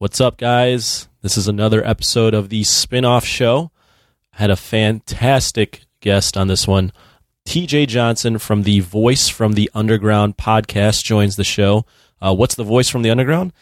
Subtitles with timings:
[0.00, 1.10] What's up, guys?
[1.20, 3.70] This is another episode of the spin off show.
[4.32, 6.90] I had a fantastic guest on this one.
[7.46, 11.84] TJ Johnson from the Voice from the Underground podcast joins the show.
[12.18, 13.52] Uh, what's the Voice from the Underground?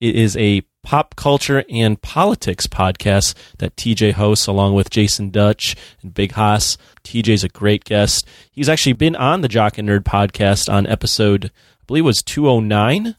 [0.00, 5.74] It is a pop culture and politics podcast that TJ hosts along with Jason Dutch
[6.00, 6.78] and Big Haas.
[7.02, 8.24] TJ's a great guest.
[8.52, 12.22] He's actually been on the Jock and Nerd podcast on episode, I believe it was
[12.22, 13.16] 209.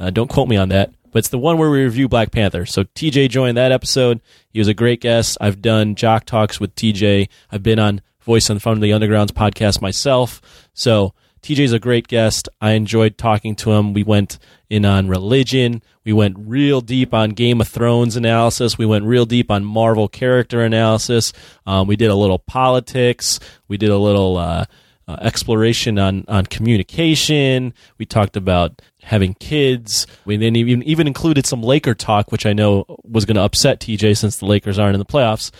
[0.00, 2.66] Uh, don't quote me on that, but it's the one where we review Black Panther.
[2.66, 4.20] So TJ joined that episode.
[4.50, 5.38] He was a great guest.
[5.40, 7.28] I've done Jock Talks with TJ.
[7.50, 10.40] I've been on Voice on Front of the Underground's podcast myself.
[10.74, 12.48] So TJ's a great guest.
[12.60, 13.92] I enjoyed talking to him.
[13.92, 14.38] We went
[14.70, 15.82] in on religion.
[16.04, 18.78] We went real deep on Game of Thrones analysis.
[18.78, 21.32] We went real deep on Marvel character analysis.
[21.66, 23.40] Um, we did a little politics.
[23.68, 24.66] We did a little uh,
[25.08, 27.74] uh, exploration on on communication.
[27.98, 30.06] We talked about having kids.
[30.24, 33.80] We then even even included some Laker talk, which I know was going to upset
[33.80, 35.50] TJ since the Lakers aren't in the playoffs.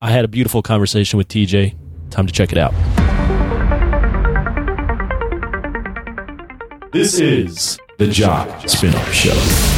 [0.00, 1.76] I had a beautiful conversation with TJ.
[2.10, 2.72] Time to check it out.
[6.92, 9.77] This is the Jock Spinoff Show.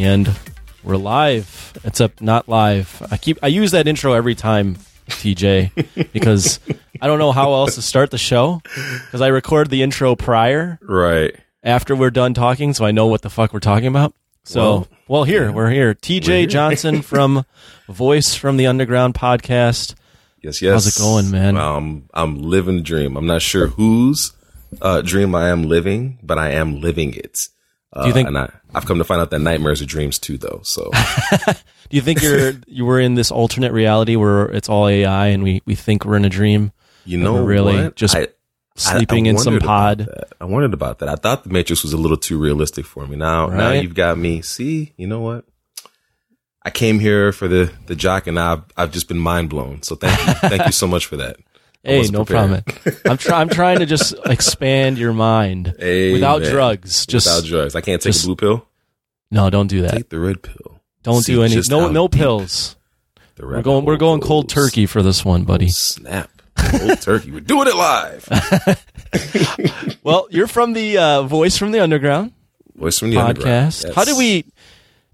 [0.00, 0.30] And
[0.82, 1.76] we're live.
[1.84, 3.06] It's up, not live.
[3.10, 4.76] I keep I use that intro every time,
[5.08, 6.58] TJ, because
[7.02, 8.62] I don't know how else to start the show.
[8.64, 11.36] Because I record the intro prior, Right.
[11.62, 14.14] after we're done talking, so I know what the fuck we're talking about.
[14.42, 15.94] So, well, Well, here we're here.
[15.94, 16.46] TJ here.
[16.46, 17.44] Johnson from
[17.88, 19.94] Voice from the Underground podcast.
[20.42, 20.72] Yes, yes.
[20.72, 21.58] How's it going, man?
[21.58, 23.16] I'm I'm living the dream.
[23.18, 24.32] I'm not sure whose
[24.80, 27.48] uh, dream I am living, but I am living it.
[27.92, 30.38] Uh, you think- And I, I've come to find out that nightmares are dreams too,
[30.38, 30.60] though.
[30.62, 30.90] So
[31.90, 35.42] Do you think you're you were in this alternate reality where it's all AI and
[35.42, 36.72] we we think we're in a dream?
[37.04, 37.96] you know, we're really what?
[37.96, 38.28] just I-
[38.76, 40.08] sleeping I in some pod.
[40.40, 41.08] I wondered about that.
[41.08, 43.16] I thought the Matrix was a little too realistic for me.
[43.16, 44.40] Now, now you've got me.
[44.42, 45.44] See, you know what?
[46.62, 49.82] I came here for the the jock, and I've I've just been mind blown.
[49.82, 51.36] So thank you, thank you so much for that.
[51.82, 52.64] Hey, no prepared.
[52.64, 53.00] problem.
[53.06, 56.50] I'm try, I'm trying to just expand your mind without Amen.
[56.52, 57.06] drugs.
[57.06, 58.66] Just Without drugs, I can't take just- a blue pill.
[59.30, 59.92] no, don't do that.
[59.92, 60.80] Take the red pill.
[61.02, 62.76] Don't See do any no no deep pills.
[63.36, 64.66] the We're going we're going cold goes.
[64.66, 65.68] turkey for this one, buddy.
[65.68, 66.30] Snap.
[66.56, 67.30] Cold turkey.
[67.30, 68.28] We're doing it live.
[70.02, 72.32] Well, you're from the uh, Voice from the Underground
[72.74, 73.84] Voice from the podcast.
[73.84, 73.94] Yes.
[73.94, 74.44] How did we?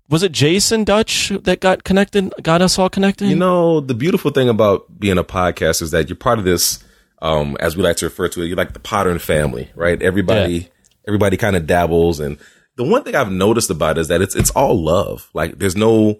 [0.09, 2.33] Was it Jason Dutch that got connected?
[2.43, 3.29] Got us all connected?
[3.29, 6.85] You know, the beautiful thing about being a podcast is that you're part of this,
[7.23, 10.01] um, as we like to refer to it, you're like the Potter and family, right?
[10.01, 10.69] Everybody, Yeah.
[11.09, 12.21] everybody kind of dabbles.
[12.21, 12.39] And
[12.77, 15.29] the one thing I've noticed about it is that it's, it's all love.
[15.35, 16.19] Like there's no,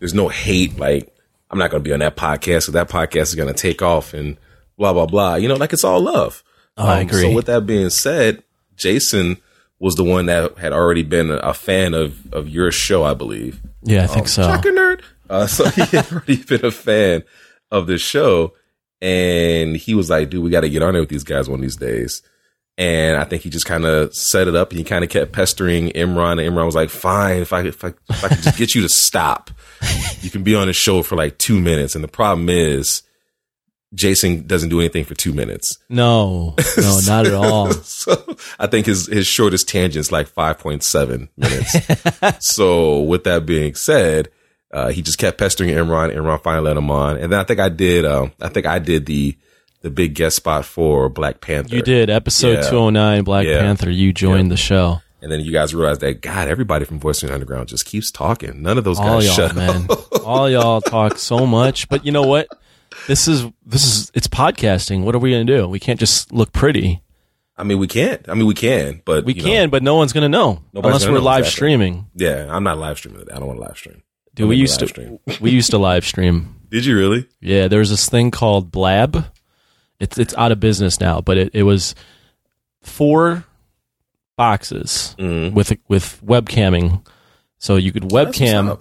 [0.00, 0.76] there's no hate.
[0.76, 1.14] Like
[1.52, 2.64] I'm not going to be on that podcast.
[2.64, 4.38] So that podcast is going to take off and
[4.76, 5.36] blah, blah, blah.
[5.36, 6.42] You know, like it's all love.
[6.76, 7.22] Oh, I Um, agree.
[7.22, 8.42] So with that being said,
[8.76, 9.36] Jason
[9.80, 13.60] was the one that had already been a, fan of, of your show, I believe.
[13.82, 14.42] yeah, I think so.
[14.42, 15.00] Jock nerd.
[15.28, 17.24] Uh, so he had already been a fan
[17.70, 18.52] of the show,
[19.00, 21.60] and he was like, "Dude, we got to get on there with these guys one
[21.60, 22.22] of these days."
[22.76, 25.32] And I think he just kind of set it up, and he kind of kept
[25.32, 28.58] pestering Imran, and Imran was like, "Fine, if I if I if I could just
[28.58, 29.50] get you to stop,
[30.20, 33.02] you can be on the show for like two minutes." And the problem is,
[33.94, 35.78] Jason doesn't do anything for two minutes.
[35.88, 37.72] No, no, not at all.
[37.72, 41.74] so I think his his shortest tangent is like five point seven minutes.
[42.40, 44.28] so with that being said,
[44.72, 46.14] uh, he just kept pestering Imran.
[46.14, 48.04] Imran finally let him on, and then I think I did.
[48.04, 49.36] Um, I think I did the
[49.82, 51.74] the big guest spot for Black Panther.
[51.74, 52.70] You did episode Yeah.
[52.70, 53.60] 209 Black Yeah.
[53.60, 53.90] Panther.
[53.90, 55.00] You joined the show.
[55.22, 58.10] and then you guys realized that God, everybody from Voice of the Underground just keeps
[58.10, 58.62] talking.
[58.62, 59.86] None of those All guys shut man.
[59.90, 60.00] up.
[60.26, 62.46] All y'all talk so much, but you know what?
[63.06, 65.04] This is this is it's podcasting.
[65.04, 65.68] What are we gonna do?
[65.68, 67.02] We can't just look pretty.
[67.56, 68.26] I mean, we can't.
[68.28, 71.06] I mean, we can, but We can, know, but no one's gonna know Nobody's unless
[71.06, 71.56] we're know, live exactly.
[71.56, 72.06] streaming.
[72.14, 73.22] yeah, I'm not live streaming.
[73.30, 74.02] I don't want to live stream.
[74.34, 75.18] Dude, we used to live stream.
[75.40, 76.54] we used to live stream.
[76.70, 77.28] Did you really?
[77.40, 79.26] Yeah, there was this thing called Blab.
[79.98, 81.94] It's it's out of business now, but it, it was
[82.80, 83.44] four
[84.36, 85.52] boxes Mhm.
[85.52, 87.06] with with webcamming.
[87.58, 88.80] So you could webcam.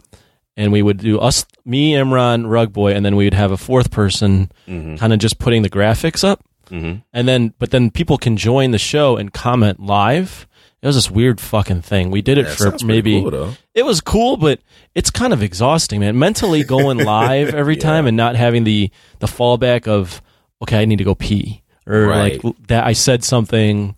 [0.60, 3.58] And we would do us, me, Imran, Rug Boy, and then we would have a
[3.58, 5.00] fourth person, Mhm.
[5.00, 7.02] kind of just putting the graphics up, Mhm.
[7.14, 10.46] and then but then people can join the show and comment live.
[10.82, 12.10] It was this weird fucking thing.
[12.12, 14.60] We did it That for maybe cool, it was cool, but
[14.96, 16.18] it's kind of exhausting, man.
[16.18, 17.82] Mentally going live every Yeah.
[17.82, 18.90] time and not having the
[19.20, 20.22] the fallback of
[20.62, 22.44] okay, I need to go pee or Right.
[22.44, 23.96] like that I said something,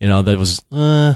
[0.00, 1.14] you know, that was uh,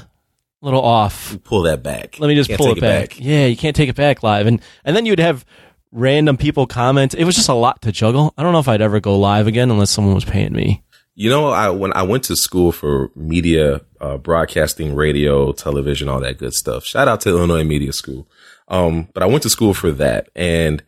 [0.67, 1.37] little off.
[1.45, 2.19] Pull that back.
[2.21, 3.19] Let me just pull it back.
[3.19, 4.47] Yeah, you can't take it back live.
[4.47, 5.45] And and then you'd have
[5.93, 7.15] random people comment.
[7.15, 8.35] It was just a lot to juggle.
[8.37, 10.83] I don't know if I'd ever go live again unless someone was paying me.
[11.15, 16.21] You know, I when I went to school for media, uh, broadcasting, radio, television, all
[16.21, 16.85] that good stuff.
[16.85, 18.29] Shout out to Illinois Media School.
[18.69, 20.83] Um, but I went to school for that, and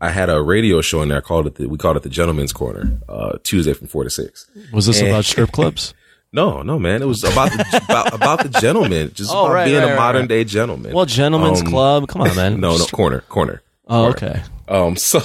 [0.00, 1.18] I had a radio show in there.
[1.18, 4.10] I called it the, we called it the Gentleman's Corner, uh, Tuesday from four to
[4.10, 4.50] six.
[4.72, 5.94] Was this And- about strip clubs?
[6.32, 9.64] No, no, man, it was about the, about, about the gentleman, just Oh, about right,
[9.64, 10.28] being right, a modern right.
[10.28, 10.92] day gentleman.
[10.94, 12.08] Well, gentlemen's Um, club.
[12.08, 12.60] Come on, man.
[12.60, 13.62] no, no, corner, corner.
[13.88, 14.16] Oh, corner.
[14.16, 14.42] okay.
[14.68, 15.20] Um, so,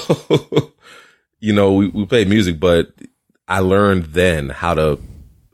[1.40, 2.94] you know, we, we play music, but
[3.48, 5.00] I learned then how to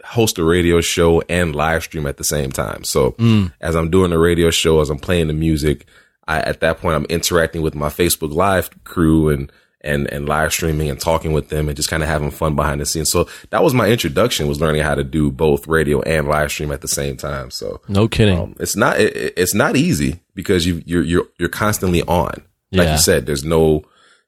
[0.05, 2.83] host a radio show and live stream at the same time.
[2.83, 3.15] So
[3.59, 5.85] as I'm doing the radio show, as I'm playing the music,
[6.27, 9.51] I, at that point, I'm interacting with my Facebook live crew and,
[9.87, 12.81] and, and live streaming and talking with them and just kind of having fun behind
[12.81, 13.09] the scenes.
[13.09, 16.71] So that was my introduction was learning how to do both radio and live stream
[16.71, 17.49] at the same time.
[17.51, 18.37] So, No kidding.
[18.39, 22.43] um, it's not it, it's not easy because you you're you're you're constantly on.
[22.71, 22.91] Like Yeah.
[22.93, 23.83] you said, there's no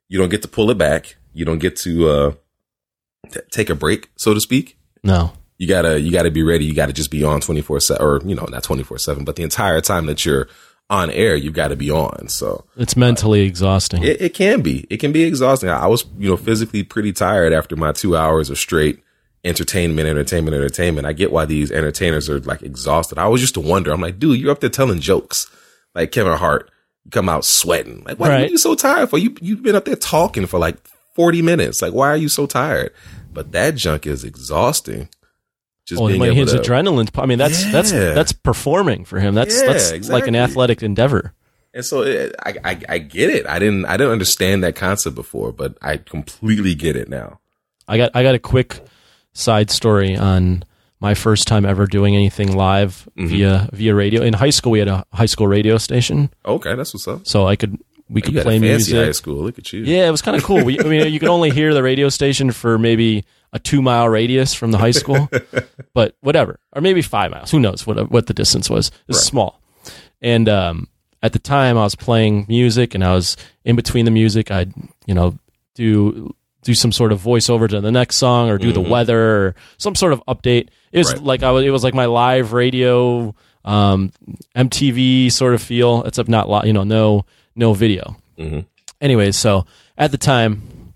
[0.08, 1.18] you don't get to pull it back.
[1.34, 2.32] You don't get to uh
[3.32, 4.78] t- take a break, so to speak.
[5.04, 5.34] no.
[5.62, 6.64] You gotta you gotta be ready.
[6.64, 9.26] You gotta just be on twenty four seven, or you know not twenty four seven,
[9.26, 10.48] but the entire time that you're
[10.90, 12.28] on air, you've got to be on.
[12.30, 14.04] So It's mentally exhausting.
[14.04, 15.70] it, it can be it can be exhausting.
[15.70, 19.00] I was you know physically pretty tired after my two hours of straight
[19.44, 21.08] entertainment, entertainment, entertainment.
[21.08, 23.18] I get why these entertainers are like exhausted.
[23.18, 23.92] I always used to wonder.
[23.92, 25.50] I'm like, dude, you're up there telling jokes
[25.96, 26.70] like Kevin Hart.
[27.06, 28.04] You come out sweating.
[28.06, 28.48] Like, why Right.
[28.48, 29.18] are you so tired for?
[29.18, 30.76] You you've been up there talking for like
[31.16, 31.82] 40 minutes.
[31.82, 32.92] Like, why are you so tired?
[33.32, 35.08] But that junk is exhausting.
[35.90, 37.10] Just well, being when his to, adrenaline.
[37.22, 38.14] I mean, that's that's Yeah.
[38.14, 39.34] that's performing for him.
[39.36, 41.34] That's Yeah, that's like an athletic endeavor.
[41.74, 43.46] And so it, I, I I get it.
[43.48, 47.40] I didn't I didn't understand that concept before, but I completely get it now.
[47.88, 48.80] I got I got a quick
[49.34, 50.64] side story on
[51.00, 53.28] my first time ever doing anything live Mm-hmm.
[53.28, 54.22] via via radio.
[54.24, 57.28] In high school, we had a high school radio station, Okay, that's what's up.
[57.28, 57.78] so I could
[58.10, 58.96] we could play music.
[58.96, 59.44] high school.
[59.44, 59.84] Look at you.
[59.84, 60.64] Yeah, it was kind of cool.
[60.64, 63.24] We, I mean, you could only hear the radio station for maybe
[63.54, 65.30] a two mile radius from the high school,
[65.94, 67.52] but whatever, or maybe five miles.
[67.52, 68.88] Who knows what what the distance was?
[68.90, 69.24] It was Right.
[69.24, 69.62] small,
[70.22, 70.88] and um,
[71.22, 74.52] at the time I was playing music, and I was in between the music.
[74.52, 74.74] I'd
[75.06, 75.38] you know
[75.76, 76.34] do
[76.64, 79.96] do some sort of voiceover to the next song, or do the weather, or some
[79.96, 80.68] sort of update.
[80.92, 81.24] It was Right.
[81.24, 81.64] like I was.
[81.66, 83.34] It was like my live radio,
[83.66, 84.12] um,
[84.56, 87.26] MTV sort of feel, except not li- you know no
[87.56, 88.66] no video Mhm.
[89.02, 89.66] anyways, so
[89.98, 90.94] at the time,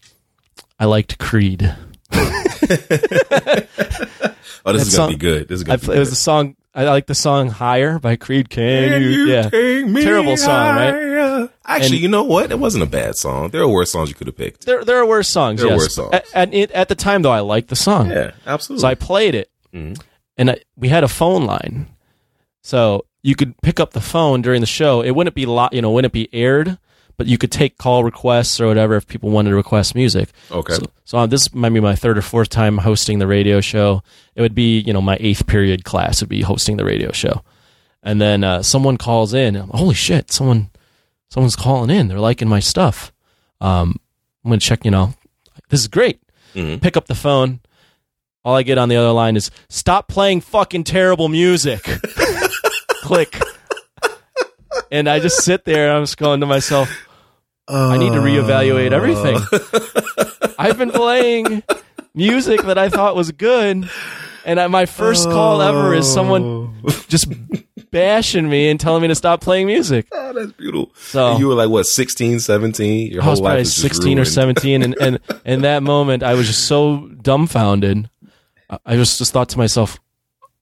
[0.80, 1.76] I liked Creed.
[4.66, 5.48] Oh, this That is gonna be good.
[5.50, 5.96] This is gonna be good.
[5.98, 6.56] it was the song.
[6.74, 8.50] I like the song "Higher" by Creed.
[8.50, 9.26] Can, you?
[9.26, 11.50] Yeah, take me Terrible song, right?
[11.66, 12.50] Actually, And- you know what?
[12.50, 13.50] It wasn't a bad song.
[13.50, 14.66] There are worse songs you could have picked.
[14.66, 15.60] there there are worse songs.
[15.60, 15.80] There are yes.
[15.82, 16.14] worse songs.
[16.14, 18.82] At, at, it- at the time, though, I liked the song, Yeah, absolutely.
[18.84, 20.00] so I played it, Mhm.
[20.38, 21.88] and I, we had a phone line,
[22.62, 25.02] so you could pick up the phone during the show.
[25.02, 26.78] It wouldn't be lo- you know, wouldn't be aired,
[27.18, 30.30] but you could take call requests or whatever if people wanted to request music.
[30.52, 30.74] okay.
[30.74, 34.04] So, so uh, this might be my third or fourth time hosting the radio show.
[34.36, 37.44] It would be, you know, my eighth period class would be hosting the radio show,
[38.04, 39.56] and then uh, someone calls in.
[39.56, 40.32] Holy shit!
[40.32, 40.70] Someone,
[41.30, 42.08] someone's calling in.
[42.10, 43.14] They're liking my stuff.
[43.62, 44.00] Um,
[44.44, 44.84] I'm gonna check.
[44.84, 45.14] You know,
[45.70, 46.20] this is great.
[46.56, 46.82] Mhm.
[46.82, 47.62] Pick up the phone.
[48.46, 51.82] All I get on the other line is stop playing fucking terrible music.
[53.04, 53.40] Click.
[54.92, 56.90] And I just sit there and I'm just going to myself,
[57.68, 58.96] I need to reevaluate oh.
[58.96, 60.56] everything.
[60.58, 61.64] I've been playing
[62.14, 63.90] music that I thought was good,
[64.46, 67.06] and I, my first call ever is someone oh.
[67.08, 67.28] just
[67.92, 70.08] bashing me and telling me to stop playing music.
[70.12, 70.92] Oh, that's beautiful.
[70.96, 73.12] So- And you were like what, 16, 17?
[73.12, 75.84] Your I whole was life probably is just 16 or 17, and and in that
[75.84, 78.10] moment, I was just so dumbfounded.
[78.86, 80.00] I just just thought to myself,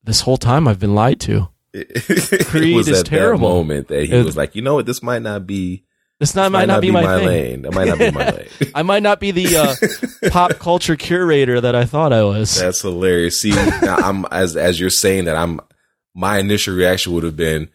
[0.04, 1.50] this whole time I've been lied to.
[1.74, 3.48] It Creed was is at terrible.
[3.50, 5.84] that moment that he It- was like, you know what, this might not be
[6.20, 7.26] This not, might not be my, thing.
[7.26, 7.62] lane.
[7.64, 8.48] That might not be my lane.
[8.76, 12.60] I might not be the uh, pop culture curator that I thought I was.
[12.60, 13.40] That's hilarious.
[13.42, 15.60] See, I'm as as you're saying that, I'm
[16.14, 17.70] my initial reaction would have been,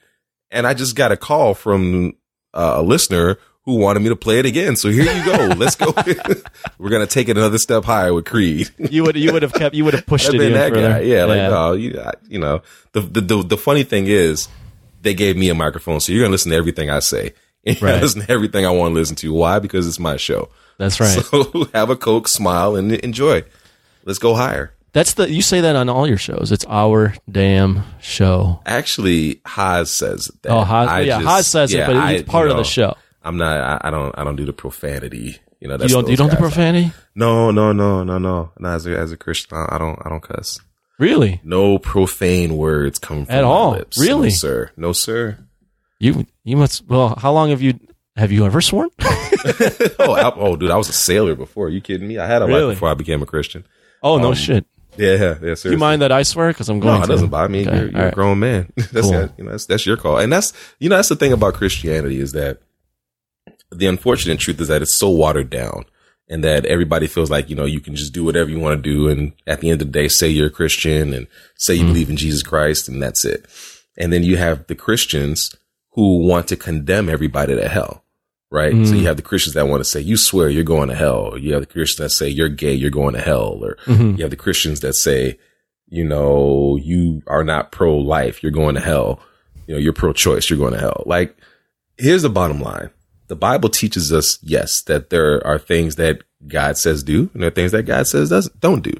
[0.50, 2.12] and I just got a call from
[2.54, 4.76] uh, a listener who wanted me to play it again.
[4.76, 5.48] So here you go.
[5.56, 5.92] Let's go.
[6.78, 8.70] We're gonna take it another step higher with Creed.
[8.78, 10.88] You would you would have kept you would have pushed I've it even that further.
[10.88, 11.00] guy.
[11.00, 14.48] Yeah, like oh, you, I, you know, the, the the the funny thing is,
[15.02, 17.34] they gave me a microphone, so you're gonna listen to everything I say.
[17.64, 17.94] And you're Right.
[17.96, 19.32] gonna listen to everything I want to listen to.
[19.32, 19.58] Why?
[19.58, 20.48] Because it's my show.
[20.78, 21.08] That's right.
[21.24, 23.42] So have a coke, smile, and enjoy.
[24.04, 24.72] Let's go higher.
[24.92, 26.52] That's the you say that on all your shows.
[26.52, 28.60] It's our damn show.
[28.64, 30.50] Actually, Haas says that.
[30.52, 32.56] Oh, Haas, I yeah, just- Haas says yeah, it, but I- it's part you of
[32.58, 32.94] the show.
[33.26, 33.56] I'm not.
[33.84, 34.18] I, I don't.
[34.18, 35.36] I don't do the profanity.
[35.60, 35.76] You know.
[35.80, 36.92] You don't you don't do profanity?
[37.14, 38.52] No, no, no, no, no.
[38.58, 39.98] No, as a as a Christian, I don't.
[40.04, 40.60] I don't cuss.
[40.98, 41.40] Really?
[41.44, 43.72] No profane words come from At all?
[43.72, 43.98] lips.
[44.00, 44.28] Really?
[44.28, 44.70] No, sir.
[44.76, 45.38] No, sir.
[45.98, 46.86] You you must.
[46.86, 47.78] Well, how long have you
[48.16, 48.88] have you ever sworn?
[49.04, 51.66] oh, I, oh, dude, I was a sailor before.
[51.66, 52.18] Are you kidding me?
[52.18, 52.62] I had a Really?
[52.64, 53.66] life before I became a Christian.
[54.02, 54.66] Oh no Um, shit.
[54.98, 55.68] Yeah, yeah, seriously.
[55.70, 56.48] Do you mind that I swear?
[56.48, 56.94] Because I'm going.
[56.94, 57.12] No, it to.
[57.12, 57.66] doesn't bother me.
[57.66, 58.14] Okay, You're, you're all a right.
[58.14, 58.72] grown man.
[58.76, 59.28] that's Cool.
[59.36, 62.18] you know that's, that's your call, and that's you know that's the thing about Christianity
[62.20, 62.60] is that
[63.70, 65.84] the unfortunate truth is that it's so watered down,
[66.28, 68.90] and that everybody feels like you know you can just do whatever you want to
[68.90, 71.80] do, and at the end of the day, say you're a Christian and say you
[71.82, 71.88] Mm-hmm.
[71.92, 73.46] believe in Jesus Christ, and that's it.
[73.98, 75.54] And then you have the Christians
[75.92, 78.02] who want to condemn everybody to hell.
[78.50, 78.72] Right.
[78.86, 78.98] So Mm.
[79.00, 81.30] you have the Christians that want to say, you swear you're going to hell.
[81.32, 83.58] Or you have the Christians that say you're gay, you're going to hell.
[83.60, 84.16] Or Mhm.
[84.16, 85.36] you have the Christians that say,
[85.88, 89.20] you know, you are not pro life, you're going to hell.
[89.66, 91.02] You know, you're pro choice, you're going to hell.
[91.06, 91.36] Like,
[91.98, 92.90] here's the bottom line.
[93.28, 97.48] The Bible teaches us, yes, that there are things that God says do, and there
[97.48, 98.92] are things that God says doesn't don't do.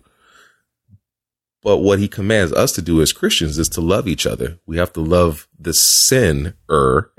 [1.63, 4.59] But what he commands us to do as Christians is to love each other.
[4.67, 6.55] We have to love the sinner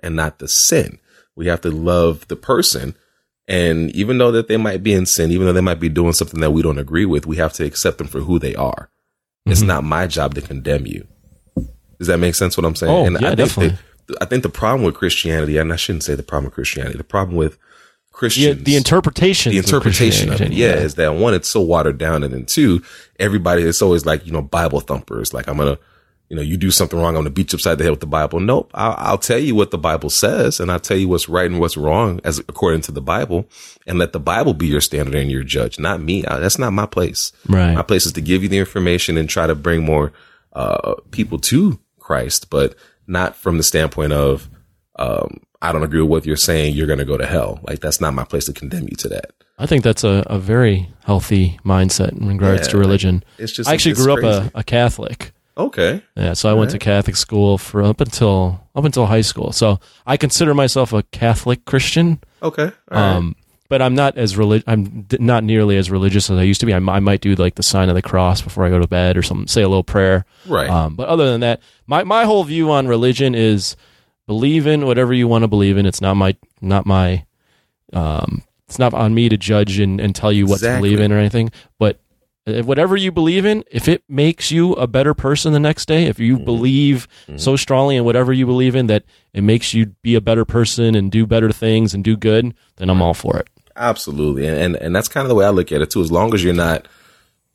[0.01, 0.99] and not the sin.
[1.35, 2.95] We have to love the person.
[3.47, 6.13] And even though that they might be in sin, even though they might be doing
[6.13, 8.89] something that we don't agree with, we have to accept them for who they are.
[9.45, 9.67] It's Mm-hmm.
[9.67, 11.07] not my job to condemn you.
[11.99, 12.93] Does that make sense what I'm saying?
[12.93, 13.69] Oh, and yeah, I think definitely.
[13.77, 13.79] that-
[14.21, 17.03] I think the problem with Christianity, and I shouldn't say the problem with Christianity, the
[17.03, 17.57] problem with
[18.17, 19.51] Christians the interpretation.
[19.51, 22.81] the interpretation of it, yeah, is that one, it's so watered down, and then two,
[23.19, 25.33] everybody, it's always like you know Bible thumpers.
[25.33, 25.77] Like I'm gonna,
[26.27, 28.07] you know, you do something wrong, I'm gonna beat you upside the head with the
[28.07, 28.39] Bible.
[28.39, 31.49] Nope, I'll, I'll tell you what the Bible says, and I'll tell you what's right
[31.49, 33.47] and what's wrong as according to the Bible,
[33.85, 36.25] and let the Bible be your standard and your judge, not me.
[36.25, 37.31] I, that's not my place.
[37.47, 37.75] Right.
[37.75, 40.11] My place is to give you the information and try to bring more
[40.53, 42.73] uh, people to Christ, but
[43.07, 44.49] not from the standpoint of
[44.97, 46.75] um, I don't agree with what you're saying.
[46.75, 47.59] You're going to go to hell.
[47.63, 49.31] Like that's not my place to condemn you to that.
[49.59, 53.23] I think that's a, a very healthy mindset in regards Yeah, to religion.
[53.39, 55.31] It's just I actually grew up a, a Catholic.
[55.57, 56.03] okay.
[56.15, 59.51] Yeah, so I went to Catholic school for up until up until high school.
[59.51, 62.19] So I consider myself a Catholic Christian.
[62.43, 62.71] Okay.
[62.91, 63.33] All right.
[63.69, 66.65] But I'm not as relig- I'm d- not nearly as religious as I used to
[66.65, 66.73] be.
[66.73, 69.21] I, might do like the sign of the cross before I go to bed or
[69.23, 70.25] something, say a little prayer.
[70.47, 70.69] right.
[70.69, 73.75] Um, but other than that, my, my whole view on religion is
[74.25, 75.85] believe in whatever you want to believe in.
[75.85, 77.25] It's not my not my
[77.93, 81.11] um, it's not on me to judge and, and tell you what to believe in
[81.11, 81.51] or anything.
[81.79, 81.99] But
[82.45, 86.05] if whatever you believe in, if it makes you a better person the next day,
[86.05, 90.15] if you believe so strongly in whatever you believe in that it makes you be
[90.15, 93.49] a better person and do better things and do good, then I'm all for it.
[93.77, 94.47] Absolutely.
[94.47, 96.01] And, and and that's kind of the way I look at it too.
[96.01, 96.87] As long as you're not,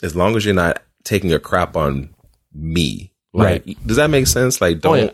[0.03, 2.15] as long as you're not taking a crap on
[2.55, 4.61] me, like, Does that make sense?
[4.61, 5.11] Like, don't Oh, yeah.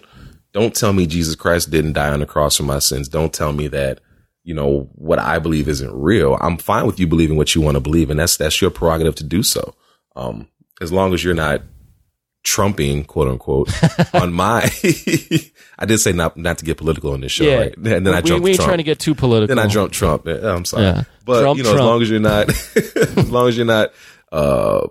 [0.53, 3.09] don't tell me Jesus Christ didn't die on the cross for my sins.
[3.09, 4.01] Don't tell me that
[4.45, 6.37] you know what I believe isn't real.
[6.41, 9.15] I'm fine with you believing what you want to believe, and that's that's your prerogative
[9.17, 9.75] to do so.
[10.17, 10.49] Um,
[10.81, 11.63] as long as you're not
[12.45, 13.71] trumping, quote unquote,
[14.15, 14.69] on my.
[15.81, 17.75] I did say not not to get political on this show, right?
[17.77, 18.69] And then I we, jumped we ain't Trump.
[18.69, 19.55] trying to get too political.
[19.55, 20.27] Then I jumped Trump.
[20.27, 21.05] I'm sorry, Yeah.
[21.25, 23.93] but Trump, you know, as long as you're not, as long as you're not
[24.33, 24.87] uh,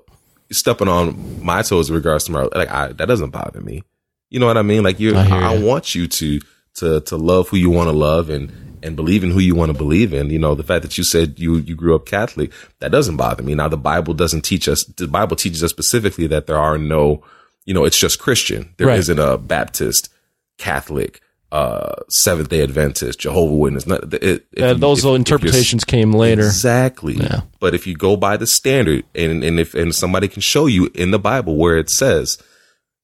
[0.51, 3.84] stepping on my toes in regards to my like, I, that doesn't bother me.
[4.30, 4.84] You know what I mean?
[4.84, 6.39] Like you, I I, I want you to
[6.75, 8.51] to to love who you want to love and
[8.84, 10.30] and believe in who you want to believe in.
[10.30, 13.44] You know, the fact that you said you you grew up Catholic, that doesn't bother
[13.44, 13.56] me.
[13.56, 14.84] Now, the Bible doesn't teach us.
[14.86, 17.24] The Bible teaches us specifically that there are no,
[17.68, 18.74] you know, it's just Christian.
[18.78, 19.08] There Right.
[19.10, 20.10] not a Baptist,
[20.58, 21.22] Catholic,
[21.52, 23.86] uh, Seventh Day Adventist, Jehovah Witness.
[23.86, 26.46] Not, it, if Yeah, you- those if- if interpretations came later.
[26.46, 27.14] Exactly.
[27.16, 27.42] Yeah.
[27.60, 30.90] But if you go by the standard and, and if and somebody can show you
[30.96, 32.38] in the Bible where it says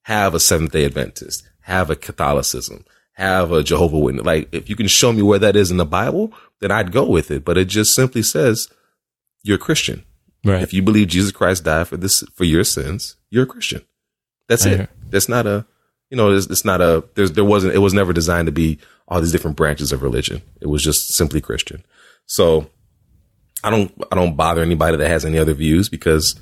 [0.02, 4.76] have a Seventh day Adventist, have a Catholicism, have a Jehovah Witness, like if you
[4.76, 7.44] can show me where that is in the Bible, then I'd go with it.
[7.44, 8.68] But it just simply says
[9.42, 10.04] you're a Christian.
[10.44, 10.62] Right.
[10.62, 13.82] If you believe Jesus Christ died for this for your sins, you're a Christian.
[14.48, 14.90] That's it.
[15.10, 15.66] That's not a
[16.10, 18.78] you know, it's, it's not a there's there wasn't it was never designed to be
[19.08, 20.42] all these different branches of religion.
[20.60, 21.84] It was just simply Christian.
[22.26, 22.70] So
[23.62, 26.38] I don't I don't bother anybody that has any other views because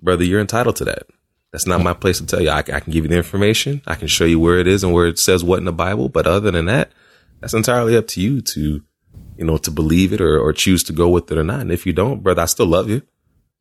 [0.00, 1.04] brother, you're entitled to that.
[1.52, 2.50] That's not my place to tell you.
[2.50, 3.82] I, I can give you the information.
[3.86, 6.08] I can show you where it is and where it says what in the Bible.
[6.08, 6.90] But other than that,
[7.40, 8.82] that's entirely up to you to,
[9.36, 11.60] you know, to believe it or, or choose to go with it or not.
[11.60, 13.02] And if you don't, brother, I still love you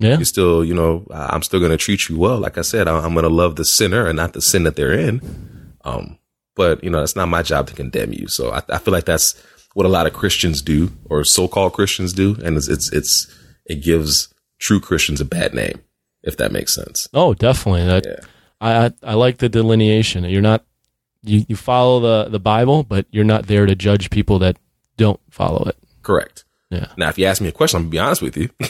[0.03, 0.17] yeah.
[0.17, 2.38] you still, you know, I'm still going to treat you well.
[2.38, 4.93] Like I said, I'm going to love the sinner and not the sin that they're
[4.93, 5.22] in.
[5.83, 6.19] Um,
[6.55, 8.27] but you know, it's not my job to condemn you.
[8.27, 9.41] So I, I feel like that's
[9.74, 12.36] what a lot of Christians do or so-called Christians do.
[12.43, 13.27] And it's, it's, it's,
[13.65, 15.81] it gives true Christians a bad name,
[16.22, 17.07] if that makes sense.
[17.13, 17.86] Oh, definitely.
[17.86, 18.27] That Yeah.
[18.62, 20.24] I, I I like the delineation.
[20.24, 20.63] You're not
[21.24, 24.57] you, you follow the the Bible, but you're not there to judge people that
[24.95, 25.77] don't follow it.
[26.01, 26.42] Correct.
[26.73, 26.87] Yeah.
[26.97, 28.49] Now, if you ask me a question, I'm gonna be honest with you,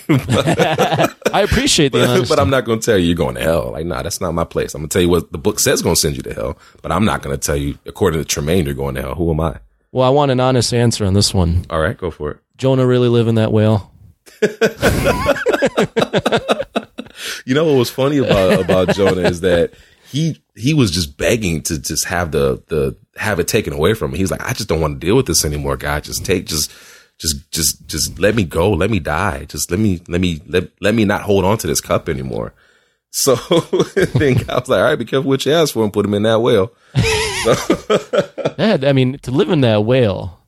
[1.34, 2.36] I appreciate the but, honesty.
[2.36, 3.72] but I'm not gonna tell you you're going to hell.
[3.72, 4.76] Like, nah, that's not my place.
[4.76, 7.06] I'm gonna tell you what the book says gonna send you to hell, but I'm
[7.06, 9.16] not gonna tell you according to Tremaine you're going to hell.
[9.16, 9.58] Who am I?
[9.92, 11.66] well, I want an honest answer on this one.
[11.70, 12.38] All right, go for it.
[12.58, 13.92] Jonah really live in that whale?
[17.46, 19.74] You know what was funny about about Jonah is that
[20.10, 24.12] he he was just begging to just have the the have it taken away from
[24.12, 24.18] him.
[24.18, 26.04] He's like, I just don't want to deal with this anymore, God.
[26.04, 26.72] Just take just
[27.24, 29.46] just just just let me go, let me die.
[29.46, 32.54] Just let me let me let let me not hold on to this cup anymore.
[33.12, 33.36] So
[34.16, 36.14] then God was like, all right, be careful what you ask for and put him
[36.16, 36.74] in that whale.
[38.58, 40.40] That I mean, to live in that whale,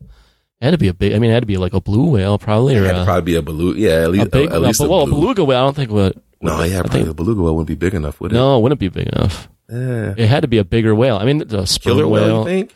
[0.62, 1.14] it had to be a big.
[1.14, 3.02] I mean, it had to be like a blue whale, probably, It or had to
[3.02, 3.80] a, probably be a beluga.
[3.80, 4.52] Yeah, at least a big.
[4.52, 5.44] at least a, well, a beluga.
[5.44, 5.60] whale.
[5.60, 6.22] I don't think would.
[6.42, 8.36] No, yeah, probably think- the beluga whale wouldn't be big enough, would it?
[8.36, 9.48] No, it wouldn't be big enough.
[9.70, 10.14] Yeah.
[10.18, 11.18] It had to be a bigger whale.
[11.18, 12.68] I mean, the sperm Killer whale, whale.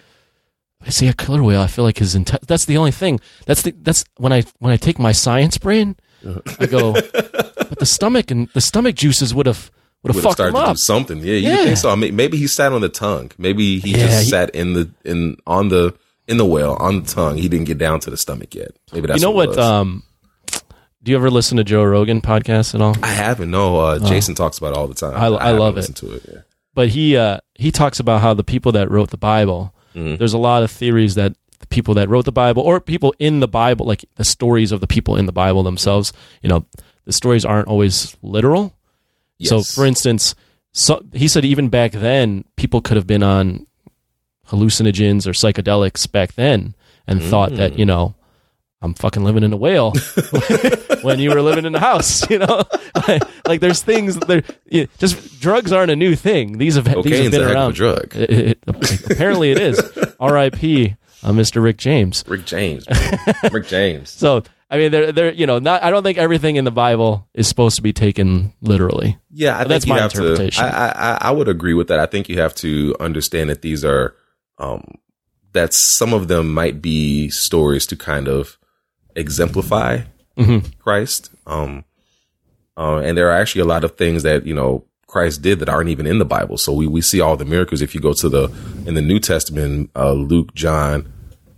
[0.81, 1.61] I see a killer whale.
[1.61, 3.19] I feel like his inte- that's the only thing.
[3.45, 5.97] That's the that's when I when I take my science brain,
[6.59, 9.69] I go, but the stomach and the stomach juices would have
[10.03, 10.75] would have fucked started to up.
[10.75, 11.17] do something.
[11.19, 11.63] Yeah, you Yeah.
[11.65, 11.89] think so?
[11.89, 13.31] I mean, maybe he sat on the tongue.
[13.37, 15.93] Maybe he Yeah, just he- sat in the in on the
[16.29, 17.35] in the whale on the tongue.
[17.37, 18.71] He didn't get down to the stomach yet.
[18.93, 19.49] Maybe that's You know what.
[19.49, 19.59] what?
[19.59, 20.03] Um,
[21.03, 22.95] do you ever listen to Joe Rogan podcast at all?
[23.03, 23.51] I haven't.
[23.51, 25.13] No, uh, Jason talks about it all the time.
[25.15, 25.95] I- I haven't love it.
[25.95, 26.39] To it yeah.
[26.73, 29.73] But he uh, he talks about how the people that wrote the Bible.
[29.95, 30.15] Mm-hmm.
[30.17, 33.39] There's a lot of theories that the people that wrote the Bible or people in
[33.39, 36.65] the Bible, like the stories of the people in the Bible themselves, you know,
[37.05, 38.75] the stories aren't always literal.
[39.41, 40.35] So, for instance,
[40.73, 43.65] so he said even back then, people could have been on
[44.47, 46.75] hallucinogens or psychedelics back then
[47.07, 47.79] and thought that Mm.
[47.79, 48.15] you know
[48.81, 49.91] I'm fucking living in a whale
[51.01, 52.27] when you were living in a house.
[52.29, 52.63] You know,
[53.07, 54.43] like, like there's things there.
[54.69, 56.57] You, just drugs aren't a new thing.
[56.59, 57.65] These have these have been a heck around.
[57.69, 58.15] of a drug.
[58.15, 59.79] It- it- it- apparently, it is.
[60.19, 60.95] R.I.P.
[61.23, 61.61] Uh, Mr.
[61.61, 62.23] Rick James.
[62.27, 62.85] Rick James.
[63.51, 64.09] Rick James.
[64.11, 65.83] So I mean, they're they're you know not.
[65.83, 69.17] I don't think everything in the Bible is supposed to be taken literally.
[69.31, 70.21] Yeah, I think That's you my have to.
[70.21, 70.63] interpretation.
[70.63, 71.99] I, I I would agree with that.
[71.99, 74.15] I think you have to understand that these are,
[74.59, 74.83] um,
[75.53, 78.58] that some of them might be stories to kind of
[79.15, 80.01] exemplify
[80.37, 80.77] Mhm.
[80.79, 81.31] Christ.
[81.47, 81.83] Um,
[82.77, 85.69] uh, and there are actually a lot of things that you know Christ did that
[85.69, 86.57] aren't even in the Bible.
[86.57, 87.81] So we we see all the miracles.
[87.81, 88.49] If you go to the
[88.85, 91.11] in the New Testament, uh, Luke, John,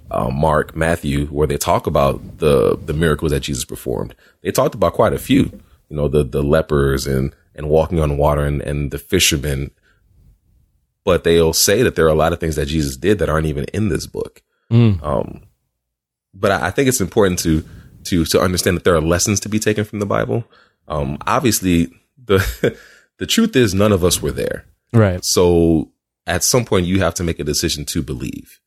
[0.10, 4.16] uh, Mark, Matthew, where they talk about the the miracles that Jesus performed.
[4.42, 5.52] They talked about quite a few.
[5.90, 9.72] You know, the the lepers and and walking on water and and the fishermen.
[11.04, 13.48] But they'll say that there are a lot of things that Jesus did that aren't
[13.48, 14.42] even in this book.
[14.72, 15.04] Mm.
[15.04, 15.42] Um,
[16.34, 17.64] but I, I think it's important to
[18.06, 20.44] to to understand that there are lessons to be taken from the Bible.
[20.88, 21.92] Um, obviously,
[22.24, 22.78] the
[23.18, 24.66] the truth is none of us were there.
[24.94, 25.24] Right.
[25.24, 25.92] So
[26.28, 28.60] at some point you have to make a decision to believe.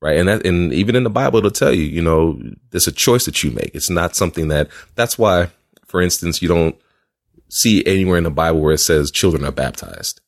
[0.00, 0.18] Right.
[0.18, 2.38] And that, and even in the Bible, it'll tell you, you know,
[2.70, 3.70] there's a choice that you make.
[3.74, 5.48] It's not something that, that's why,
[5.86, 6.76] for instance, you don't
[7.48, 10.20] see anywhere in the Bible where it says children are baptized.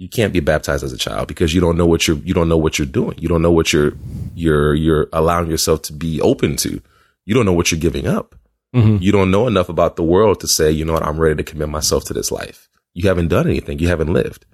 [0.00, 2.48] You can't be baptized as a child because you don't know what you're, you don't
[2.48, 3.16] know what you're doing.
[3.18, 3.92] You don't know what you're,
[4.34, 6.80] you're, you're allowing yourself to be open to.
[7.26, 8.34] You don't know what you're giving up.
[8.74, 9.02] Mhm.
[9.02, 11.42] You don't know enough about the world to say, you know what, I'm ready to
[11.50, 12.68] commit myself to this life.
[12.94, 13.78] You haven't done anything.
[13.78, 14.46] You haven't lived.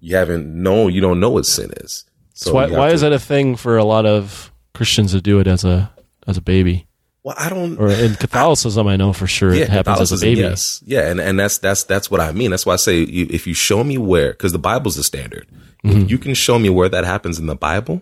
[0.00, 0.94] You haven't known.
[0.94, 2.04] You don't know what sin is.
[2.32, 5.40] So why why to- is that a thing for a lot of Christians to do
[5.40, 5.90] it as a
[6.26, 6.86] as a baby?
[7.22, 7.78] Well, I don't.
[7.78, 10.40] Or in Catholicism, I know for sure it happens as a baby.
[10.40, 12.50] Yes, yeah, and and that's that's that's what I mean.
[12.50, 15.46] That's why I say you, if you show me where, because the Bible's the standard.
[15.84, 16.02] Mm-hmm.
[16.02, 18.00] If you can show me where that happens in the Bible,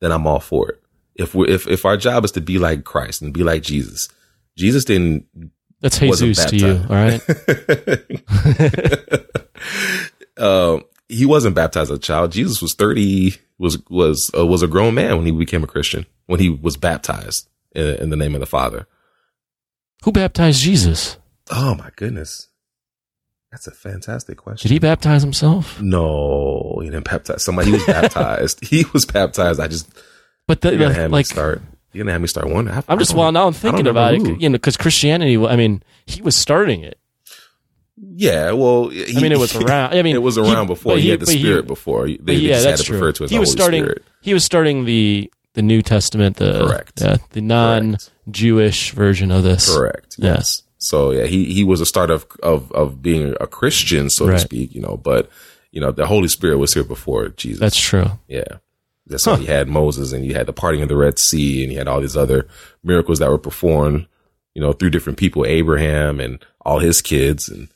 [0.00, 0.80] then I'm all for it.
[1.16, 4.08] If we if if our job is to be like Christ and be like Jesus,
[4.56, 5.26] Jesus didn't
[5.80, 7.20] That's Jesus to you, all right?
[10.36, 12.30] uh, he wasn't baptized as a child.
[12.30, 16.06] Jesus was thirty was was uh, was a grown man when he became a Christian
[16.26, 18.86] when he was baptized in, in the name of the Father.
[20.04, 21.16] Who baptized Jesus?
[21.50, 22.48] Oh my goodness,
[23.50, 24.68] that's a fantastic question.
[24.68, 25.80] Did he baptize himself?
[25.80, 27.70] No, he didn't baptize somebody.
[27.70, 28.66] He was baptized.
[28.68, 29.60] he was baptized.
[29.60, 29.88] I just
[30.46, 31.62] But the, the- uh, have like me start.
[31.92, 32.76] You're gonna have me start wondering.
[32.78, 35.36] I- I'm just well now I'm thinking about it, you know, because Christianity.
[35.38, 36.98] I mean, he was starting it.
[37.96, 39.94] Yeah, well, he, I mean, it was around.
[39.94, 40.94] I mean, it was he- around before.
[40.94, 42.08] but He, had the Spirit before.
[42.08, 42.96] They, yeah, just that's had to true.
[42.98, 43.82] refer to as he was Holy starting.
[43.84, 44.04] Spirit.
[44.22, 47.00] He was starting the the New Testament, the Correct.
[47.00, 49.74] yeah, the non-Jewish version of this.
[49.74, 50.16] Correct.
[50.18, 50.34] Yeah.
[50.34, 50.62] Yes.
[50.78, 54.34] So yeah, he he was a start of of of being a Christian, so Right.
[54.34, 54.74] to speak.
[54.74, 55.30] You know, but
[55.72, 57.60] you know, the Holy Spirit was here before Jesus.
[57.60, 58.06] That's true.
[58.28, 58.44] Yeah.
[59.06, 61.70] That's why you had Moses and you had the parting of the Red Sea and
[61.72, 62.46] you had all these other
[62.82, 64.06] miracles that were performed,
[64.54, 67.48] you know, through different people, Abraham and all his kids.
[67.50, 67.68] And,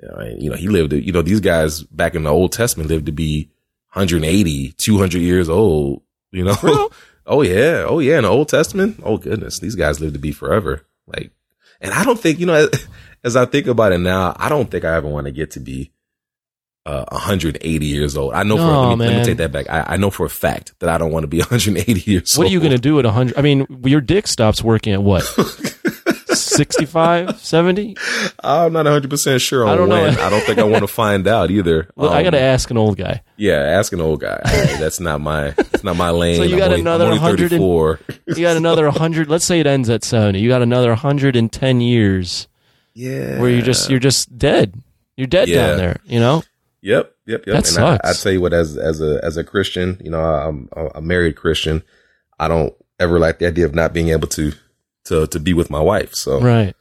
[0.00, 2.52] you know, and, you know he lived, you know, these guys back in the Old
[2.52, 3.50] Testament lived to be
[3.92, 6.56] 180, 200 years old, you know?
[7.30, 8.18] Oh yeah, oh yeah.
[8.18, 10.84] In the Old Testament, oh goodness, these guys live to be forever.
[11.06, 11.30] Like,
[11.80, 12.54] and I don't think you know.
[12.54, 12.88] As,
[13.24, 15.60] as I think about it now, I don't think I ever want to get to
[15.60, 15.92] be
[16.86, 18.34] uh, 180 years old.
[18.34, 19.70] I know for No, let me, let me take that back.
[19.70, 22.38] I, I know for a fact that I don't want to be 180 years old.
[22.38, 22.50] What old.
[22.50, 23.38] are you going to do at 100?
[23.38, 25.22] I mean, your dick stops working at what?
[26.34, 27.96] 65, 70?
[28.42, 30.02] I'm not 100 percent sure on I don't know.
[30.02, 30.18] when.
[30.18, 31.88] I don't think I want to find out either.
[31.98, 33.22] I Um, got to ask an old guy.
[33.36, 34.40] Yeah, ask an old guy.
[34.44, 35.50] I- that's not my.
[35.50, 36.36] That's not my lane.
[36.36, 37.60] So you got only, another I'm only 100 and-
[38.36, 39.28] You got another 100.
[39.28, 40.38] Let's say it ends at 70.
[40.40, 42.48] You got another 110 years
[42.94, 43.40] yeah.
[43.40, 44.74] where you just you're just dead.
[45.16, 45.66] You're dead Yeah.
[45.68, 46.42] down there, you know?
[46.82, 47.44] Yep, yep, yep.
[47.46, 48.06] That and sucks.
[48.06, 51.00] I, I tell you what, as as a as a Christian, you know, I'm a
[51.02, 51.82] married Christian.
[52.38, 54.52] I don't ever like the idea of not being able to
[55.10, 56.14] to to be with my wife.
[56.14, 56.74] So Right.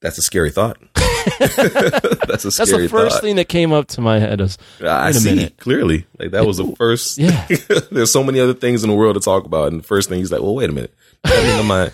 [0.00, 0.78] that's a scary thought.
[1.38, 2.56] that's a scary.
[2.56, 3.22] That's the first thought.
[3.22, 5.58] thing that came up to my head is I see minute.
[5.58, 6.06] clearly.
[6.18, 7.18] Like that was the first.
[7.18, 7.46] Yeah.
[7.90, 10.18] There's so many other things in the world to talk about, and the first thing
[10.18, 10.94] he's like, "Well, wait a minute.
[11.24, 11.90] That mean my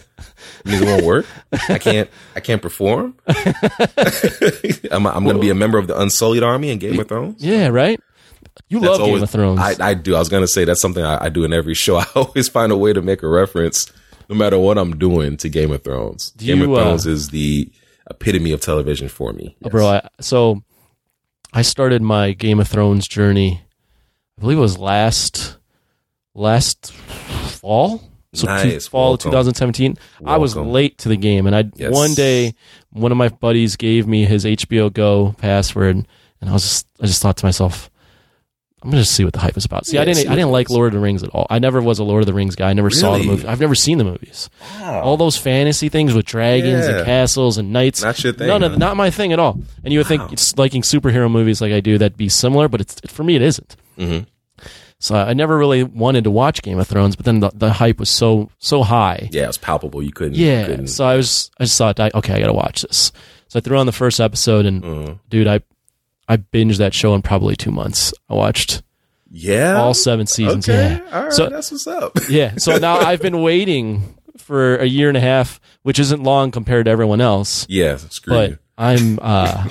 [0.66, 1.26] it won't work.
[1.68, 2.08] I can't.
[2.36, 3.16] I can't perform.
[3.26, 7.42] I'm, I'm going to be a member of the Unsullied Army in Game of Thrones.
[7.42, 8.00] Yeah, right?
[8.68, 9.60] You That's love Game of Thrones.
[9.60, 10.14] I, I do.
[10.14, 11.96] I was gonna say that's something I, I do in every show.
[11.96, 13.90] I always find a way to make a reference,
[14.28, 16.30] no matter what I'm doing, to Game of Thrones.
[16.32, 17.70] Do Game you, of uh, Thrones is the
[18.10, 19.56] epitome of television for me.
[19.60, 19.70] Yes.
[19.70, 20.62] Bro, I, so
[21.52, 23.62] I started my Game of Thrones journey.
[24.36, 25.56] I believe it was last
[26.34, 28.02] last fall.
[28.32, 28.88] So two- Nice.
[28.88, 29.30] fall Welcome.
[29.30, 29.96] 2017.
[30.26, 31.92] I was late to the game, and I Yes.
[31.92, 32.54] one day
[32.90, 36.04] one of my buddies gave me his HBO Go password,
[36.40, 37.90] and I was just I just thought to myself,
[38.84, 39.86] I'm gonna just see what the hype is about.
[39.86, 40.68] See, I Yeah, didn't see I didn't like.
[40.68, 41.46] Lord of the Rings at all.
[41.48, 42.68] I never was a Lord of the Rings guy.
[42.68, 43.48] I never saw the movie.
[43.48, 44.50] I've never seen the movies.
[44.80, 45.00] Wow.
[45.00, 46.98] All those fantasy things with dragons Yeah.
[46.98, 48.02] and castles and knights.
[48.02, 48.76] Not your thing, No, no, huh?
[48.76, 49.58] not my thing at all.
[49.82, 50.18] And you would Wow.
[50.26, 53.36] think it's liking superhero movies like I do that'd be similar, but it's for me
[53.36, 53.74] it isn't.
[53.98, 54.26] Mhm.
[55.00, 57.98] So I never really wanted to watch Game of Thrones, but then the, the hype
[57.98, 59.28] was so so high.
[59.32, 60.02] Yeah, it was palpable.
[60.02, 60.34] You couldn't.
[60.34, 60.66] you Yeah.
[60.66, 63.12] couldn't- So I was I just thought, okay, I got to watch this.
[63.48, 65.18] So I threw on the first episode, and Mhm.
[65.30, 65.60] dude, I
[66.28, 68.12] I binged that show in probably two months.
[68.30, 68.82] I watched
[69.30, 69.74] yeah.
[69.76, 70.68] all seven seasons.
[70.68, 71.00] Okay.
[71.04, 71.16] Yeah.
[71.16, 71.32] All right.
[71.32, 72.12] So- that's what's up.
[72.30, 72.54] Yeah.
[72.56, 76.86] So now I've been waiting for a year and a half, which isn't long compared
[76.86, 77.66] to everyone else.
[77.68, 77.96] yeah.
[77.96, 78.58] Screw But you.
[78.78, 79.68] I'm uh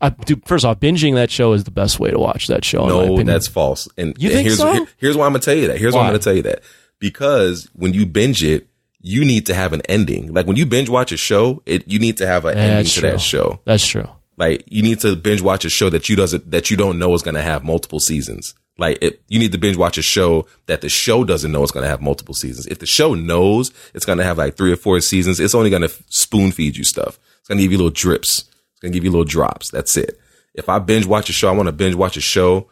[0.00, 2.86] I dude, first off, binging that show is the best way to watch that show.
[2.88, 3.86] No, that's false.
[3.96, 4.72] And, You and think here's, so?
[4.72, 5.78] here- here's why I'm gonna tell you that.
[5.78, 6.06] Here's why, Why?
[6.06, 6.62] I'm gonna tell you that.
[6.98, 8.66] Because when you binge it,
[9.00, 10.32] you need to have an ending.
[10.32, 12.94] Like when you binge watch a show, it you need to have an ending That's
[12.94, 13.10] to true.
[13.10, 13.60] that show.
[13.64, 14.08] that's true.
[14.36, 17.14] Like you need to binge watch a show that you doesn't that you don't know
[17.14, 18.54] is going to have multiple seasons.
[18.78, 21.72] Like it, you need to binge watch a show that the show doesn't know it's
[21.72, 22.66] going to have multiple seasons.
[22.66, 25.70] If the show knows it's going to have like three or four seasons, it's only
[25.70, 27.18] going to spoon feed you stuff.
[27.40, 28.40] It's going to give you little drips.
[28.40, 29.70] It's going to give you little drops.
[29.70, 30.18] That's it.
[30.54, 32.68] If I binge watch a show, I want to binge watch a show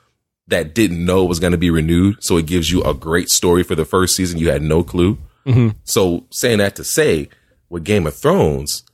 [0.49, 2.23] that didn't know it was going to be renewed.
[2.23, 4.39] So it gives you a great story for the first season.
[4.39, 5.19] You had no clue.
[5.47, 5.79] Mm-hmm.
[5.85, 7.29] So saying that to say
[7.69, 8.85] with Game of Thrones,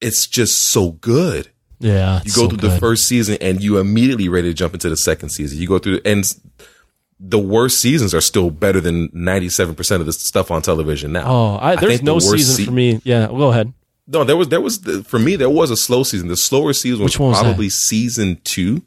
[0.00, 1.50] it's just so good.
[1.80, 2.20] Yeah.
[2.24, 4.96] You go so through the first season and you immediately ready to jump into the
[4.96, 5.58] second season.
[5.58, 6.24] You go through and
[7.20, 11.24] the worst seasons are still better than 97% of the stuff on television now.
[11.26, 13.00] Oh, I, there's think no worst season se- for me.
[13.04, 13.72] Yeah, go ahead.
[14.06, 16.28] No, there was there was the, for me there was a slow season.
[16.28, 18.82] The slower season was, was probably season 2.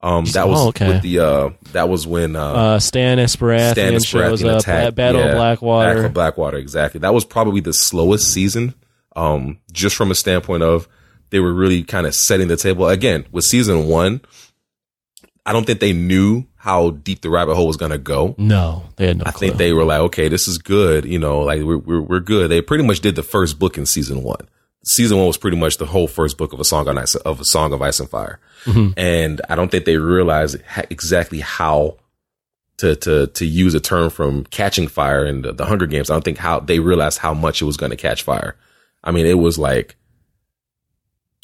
[0.00, 0.88] Um that was Oh, okay.
[0.88, 4.60] with the uh that was when uh Uh, Stannis Baratheon Stan up.
[4.60, 5.88] attacked- Battle yeah, of Blackwater.
[5.90, 7.00] Battle of Blackwater, exactly.
[7.00, 8.74] That was probably the slowest season.
[9.16, 10.88] Um, just from a standpoint of
[11.30, 12.88] they were really kind of setting the table.
[12.88, 14.20] Again, with season one,
[15.46, 18.34] I don't think they knew how deep the rabbit hole was going to go.
[18.38, 19.48] No, they had no I clue.
[19.48, 21.04] think they were like, okay, this is good.
[21.04, 22.50] You know, like we're, we're, we're good.
[22.50, 24.48] They pretty much did the first book in season one.
[24.86, 27.40] Season one was pretty much the whole first book of a song on ice, of
[27.40, 28.38] a song of ice and fire.
[28.64, 28.98] Mm-hmm.
[28.98, 30.58] And I don't think they realized
[30.90, 31.98] exactly how
[32.78, 36.10] to, to, to use a term from catching fire in the, the Hunger Games.
[36.10, 38.56] I don't think how they realized how much it was going to catch fire.
[39.02, 39.96] I mean, it was like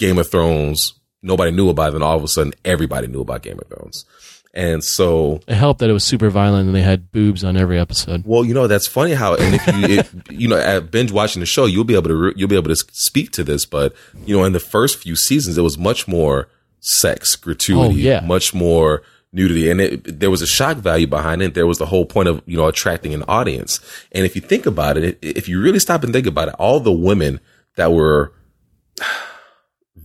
[0.00, 0.94] Game of Thrones.
[1.22, 1.94] Nobody knew about it.
[1.96, 4.04] And all of a sudden everybody knew about Game of Thrones.
[4.52, 7.78] And so it helped that it was super violent and they had boobs on every
[7.78, 8.24] episode.
[8.26, 11.38] Well, you know that's funny how, and if you, if, you know, at binge watching
[11.38, 13.64] the show, you'll be able to re- you'll be able to speak to this.
[13.64, 13.94] But
[14.26, 16.48] you know, in the first few seasons, it was much more
[16.80, 18.20] sex, gratuity, Oh, yeah.
[18.26, 21.54] much more nudity, and it, there was a shock value behind it.
[21.54, 23.78] There was the whole point of you know attracting an audience.
[24.10, 26.80] And if you think about it, if you really stop and think about it, all
[26.80, 27.38] the women
[27.76, 28.32] that were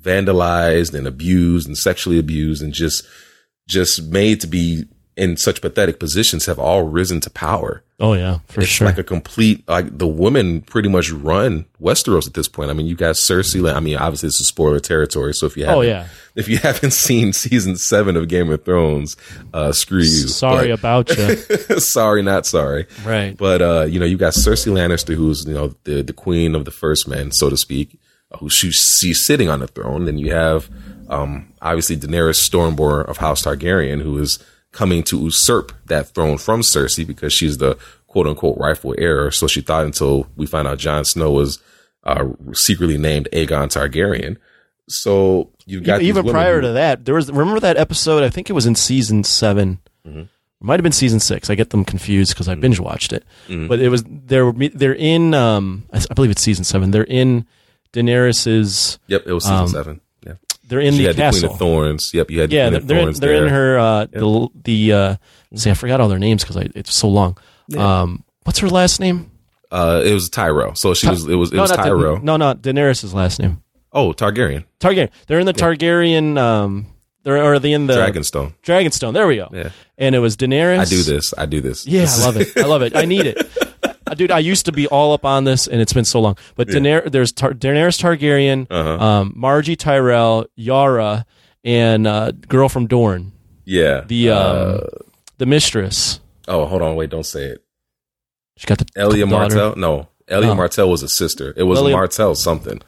[0.05, 3.05] vandalized and abused and sexually abused and just
[3.67, 4.85] just made to be
[5.17, 7.81] in such pathetic positions have all risen to power.
[8.01, 8.85] Oh yeah, for it's sure.
[8.87, 12.69] like a complete like the women pretty much run Westeros at this point.
[12.69, 13.73] I mean, you got Cersei.
[13.73, 16.07] I mean, obviously this is spoiler territory, so if you haven't, Oh, yeah.
[16.35, 19.15] if you haven't seen season seven of Game of Thrones,
[19.53, 20.27] uh, screw you.
[20.27, 21.35] Sorry about you.
[21.79, 22.85] Sorry, not sorry.
[23.05, 23.37] Right.
[23.37, 26.65] But uh, you know, you got Cersei Lannister, who's you know the the queen of
[26.65, 27.97] the first men, so to speak,
[28.39, 30.05] who she, she's sitting on the throne.
[30.05, 30.69] Then you have
[31.09, 34.39] um, obviously Daenerys Stormborn of House Targaryen, who is
[34.71, 39.31] coming to usurp that throne from Cersei because she's the quote unquote rightful heir.
[39.31, 41.59] So she thought until we find out Jon Snow was
[42.03, 44.37] uh, secretly named Aegon Targaryen.
[44.87, 48.23] So you've got even prior who- to that, there was remember that episode.
[48.23, 50.19] I think it was in season 7 Mm-hmm.
[50.19, 50.29] It
[50.61, 51.49] might have been season six.
[51.49, 53.23] I get them confused because I binge watched it.
[53.47, 53.67] Mm-hmm.
[53.67, 55.33] But it was they're they're in.
[55.33, 56.91] Um, I believe it's season seven.
[56.91, 57.45] They're in
[57.95, 58.99] Daenerys's.
[59.07, 60.01] Yep, it was season um, seven.
[60.25, 60.33] Yeah,
[60.67, 62.13] They're in she the had the Queen of Thorns.
[62.13, 64.93] Yep, you had the yeah, Queen they're in, they're in her uh, the the.
[64.93, 65.15] Uh,
[65.55, 67.37] see, I forgot all their names because it's so long.
[67.77, 69.31] Um, what's her last name?
[69.71, 70.75] Uh, it was Tyrell.
[70.75, 71.25] So she was.
[71.27, 71.53] It was.
[71.53, 73.61] It was not Da- no, not Daenerys's last name.
[73.91, 74.65] Oh, Targaryen.
[74.79, 75.09] Targaryen.
[75.27, 76.37] They're in the Targaryen.
[76.37, 76.87] Um,
[77.23, 78.53] they're or are they in the Dragonstone.
[78.61, 79.13] Dragonstone.
[79.13, 79.49] There we go.
[79.51, 79.69] Yeah.
[79.97, 80.79] And it was Daenerys.
[80.79, 81.33] I do this.
[81.35, 81.87] I do this.
[81.87, 82.55] Yeah, I love it.
[82.57, 82.95] I love it.
[82.95, 83.37] I need it.
[84.15, 86.37] Dude, I used to be all up on this, and it's been so long.
[86.55, 89.03] But Daener- there's Tar- Daenerys Targaryen, Uh-huh.
[89.03, 91.25] um, Margie Tyrell, Yara,
[91.63, 93.31] and uh, girl from Dorne,
[93.65, 94.01] Yeah.
[94.07, 94.79] the um, Uh,
[95.37, 96.19] the mistress.
[96.47, 96.95] oh, hold on.
[96.95, 97.09] Wait.
[97.09, 97.63] Don't say it.
[98.57, 99.25] She got the Elia.
[99.25, 99.75] Martell.
[99.75, 100.55] No, Elia Oh.
[100.55, 101.53] Martell was a sister.
[101.57, 102.81] It was Elia- Martell something.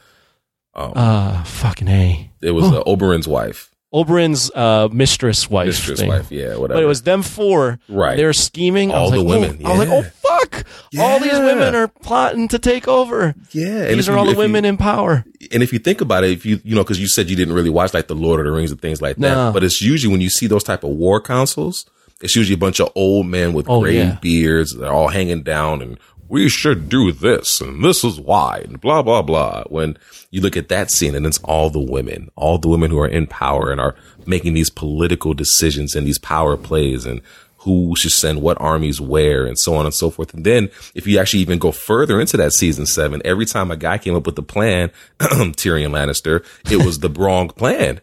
[0.75, 2.30] Um, Uh, fucking a.
[2.41, 5.65] it was uh, Oberyn's wife, Oberyn's uh, mistress wife.
[5.67, 6.08] mistress thing.
[6.10, 6.32] wife.
[6.32, 6.75] Yeah, whatever.
[6.77, 7.80] But it was them four.
[7.89, 8.15] Right.
[8.15, 8.91] They're scheming.
[8.91, 10.65] All the like, women, Oh, I was like, oh fuck!
[11.00, 13.36] All these women are plotting to take over.
[13.52, 13.86] yeah.
[13.88, 15.26] These are you- all the if you- women in power.
[15.52, 17.54] and if you think about it, if you you know, because you said you didn't
[17.54, 19.52] really watch like the Lord of the Rings and things like that, No.
[19.54, 21.86] but it's usually when you see those type of war councils,
[22.21, 24.17] it's usually a bunch of old men with Oh, gray yeah.
[24.21, 24.76] beards.
[24.76, 25.97] They're all hanging down, and
[26.30, 29.63] we should do this, and this is why, and blah blah blah.
[29.69, 29.97] When
[30.32, 33.08] you look at that scene, and it's all the women, all the women who are
[33.08, 33.95] in power and are
[34.26, 37.21] making these political decisions and these power plays, and
[37.59, 40.33] who should send what armies where and so on and so forth.
[40.33, 43.77] And then if you actually even go further into that season seven, every time a
[43.77, 48.01] guy came up with the plan, Tyrion Lannister, it was the wrong plan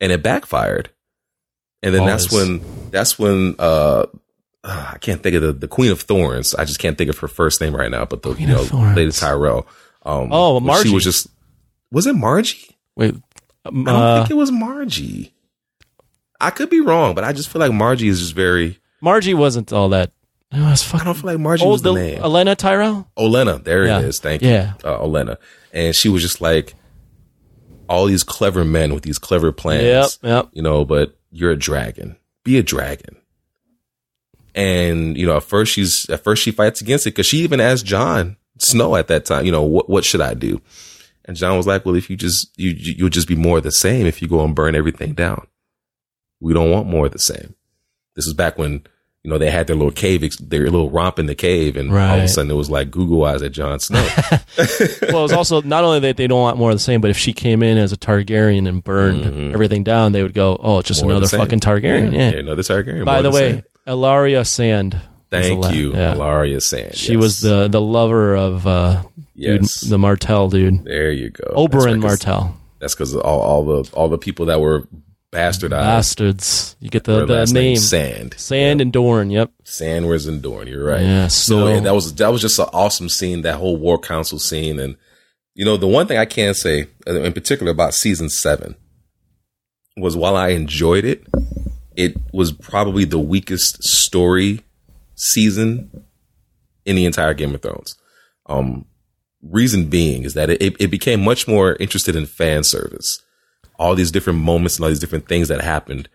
[0.00, 0.90] and it backfired.
[1.82, 4.06] And then that's when, that's when, uh,
[4.64, 6.54] uh, I can't think of the, the Queen of Thorns.
[6.54, 8.94] I just can't think of her first name right now, but the, Queen you know.
[8.94, 9.66] Lady Tyrell.
[10.02, 10.88] Um, Oh, Margie.
[10.88, 11.28] She was just,
[11.92, 12.76] was it Margie?
[12.96, 13.14] Wait,
[13.66, 15.33] um, I don't uh, think it was Margie.
[16.46, 19.72] I could be wrong, but I just feel like Margie is just very, Margie wasn't
[19.72, 20.12] all that.
[20.52, 22.22] It was I don't feel like Margie was the, the name.
[22.22, 23.10] Elena Tyrell.
[23.18, 23.98] Olenna, there Yeah.
[23.98, 24.20] it is.
[24.20, 24.74] Thank Yeah.
[24.84, 24.88] you.
[24.90, 25.36] Uh, Olenna.
[25.72, 26.74] And she was just like
[27.88, 29.82] all these clever men with these clever plans.
[30.22, 30.48] Yep, yep.
[30.52, 32.16] You know, but you're a dragon.
[32.44, 33.16] Be a dragon.
[34.54, 37.60] And, you know, at first she's, at first she fights against it because she even
[37.60, 40.60] asked Jon Snow at that time, you know, what, what should I do?
[41.24, 43.64] And Jon was like, well, if you just, you, you- you'll just be more of
[43.64, 45.46] the same if you go and burn everything down.
[46.44, 47.54] We don't want more of the same.
[48.16, 48.72] This is back when,
[49.22, 51.76] you know, they had their little cave, their little romp in the cave.
[51.76, 54.06] And all of a sudden it was like Google eyes at Jon Snow.
[54.28, 57.10] well, it was also not only that they don't want more of the same, but
[57.10, 60.78] if she came in as a Targaryen and burned everything down, they would go, "Oh,
[60.80, 61.08] it's just Mm-hmm.
[61.08, 62.38] More another fucking Targaryen." Yeah.
[62.38, 63.04] another Targaryen.
[63.06, 63.62] By more the way, same.
[63.86, 65.00] Ellaria Sand.
[65.30, 66.14] thank la- you, Yeah.
[66.14, 66.94] Ellaria Sand.
[66.94, 67.22] She Yes.
[67.22, 69.02] was the the lover of uh,
[69.36, 71.44] dude, the Martell dude, There you go.
[71.56, 72.56] Oberyn That's Martell.
[72.80, 74.86] That's because all, all the all the people that were
[75.34, 75.70] bastardized.
[75.70, 76.76] Bastards.
[76.80, 77.76] You get the the last name.
[77.76, 78.34] Sand.
[78.38, 79.30] Sand and Dorne.
[79.30, 79.50] Yep.
[79.64, 81.02] Sand was in Dorne, You're right.
[81.02, 83.42] Yeah, So that was that was just an awesome scene.
[83.42, 84.96] That whole War Council scene, and
[85.54, 88.76] you know the one thing I can say uh, in particular about season seven
[89.96, 91.26] was while I enjoyed it,
[91.96, 94.60] it was probably the weakest story
[95.14, 96.04] season
[96.84, 97.96] in the entire Game of Thrones.
[98.46, 98.86] Um,
[99.42, 103.22] reason being is that it, it became much more interested in fan service.
[103.84, 106.08] All these different moments and all these different things that happened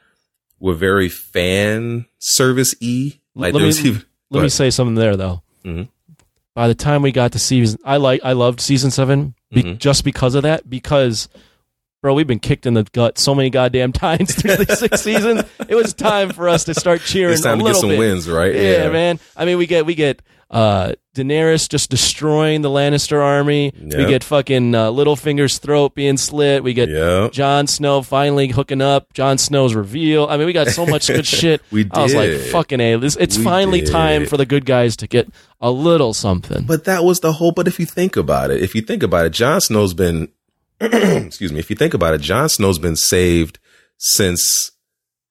[0.59, 3.19] were very fan service y.
[3.35, 4.03] Like Let me- even.
[4.31, 5.43] Let me say something there though.
[5.65, 5.87] Mhm.
[6.55, 9.77] By the time we got to season, I like I loved season 7 be, Mhm.
[9.77, 10.69] just because of that.
[10.69, 11.29] Because,
[12.01, 15.43] bro, we've been kicked in the gut so many goddamn times through the six seasons.
[15.67, 17.33] It was time for us to start cheering.
[17.33, 17.99] It's time to get some bit.
[17.99, 18.53] wins, right?
[18.53, 19.19] Yeah, man.
[19.37, 23.71] I mean, we get we get uh, Daenerys just destroying the Lannister army.
[23.79, 26.63] We get fucking uh, Littlefinger's throat being slit.
[26.63, 27.29] We get Yeah.
[27.31, 29.13] Jon Snow finally hooking up.
[29.13, 30.25] Jon Snow's reveal.
[30.27, 31.61] I mean, we got so much good shit.
[31.71, 32.95] We I was like, fucking a.
[32.95, 33.91] This, it's We finally did.
[33.91, 35.27] time for the good guys to get
[35.61, 36.65] a little something.
[36.65, 37.51] But that was the whole.
[37.51, 40.29] But if you think about it, if you think about it, Jon Snow's been,
[40.81, 43.59] excuse me, if you think about it, Jon Snow's been saved
[43.97, 44.71] since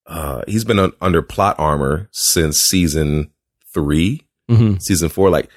[0.06, 3.30] uh, he's been un- under plot armor since season
[3.74, 5.30] 3 hmm season four.
[5.30, 5.48] Like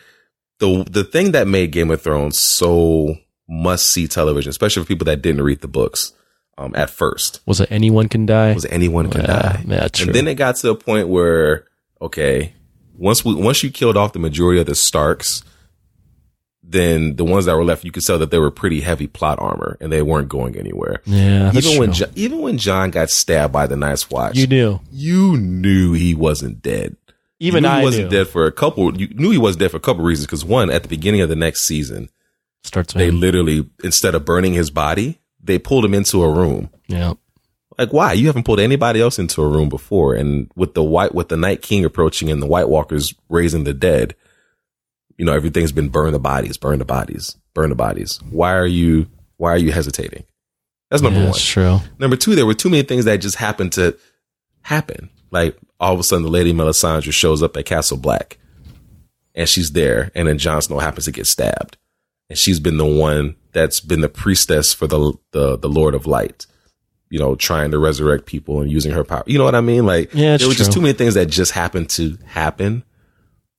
[0.60, 3.16] the the thing that made Game of Thrones so
[3.50, 6.14] must see television, especially for people that didn't read the books
[6.58, 8.54] um, at first, Was it anyone can die?
[8.54, 9.64] was anyone can Yeah, die.
[9.68, 10.06] yeah, true.
[10.08, 11.66] And then it got to a point where,
[12.02, 12.54] okay,
[12.98, 15.44] once we once you killed off the majority of the Starks,
[16.64, 19.40] then the ones that were left, you could tell that they were pretty heavy plot
[19.40, 21.02] armor and they weren't going anywhere.
[21.06, 24.80] yeah, even when jo- even when Jon got stabbed by the Night's Watch, you knew.
[24.92, 26.96] you knew he wasn't dead.
[27.42, 28.18] Even you knew I he wasn't knew.
[28.18, 28.96] dead for a couple.
[28.96, 30.28] You knew he was dead for a couple reasons.
[30.28, 32.10] Because one, at the beginning of the next season,
[32.64, 36.70] Starts they with literally instead of burning his body, they pulled him into a room.
[36.88, 37.14] yeah.
[37.80, 38.14] Like why?
[38.14, 41.38] You haven't pulled anybody else into a room before, and with the white with the
[41.38, 44.14] Night King approaching and the White Walkers raising the dead,
[45.18, 48.20] you know everything's been burn the bodies, burn the bodies, burn the bodies.
[48.30, 49.08] Why are you?
[49.38, 50.26] Why are you hesitating?
[50.92, 51.32] That's number yeah, one.
[51.32, 51.80] That's true.
[51.98, 53.98] Number two, there were too many things that just happened to
[54.62, 55.10] happen.
[55.32, 58.38] Like all of a sudden, the Lady Melisandre shows up at Castle Black,
[59.36, 61.76] and she's there, and then Jon Snow happens to get stabbed,
[62.30, 66.06] and she's been the one that's been the priestess for the the, the Lord of
[66.08, 66.46] Light,
[67.10, 69.24] you know, trying to resurrect people and using her power.
[69.26, 69.86] You know what I mean?
[69.86, 72.84] Like Yeah, there were just too many things that just happened to happen.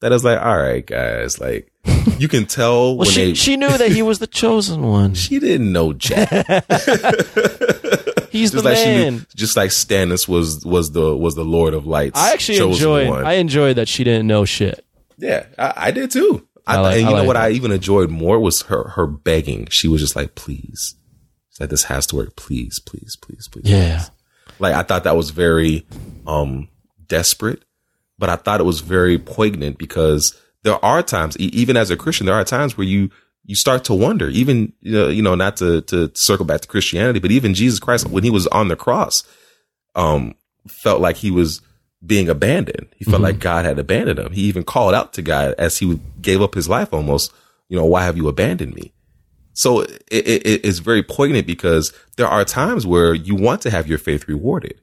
[0.00, 1.70] That is like, all right, guys, like
[2.18, 3.34] you can tell Well, when she they.
[3.34, 5.14] she knew that he was the chosen one.
[5.14, 6.28] she didn't know Jack.
[8.32, 9.12] He's the just like she man.
[9.14, 12.18] knew, just like Stannis was was the was the Lord of Lights.
[12.18, 13.08] I actually enjoyed.
[13.08, 13.24] one.
[13.26, 14.84] I enjoyed that she didn't know shit.
[15.18, 16.46] yeah, I, I did too.
[16.66, 17.42] I, I like- and I you know like what that.
[17.44, 19.66] I even enjoyed more was her her begging.
[19.70, 20.94] She was just like, "Please,
[21.50, 22.34] She's like this has to work.
[22.36, 24.04] Please, please, please, please." Yeah.
[24.58, 25.86] like I thought that was very
[26.26, 26.68] um
[27.08, 27.64] desperate,
[28.18, 32.26] but I thought it was very poignant because there are times, even as a Christian,
[32.26, 33.10] there are times where you
[33.44, 37.30] you start to wonder, even you know, not to to circle back to Christianity, but
[37.30, 39.24] even Jesus Christ when he was on the cross,
[39.94, 40.34] um,
[40.68, 41.60] felt like he was
[42.04, 42.88] being abandoned.
[42.96, 44.32] He felt like God had abandoned him.
[44.32, 47.32] He even called out to God as he gave up his life almost.
[47.68, 48.92] You know, why have you abandoned me?
[49.54, 53.86] So it, it, it's very poignant because there are times where you want to have
[53.86, 54.78] your faith rewarded.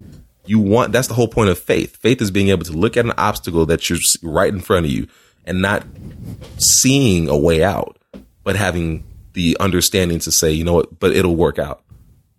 [0.46, 1.98] You want that's the whole point of faith.
[1.98, 4.92] Faith is being able to look at an obstacle that you're right in front of
[4.92, 5.08] you
[5.46, 5.86] and not
[6.58, 7.99] seeing a way out,
[8.50, 11.84] but having the understanding to say, you know what, but it'll work out.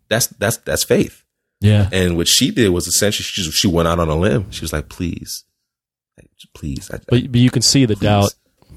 [0.09, 1.23] That's that's that's faith.
[1.61, 1.89] Yeah.
[1.93, 4.51] And what she did was essentially she just, she went out on a limb.
[4.51, 5.45] She was like, please,
[6.55, 6.91] please.
[6.93, 8.35] I, But, but you can see the doubt.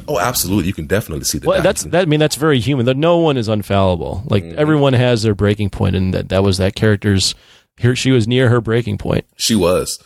[0.08, 0.68] oh, absolutely.
[0.68, 1.64] You can definitely see the Well, doubt.
[1.64, 2.02] that's that.
[2.04, 2.86] I mean, that's very human.
[3.00, 4.30] No one is unfallible.
[4.30, 4.60] Like Mm-hmm.
[4.60, 7.36] everyone has their breaking point, and that that was that character's.
[7.78, 9.26] Here, she was near her breaking point.
[9.38, 9.98] She was,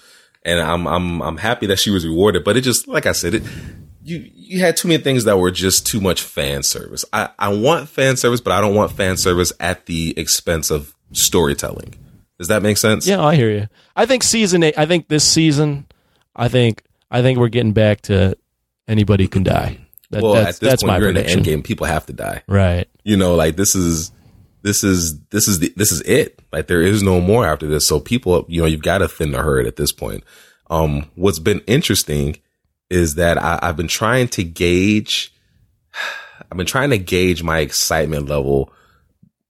[0.46, 2.46] and I'm I'm I'm happy that she was rewarded.
[2.46, 3.44] But it just like I said, it
[4.08, 7.04] you you had too many things that were just too much fan service.
[7.12, 10.96] I I want fan service, but I don't want fan service at the expense of
[11.12, 11.96] storytelling.
[12.38, 13.06] Does that make sense?
[13.06, 13.68] Yeah, I hear you.
[13.96, 14.78] I think season eight.
[14.78, 15.88] I think this season.
[16.36, 18.38] I think I think we're getting back to
[18.88, 19.80] anybody can die.
[20.12, 21.62] That, Well, that's at this that's point, my you're in the end game.
[21.62, 22.44] People have to die.
[22.48, 22.88] Right.
[23.04, 24.12] You know, like this is
[24.62, 26.40] this is this is the, this is it.
[26.54, 27.86] Like there is no more after this.
[27.86, 30.24] So people, you know, you've got to thin the herd at this point.
[30.70, 32.38] Um, what's been interesting
[32.90, 35.34] is that I, I've been trying to gauge.
[36.52, 38.72] I've been trying to gauge my excitement level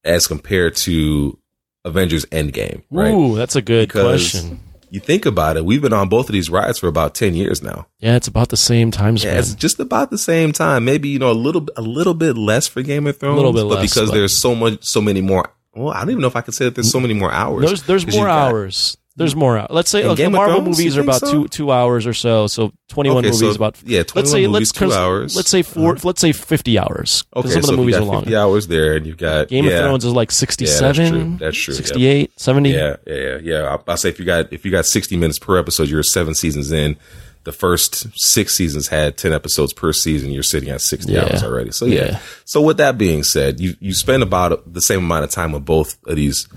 [0.03, 1.37] as compared to
[1.85, 2.83] Avengers Endgame.
[2.89, 3.13] Right?
[3.13, 4.59] Ooh, that's a good Because question.
[4.89, 7.61] you think about it, we've been on both of these rides for about ten years
[7.61, 7.87] now.
[7.99, 9.33] Yeah, it's about the same time span.
[9.33, 10.85] Yeah, it's just about the same time.
[10.85, 13.53] Maybe you know a little a little bit less for Game of Thrones, a little
[13.53, 15.53] bit but less, because but- there's so much, so many more.
[15.75, 17.65] Well, I don't even know if I could say that there's so many more hours.
[17.65, 18.97] there's there's more hours.
[19.17, 19.57] There's more.
[19.57, 19.67] hours.
[19.71, 21.31] Let's say okay, Game of Marvel Thrones, movies you are think about so?
[21.43, 22.47] two two hours or so.
[22.47, 25.35] So 21 Okay, movies so, about yeah, let's 21 say movies, let's two hours.
[25.35, 25.99] Let's say 4 uh-huh.
[26.03, 27.23] Let's say 50 hours.
[27.33, 28.37] 'cause Okay, some of so the you movies got are 50 longer.
[28.37, 31.37] hours there, and you've got Game yeah, of Thrones is like 67, true.
[31.39, 31.77] That's true, yeah.
[31.77, 32.69] 68, 70.
[32.71, 33.37] Yeah, yeah, yeah.
[33.41, 33.77] yeah.
[33.87, 36.33] I, I say if you got if you got 60 minutes per episode, you're seven
[36.35, 36.95] seasons in.
[37.43, 40.31] The first six seasons had 10 episodes per season.
[40.31, 41.21] You're sitting at 60 Yeah.
[41.23, 41.71] hours already.
[41.71, 42.05] So yeah.
[42.05, 42.19] Yeah.
[42.43, 45.63] So with that being said, you you spend about the same amount of time with
[45.65, 46.47] both of these.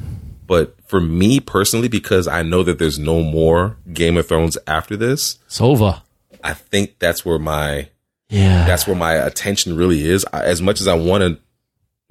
[0.51, 4.97] But for me personally, because I know that there's no more Game of Thrones after
[4.97, 6.03] this, Sova.
[6.43, 7.89] I think that's where my
[8.31, 8.67] Yeah.
[8.67, 10.27] that's where my attention really is.
[10.33, 11.39] I, as much as I want to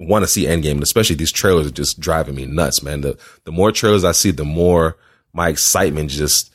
[0.02, 3.02] want to see Endgame, and especially these trailers are just driving me nuts, man.
[3.02, 4.96] The the more trailers I see, the more
[5.34, 6.50] my excitement just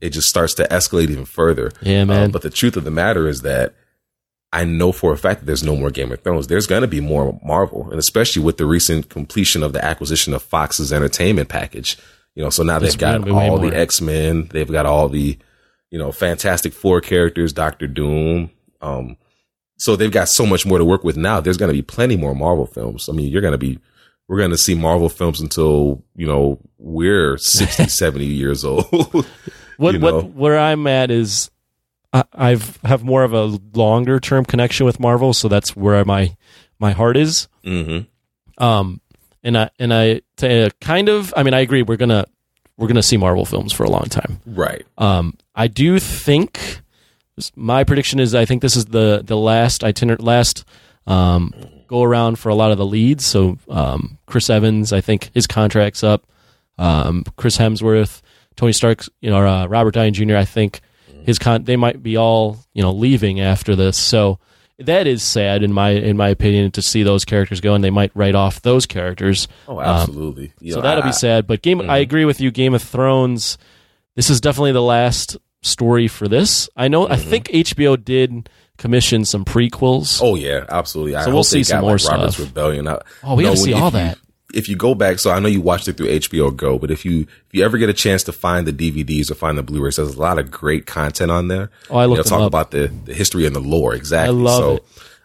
[0.00, 1.72] it just starts to escalate even further.
[1.82, 2.28] Yeah, man.
[2.30, 3.74] Uh, but the truth of the matter is that
[4.54, 6.46] I know for a fact that there's no more Game of Thrones.
[6.46, 10.32] There's going to be more Marvel, and especially with the recent completion of the acquisition
[10.32, 11.98] of Fox's entertainment package.
[12.36, 14.48] You know, so now they've got all the X Men.
[14.52, 15.36] They've got all the,
[15.90, 18.50] you know, Fantastic Four characters, Doctor Doom.
[18.80, 19.16] Um,
[19.76, 21.40] so they've got so much more to work with now.
[21.40, 23.08] There's going to be plenty more Marvel films.
[23.08, 23.80] I mean, you're going to be
[24.28, 29.26] we're going to see Marvel films until, you know, we're 60, 70 years old.
[29.76, 30.14] What you know?
[30.14, 31.50] what where I'm at is
[32.32, 36.36] I've have more of a longer term connection with Marvel, so that's where my
[36.78, 37.48] my heart is.
[37.64, 38.00] hmm
[38.58, 39.00] Um,
[39.42, 42.24] and I and I t- kind of I mean I agree we're gonna
[42.76, 44.40] we're gonna see Marvel films for a long time.
[44.46, 44.84] Right.
[44.98, 46.80] Um, I do think
[47.56, 50.64] my prediction is I think this is the the last itinerant last
[51.06, 51.52] um,
[51.88, 53.26] go around for a lot of the leads.
[53.26, 56.26] So um, Chris Evans, I think his contract's up.
[56.78, 58.20] Um, Chris Hemsworth,
[58.56, 60.36] Tony Stark, you know, uh, Robert Downey Jr.
[60.36, 60.80] I think
[61.24, 63.96] his con they might be all you know leaving after this.
[63.96, 64.38] So
[64.78, 67.90] that is sad in my in my opinion to see those characters go, and they
[67.90, 69.48] might write off those characters.
[69.68, 70.52] Oh, um, absolutely.
[70.60, 71.46] You So that'll I- be sad.
[71.46, 72.02] But game, I mm-hmm.
[72.02, 72.50] agree with you.
[72.50, 73.58] Game of Thrones.
[74.16, 76.68] This is definitely the last story for this.
[76.76, 77.08] I know.
[77.08, 77.30] I mm-hmm.
[77.30, 80.20] think HBO did commission some prequels.
[80.22, 81.16] Oh yeah, absolutely.
[81.16, 82.46] I So we'll see some got, more like, Robert's stuff.
[82.46, 82.88] Rebellion.
[82.88, 84.18] I, Oh, we you gotta see all you- that.
[84.56, 87.04] If you go back, so I know you watched it through HBO Go, but if
[87.04, 89.96] you if you ever get a chance to find the DVDs or find the Blu-rays,
[89.96, 91.70] there's a lot of great content on there.
[91.90, 92.46] Oh, I looked They'll them talk up.
[92.48, 94.34] about the, the history and the lore exactly.
[94.36, 94.84] I love so it.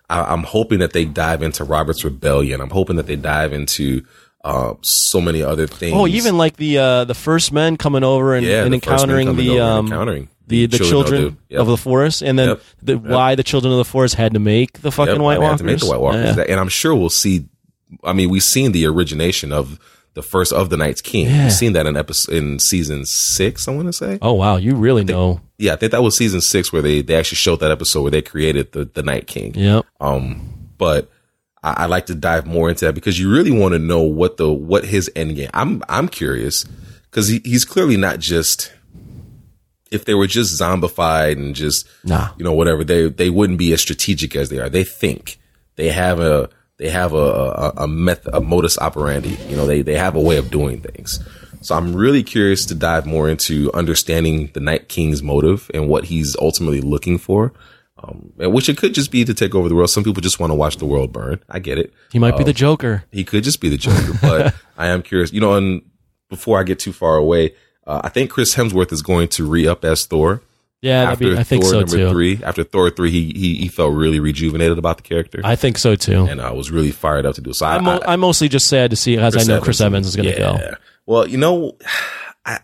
[0.10, 2.62] I, I'm hoping that they dive into Robert's Rebellion.
[2.62, 4.04] I'm hoping that they dive into
[4.44, 5.94] uh, so many other things.
[5.96, 9.36] Oh, even like the uh, the first men coming over and, Yeah, and the encountering
[9.36, 11.62] the um encountering the, the children, of the- yep.
[11.62, 12.62] of the forest, and then Yep.
[12.82, 15.60] the, why the children of the forest had to make the fucking Yep, White Walkers.
[15.60, 16.44] to make the White Walkers, Yeah.
[16.50, 17.46] and I'm sure we'll see.
[18.04, 19.80] I mean, we've seen the origination of
[20.16, 21.28] the first of the Night's King.
[21.28, 21.44] Yeah.
[21.44, 23.68] We've seen that in episode in season six.
[23.68, 25.42] I want to say, Oh wow, you really know.
[25.58, 28.12] yeah, I think that was season six where they they actually showed that episode where
[28.12, 29.54] they created the the Night King.
[29.56, 29.86] Yep.
[30.02, 31.10] Um, but
[31.64, 34.38] I, I like to dive more into that because you really want to know what
[34.38, 35.50] the what his end game.
[35.54, 36.66] I'm I'm curious
[37.04, 38.72] because he, he's clearly not just.
[39.92, 42.30] If they were just zombified and just Nah.
[42.38, 44.70] you know whatever they they wouldn't be as strategic as they are.
[44.70, 45.40] They think
[45.78, 46.50] they have a
[46.80, 49.38] they have a a, a method a modus operandi.
[49.48, 51.20] You know they they have a way of doing things.
[51.62, 56.06] So I'm really curious to dive more into understanding the Night King's motive and what
[56.06, 57.54] he's ultimately looking for.
[58.02, 59.90] Um, which it could just be to take over the world.
[59.90, 61.44] Some people just want to watch the world burn.
[61.50, 61.94] I get it.
[62.14, 63.04] He might be the Joker.
[63.12, 65.34] He could just be the Joker, but I am curious.
[65.34, 65.82] You know, and
[66.30, 67.56] before I get too far away,
[67.86, 70.42] uh, I think Chris Hemsworth is going to re up as Thor.
[70.82, 72.10] Yeah, after be, I think Thor so number too.
[72.10, 75.78] three, after Thor three, he, he he felt really rejuvenated about the character, I think
[75.78, 76.26] so too.
[76.26, 77.52] and I was really fired up to do.
[77.52, 80.08] So I, I'm, I, I'm mostly just sad to see as I know Chris Evans
[80.08, 80.58] is going to yeah.
[80.72, 80.76] go.
[81.06, 81.76] Well, you know,
[82.46, 82.60] I,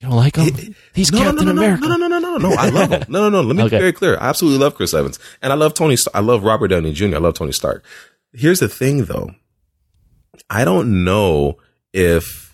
[0.00, 0.74] You don't like him?
[0.94, 1.88] He's no, no, Captain no, no, America.
[1.88, 2.56] no, no, no, no, no, no.
[2.56, 3.04] I love him.
[3.08, 3.48] No, no, no.
[3.48, 3.76] Let me Okay.
[3.76, 4.16] be very clear.
[4.20, 5.96] I absolutely love Chris Evans, and I love Tony.
[6.14, 7.16] I love Robert Downey Jr.
[7.16, 7.84] I love Tony Stark.
[8.32, 9.32] Here's the thing, though.
[10.48, 11.56] I don't know
[11.92, 12.47] if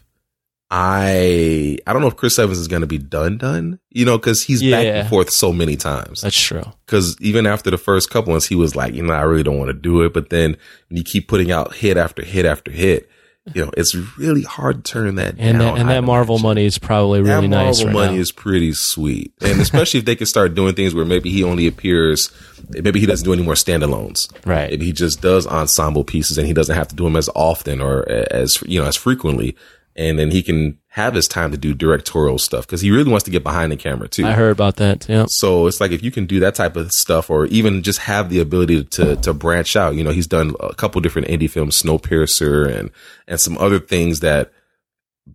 [0.71, 3.79] I I don't know if Chris Evans is going to be done done.
[3.91, 6.23] You know, because he's back and forth so many times.
[6.23, 6.65] That's true.
[6.87, 9.59] Because even after the first couple ones, he was like, you know, I really don't
[9.59, 10.13] want to do it.
[10.13, 10.57] But then
[10.89, 13.09] when you keep putting out hit after hit after hit,
[13.53, 15.75] you know, it's really hard to turn that And down.
[15.75, 16.49] that, and that Marvel imagine.
[16.49, 18.23] money is probably That really nice Marvel right money now.
[18.23, 21.67] is pretty sweet, and especially if they can start doing things where maybe he only
[21.67, 22.31] appears,
[22.71, 24.33] maybe he doesn't do any more standalones.
[24.47, 24.71] Right.
[24.71, 27.83] Maybe he just does ensemble pieces, and he doesn't have to do them as often
[27.83, 29.55] or as you know as frequently,
[29.97, 33.25] and then he can have his time to do directorial stuff because he really wants
[33.25, 34.27] to get behind the camera too.
[34.27, 35.09] I heard about that.
[35.09, 35.27] Yeah.
[35.29, 38.31] So it's like if you can do that type of stuff, or even just have
[38.31, 39.95] the ability to to branch out.
[39.95, 42.91] You know, he's done a couple different indie films, Snowpiercer, and
[43.27, 44.53] and some other things that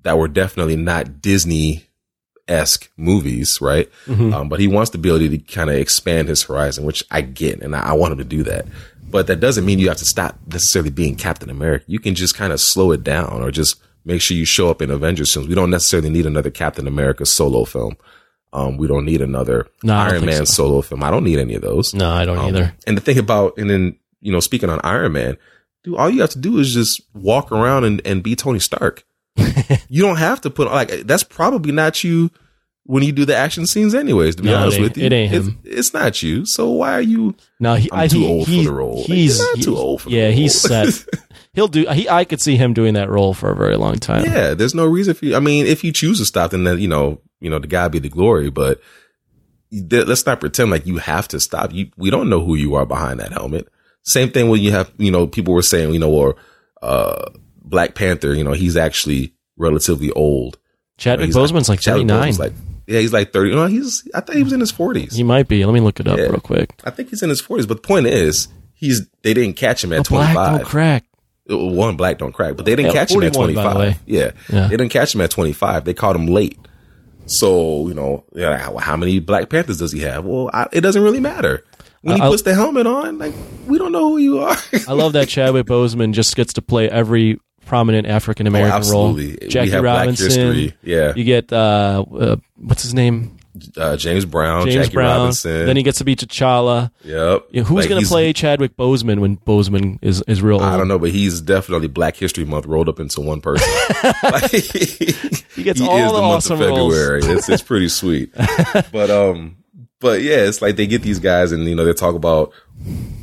[0.04, 1.86] that were definitely not Disney
[2.48, 3.90] esque movies, right?
[4.34, 7.62] Um, but he wants the ability to kind of expand his horizon, which I get,
[7.62, 8.66] and I, I want him to do that.
[9.04, 11.86] But that doesn't mean you have to stop necessarily being Captain America.
[11.88, 14.82] You can just kind of slow it down, or just make sure you show up
[14.82, 15.48] in Avengers films.
[15.48, 17.96] We don't necessarily need another Captain America solo film.
[18.52, 20.54] Um, we don't need another No, Iron Man so.
[20.66, 21.04] solo film.
[21.04, 21.94] I don't need any of those.
[21.94, 22.74] No, I don't Um, either.
[22.88, 25.38] And the thing about, and then, you know, speaking on Iron Man,
[25.84, 29.06] dude, all you have to do is just walk around and, and be Tony Stark.
[29.90, 32.32] you don't have to put, like, that's probably not you
[32.86, 35.06] when you do the action scenes anyways, to be No, honest with you.
[35.06, 35.60] it ain't it's, him.
[35.64, 36.44] it's not you.
[36.48, 39.04] So why are you, No, he, I'm too he, old for he- the role.
[39.04, 40.26] He's not too old for the role.
[40.26, 40.88] yeah, he's set.
[41.60, 41.86] He'll do.
[41.90, 44.24] He, I could see him doing that role for a very long time.
[44.24, 45.36] yeah, there's no reason for you.
[45.36, 47.90] I mean, if you choose to stop, then, that, you know, you know, the guy
[47.90, 48.80] be the glory, but
[49.92, 51.74] let's not pretend like you have to stop.
[51.74, 53.68] You, we don't know who you are behind that helmet.
[54.04, 56.38] Same thing when you have, you know, people were saying, you know, or,
[56.82, 57.26] uh,
[57.62, 60.58] Black Panther, you know, he's actually relatively old.
[60.98, 62.36] Chadwick He's Boseman's like Chadwick 39.
[62.38, 62.54] Like,
[62.88, 63.50] yeah, he's like 30.
[63.50, 65.14] You No, he's, I thought he was in his 40s.
[65.14, 65.66] he might be.
[65.66, 66.28] Let me look it up Yeah.
[66.28, 66.74] real quick.
[66.86, 67.68] I think he's in his 40s.
[67.68, 70.58] But the point is, he's, they didn't catch him at A black 25.
[70.60, 71.06] don't crack.
[71.50, 74.04] One black don't crack, but they didn't Yeah, catch him at 41, by the 25.
[74.06, 74.32] Yeah.
[74.50, 74.68] Yeah.
[74.68, 75.86] They didn't catch him at 25.
[75.86, 76.58] They caught him late.
[77.26, 80.26] So, you know, yeah, how, how many Black Panthers does he have?
[80.26, 81.64] Well, I, it doesn't really matter.
[82.02, 83.34] When he I- puts the helmet on, like,
[83.68, 84.56] we don't know who you are.
[84.88, 89.14] I love that Chadwick Boseman just gets to play every prominent African American Oh, role.
[89.48, 90.26] Jackie Robinson.
[90.28, 90.74] history.
[90.82, 91.14] Yeah.
[91.16, 93.38] You get uh, uh, what's his name?
[93.78, 95.20] Uh, James Brown, James Jackie Brown.
[95.20, 95.66] Robinson.
[95.66, 96.92] Then he gets to be T'Challa.
[97.04, 97.46] yep.
[97.54, 100.56] Know, who's Like, going to play Chadwick Boseman when Boseman is is real?
[100.56, 100.64] Old?
[100.64, 103.68] I don't know, but he's definitely Black History Month rolled up into one person.
[104.24, 106.96] Like, he gets all the awesome roles.
[107.26, 108.32] It's it's pretty sweet.
[108.92, 109.58] but um,
[110.00, 112.52] but yeah, it's like they get these guys and you know they talk about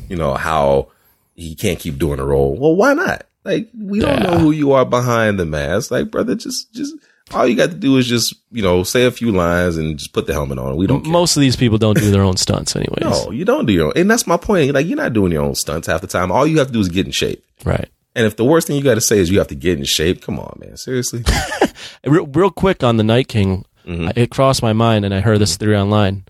[0.09, 0.91] you know how
[1.35, 2.57] he can't keep doing a role.
[2.59, 3.27] Well, why not?
[3.45, 5.91] Like we don't know who you are behind the mask.
[5.91, 6.95] Like brother, just just
[7.35, 10.13] all you got to do is just you know say a few lines and just
[10.13, 10.77] put the helmet on.
[10.77, 11.03] We don't.
[11.03, 11.13] care.
[11.13, 13.01] Most of these people don't do their own stunts, anyways.
[13.01, 13.93] No, you don't do your own.
[13.97, 14.73] And that's my point.
[14.75, 16.31] Like, you're not doing your own stunts half the time.
[16.31, 17.45] All you have to do is get in shape.
[17.65, 17.89] Right.
[18.15, 19.85] And if the worst thing you got to say is you have to get in
[19.85, 20.77] shape, come on, man.
[20.77, 21.23] Seriously.
[22.05, 24.13] Real, real quick on the Night King, Mhm.
[24.17, 26.25] it crossed my mind, and I heard this theory online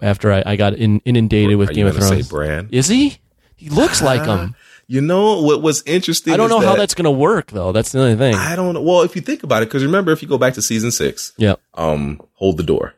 [0.00, 2.26] after I, I got in, inundated with Are Game of Thrones.
[2.26, 2.68] Say Bran?
[2.72, 3.18] Is he?
[3.56, 4.54] He looks like him.
[4.92, 6.34] You know what was interesting?
[6.34, 7.72] I don't know how that's going to work, though.
[7.72, 8.34] That's the only thing.
[8.34, 8.82] I don't know.
[8.82, 11.32] Well, if you think about it, because remember, if you go back to season six,
[11.38, 11.54] yeah.
[11.72, 12.92] um, hold the door.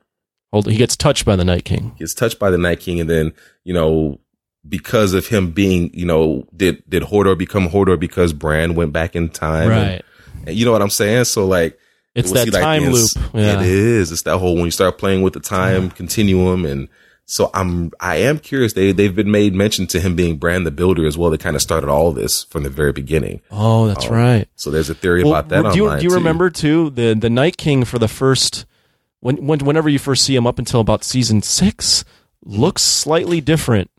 [0.52, 0.68] Hold.
[0.68, 1.92] He gets touched by the Night King.
[1.92, 3.32] He Gets touched by the Night King, and then
[3.62, 4.18] you know
[4.68, 9.14] because of him being, you know, did did Hodor become Hodor because Bran went back
[9.14, 9.68] in time?
[9.68, 10.02] Right.
[10.48, 11.26] and you know what I'm saying?
[11.26, 11.78] So like.
[12.16, 13.10] It's that like, time the loop.
[13.34, 13.60] Yeah.
[13.60, 14.12] It is.
[14.12, 16.88] It's that whole when you start playing with the time continuum and
[17.26, 18.72] so I'm I am curious.
[18.74, 21.30] They they've been made mention to him being Bran the Builder as well.
[21.30, 23.40] They kind of started all of this from the very beginning.
[23.50, 24.48] Oh, that's um, right.
[24.56, 26.14] So there's a theory Well, about that do you, do you too.
[26.16, 28.66] remember too the the Night King for the first
[29.20, 32.04] when, when whenever you first see him up until about season six
[32.44, 33.90] looks slightly different.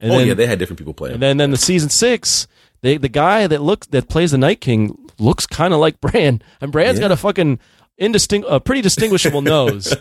[0.00, 1.14] And oh then, yeah, they had different people playing.
[1.14, 2.46] and then then the season six,
[2.82, 6.42] they the guy that looks that plays the Night King looks kind of like Bran,
[6.60, 7.04] and Bran's Yeah.
[7.04, 7.58] got a fucking
[7.96, 9.94] indistinct, a pretty distinguishable nose,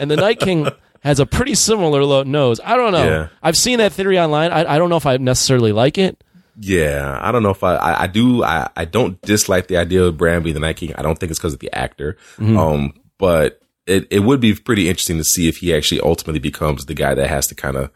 [0.00, 0.68] and the Night King
[1.00, 2.60] has a pretty similar nose.
[2.64, 3.04] I don't know.
[3.04, 3.28] Yeah.
[3.42, 4.52] I've seen that theory online.
[4.52, 6.22] I, I don't know if I necessarily like it.
[6.58, 10.04] yeah, I don't know if I I, I do I, I don't dislike the idea
[10.04, 10.94] of Bran being the Night King.
[10.94, 12.16] I don't think it's because of the actor.
[12.36, 12.58] Mm-hmm.
[12.58, 16.84] Um, but it it would be pretty interesting to see if he actually ultimately becomes
[16.84, 17.90] the guy that has to kind of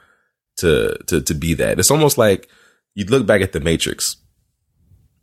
[0.59, 1.78] to to to be that.
[1.78, 2.48] It's almost like
[2.94, 4.16] you look back at the Matrix.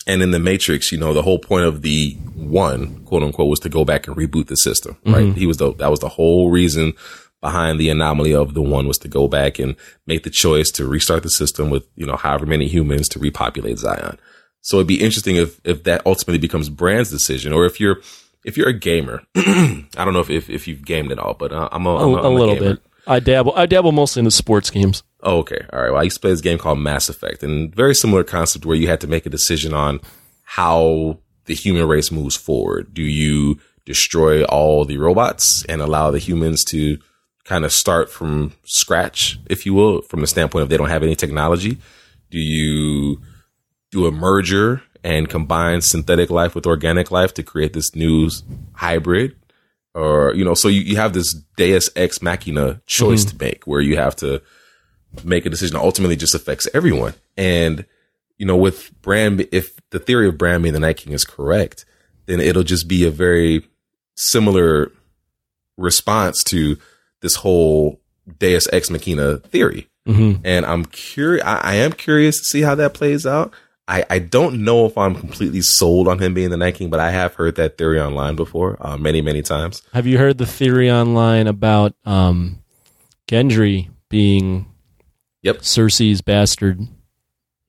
[0.07, 3.59] And in the Matrix, you know, the whole point of the one, quote unquote, was
[3.59, 5.31] to go back and reboot the system, right?
[5.35, 6.93] He was the, that was the whole reason
[7.41, 9.75] behind the anomaly of the one was to go back and
[10.05, 13.79] make the choice to restart the system with, you know, however many humans to repopulate
[13.79, 14.19] Zion.
[14.61, 17.97] So it'd be interesting if, if that ultimately becomes Bran's decision or if you're,
[18.45, 21.51] if you're a gamer, I don't know if, if, if you've gamed at all, but
[21.51, 22.73] uh, I'm a, A, I'm a, a I'm little gamer.
[22.75, 22.83] bit.
[23.07, 23.53] I dabble.
[23.55, 25.01] I dabble mostly in the sports games.
[25.23, 25.65] Oh, okay.
[25.73, 25.89] All right.
[25.91, 28.75] Well, I used to play this game called Mass Effect and very similar concept where
[28.77, 29.99] you had to make a decision on
[30.43, 32.93] how the human race moves forward.
[32.93, 36.99] Do you destroy all the robots and allow the humans to
[37.45, 41.03] kind of start from scratch, if you will, from the standpoint of they don't have
[41.03, 41.77] any technology?
[42.29, 43.21] Do you
[43.91, 48.29] do a merger and combine synthetic life with organic life to create this new
[48.73, 49.35] hybrid?
[49.93, 53.37] Or, you know, so you, you have this Deus Ex Machina choice mm-hmm.
[53.37, 54.41] to make where you have to
[55.23, 57.13] make a decision that ultimately just affects everyone.
[57.35, 57.85] And,
[58.37, 61.85] you know, with Bran, if the theory of Bran being the Night King is correct,
[62.27, 63.67] then it'll just be a very
[64.15, 64.91] similar
[65.77, 66.77] response to
[67.21, 67.99] this whole
[68.39, 69.87] Deus Ex Machina theory.
[70.07, 70.41] Mm-hmm.
[70.43, 73.53] And I'm curious, I, I am curious to see how that plays out.
[73.87, 76.99] I, I don't know if I'm completely sold on him being the Night King, but
[76.99, 79.81] I have heard that theory online before, uh, many, many times.
[79.93, 82.59] Have you heard the theory online about um,
[83.27, 84.67] Gendry being
[85.43, 85.57] Yep.
[85.59, 86.79] Cersei's bastard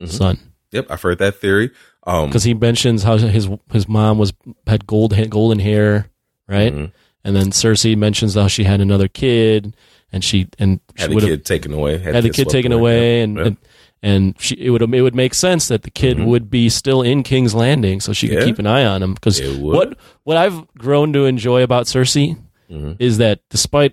[0.01, 0.09] Mhm.
[0.09, 0.39] son?
[0.73, 1.71] Yep, I've heard that theory.
[2.07, 4.33] Um, Because he mentions how his his mom was
[4.67, 6.09] had gold golden hair,
[6.49, 6.75] right?
[6.75, 6.93] mhm.
[7.25, 9.75] And then Cersei mentions how she had another kid,
[10.13, 11.99] and she and she had the would have kid taken away.
[11.99, 13.21] had the kid taken away.
[13.23, 13.47] and, yep.
[13.47, 13.57] and
[14.05, 16.27] and she it would it would make sense that the kid Mhm.
[16.27, 18.45] would be still in King's Landing, so she could Yeah.
[18.45, 19.15] keep an eye on him.
[19.15, 22.37] Because what what I've grown to enjoy about Cersei
[22.71, 22.97] Mhm.
[22.99, 23.93] is that despite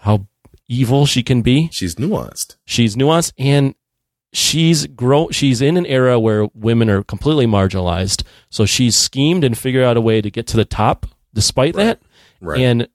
[0.00, 0.26] how
[0.68, 2.54] evil she can be, she's nuanced.
[2.64, 3.74] she's nuanced and
[4.32, 8.22] she's grow she's in an era where women are completely marginalized.
[8.50, 12.00] So she's schemed and figured out a way to get to the top despite that.
[12.40, 12.60] Right.
[12.60, 12.88] And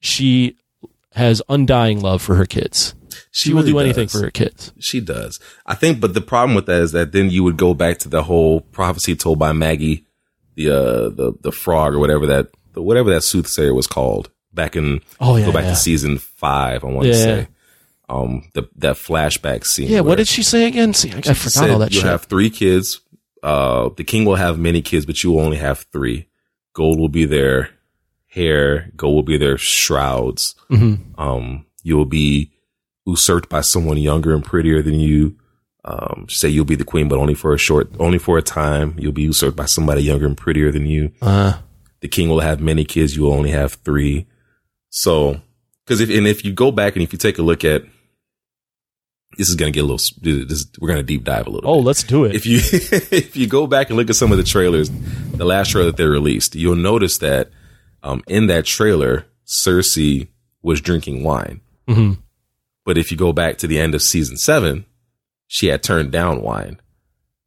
[0.00, 0.56] she
[1.12, 2.94] has undying love for her kids.
[3.30, 4.12] She, will really do anything does.
[4.12, 4.72] for her kids.
[4.78, 5.40] She does.
[5.66, 8.08] I think, but the problem with that is that then you would go back to
[8.08, 10.06] the whole prophecy told by Maggy,
[10.54, 14.74] the uh, the the frog or whatever that the, whatever that soothsayer was called back
[14.76, 15.00] in.
[15.20, 15.70] Oh, yeah, go back yeah.
[15.70, 16.82] to season five.
[16.82, 17.12] I want Yeah.
[17.12, 17.48] to say,
[18.08, 19.88] um, the that flashback scene.
[19.88, 20.94] Yeah, what did she say again?
[20.94, 22.10] See, I, I she forgot all that You'll shit.
[22.10, 23.00] have three kids.
[23.42, 26.26] Uh, the king will have many kids, but you will only have three.
[26.72, 27.70] Gold will be their
[28.36, 28.90] hair.
[28.96, 30.54] Gold will be their shrouds.
[30.70, 31.00] Mhm.
[31.18, 32.52] Um, you will be
[33.06, 35.36] usurped by someone younger and prettier than you.
[35.88, 38.96] um, say you'll be the queen, but only for a short, only for a time.
[38.98, 41.12] You'll be usurped by somebody younger and prettier than you.
[41.22, 41.58] Uh,
[42.00, 43.14] The king will have many kids.
[43.16, 44.26] You will only have three.
[44.90, 45.40] So,
[45.84, 47.84] because if and if you go back and if you take a look at,
[49.38, 50.44] this is going to get a little.
[50.48, 51.70] This, we're going to deep dive a little.
[51.70, 51.84] oh, bit.
[51.86, 52.34] let's do it.
[52.34, 52.58] if you
[53.12, 54.90] if you go back and look at some of the trailers,
[55.34, 57.50] the last trailer that they released, you'll notice that
[58.06, 60.28] um, in that trailer, Cersei
[60.62, 61.60] was drinking wine.
[61.88, 62.12] hmm
[62.84, 64.84] But if you go back to the end of season seven,
[65.48, 66.80] she had turned down wine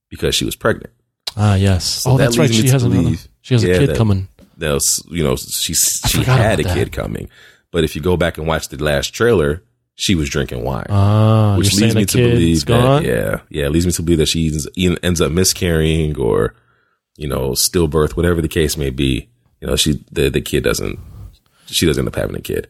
[0.10, 0.94] because she was pregnant.
[1.38, 1.86] Ah, yes.
[2.04, 2.54] So oh, that that's right.
[2.54, 3.16] She has another.
[3.42, 4.28] She has a kid that- coming.
[4.62, 7.30] S- you know, she she had a about kid coming,
[7.72, 9.64] but if you go back and watch the last trailer,
[9.96, 10.86] she was drinking wine.
[10.90, 13.04] Ah, which leads me to believe gone.
[13.04, 14.68] that yeah, yeah, leads me to believe that she ends,
[15.02, 16.56] ends up miscarrying or
[17.16, 19.30] you know stillbirth, whatever the case may be.
[19.62, 21.00] You know, she the the kid doesn't
[21.68, 22.68] she doesn't end up having a kid.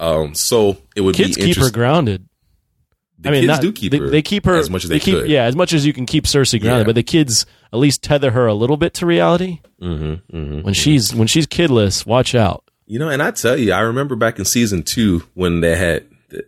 [0.00, 2.28] Um, so it would be Kids be keep her grounded.
[3.18, 4.10] The I mean, kids not, do keep they, her.
[4.10, 5.28] they keep her as much as they, keep, could.
[5.30, 6.86] Yeah, as much as you can keep Cersei grounded, Yeah.
[6.88, 9.60] but the kids at least tether her a little bit to reality.
[9.80, 10.62] Mm-hmm, mm-hmm.
[10.62, 12.64] When she's when she's kidless, watch out.
[12.86, 16.04] You know, and I tell you, I remember back in season two when they had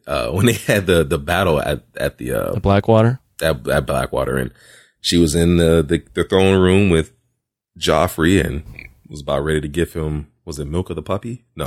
[0.09, 3.21] uh, when they had the the battle at at the uh, The Blackwater.
[3.41, 4.51] at, at Blackwater, and
[5.01, 7.13] she was in the, the the throne room with
[7.79, 8.65] Joffrey and
[9.15, 11.45] was about ready to give him was it milk of the poppy?
[11.57, 11.65] No,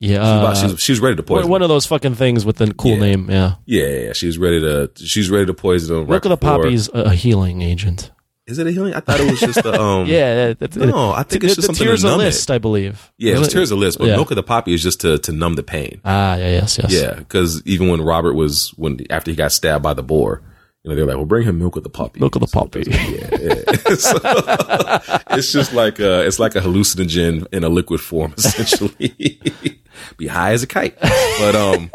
[0.00, 1.42] Yeah, she, was about- she, uh, was, she was ready to poison.
[1.44, 2.98] one, one of those fucking things with the cool Yeah.
[2.98, 3.30] name.
[3.30, 6.00] Yeah, yeah, yeah, yeah, she was ready to she's ready to poison him.
[6.02, 8.10] look right at the before- poppy's a, a healing agent.
[8.46, 8.94] Is it a healing?
[8.94, 10.06] I thought it was just the um.
[10.06, 12.48] Yeah, that's No, I think it's the, just the something tears to a numb list,
[12.48, 12.54] it.
[12.54, 13.12] I believe.
[13.18, 14.16] Yeah, it was tears of Lys, but Yeah.
[14.16, 16.00] milk of the poppy is just to to numb the pain.
[16.02, 16.90] Ah, yeah, yes, yes.
[16.90, 20.40] Yeah, because even when Robert was when after he got stabbed by the boar,
[20.84, 22.20] you know they're like, "Well, bring him milk of the poppy.
[22.20, 22.84] Milk of the So poppy.
[22.86, 23.72] Yeah, yeah.
[23.96, 24.18] So,
[25.36, 29.40] it's just like a, it's like a hallucinogen in a liquid form, essentially.
[30.16, 31.90] Be high as a kite, but um,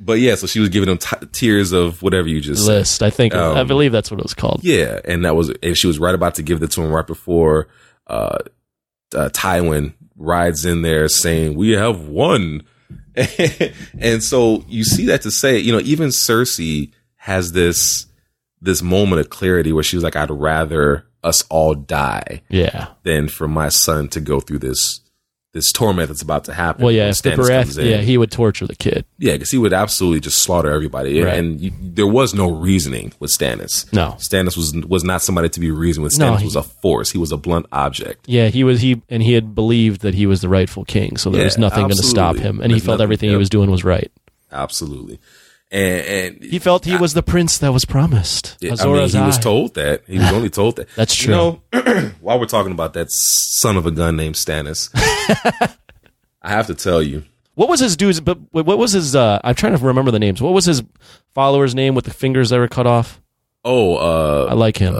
[0.00, 0.34] but yeah.
[0.36, 2.72] So she was giving him t- tears of whatever you just said.
[2.72, 3.02] List.
[3.02, 4.60] I think I Um, believe that's what it was called.
[4.62, 7.06] Yeah, and that was and she was right about to give it to him right
[7.06, 7.68] before
[8.06, 8.38] uh,
[9.14, 12.62] uh Tywin rides in there saying, "We have won."
[13.98, 16.90] and so you see that to say, you know, even Cersei
[17.24, 18.06] has this
[18.60, 22.88] this moment of clarity where she was like, "I'd rather us all die Yeah.
[23.02, 25.00] than for my son to go through this
[25.54, 27.08] this torment that's about to happen." Well, yeah.
[27.10, 27.86] If the Stannis Barath, in.
[27.86, 29.04] yeah, he would torture the kid.
[29.18, 31.38] yeah, because he would absolutely just slaughter everybody, Right.
[31.38, 33.90] and you, there was no reasoning with Stannis.
[33.92, 34.16] No.
[34.18, 36.18] Stannis was was not somebody to be reasoned with.
[36.18, 37.10] No, Stannis he- was a force.
[37.12, 38.26] He was a blunt object.
[38.28, 41.30] Yeah, he was he, and he had believed that he was the rightful king, so
[41.30, 43.48] there Yeah, was nothing going to stop him, and he felt nothing- everything he was
[43.50, 44.10] doing was right.
[44.52, 45.18] Absolutely,
[45.74, 46.06] and,
[46.36, 48.56] and He felt he was the prince that was promised.
[48.62, 50.02] I mean, he was told that.
[50.06, 50.88] He was only told that.
[50.96, 51.34] That's true.
[51.34, 54.90] You know, while we're talking about that son of a gun named Stannis,
[56.42, 58.20] I have to tell you, What was his dude's?
[58.20, 59.16] But what was his?
[59.16, 60.40] uh I'm trying to remember the names.
[60.40, 60.82] What was his
[61.34, 63.20] follower's name with the fingers that were cut off?
[63.66, 64.94] oh, uh, I like him.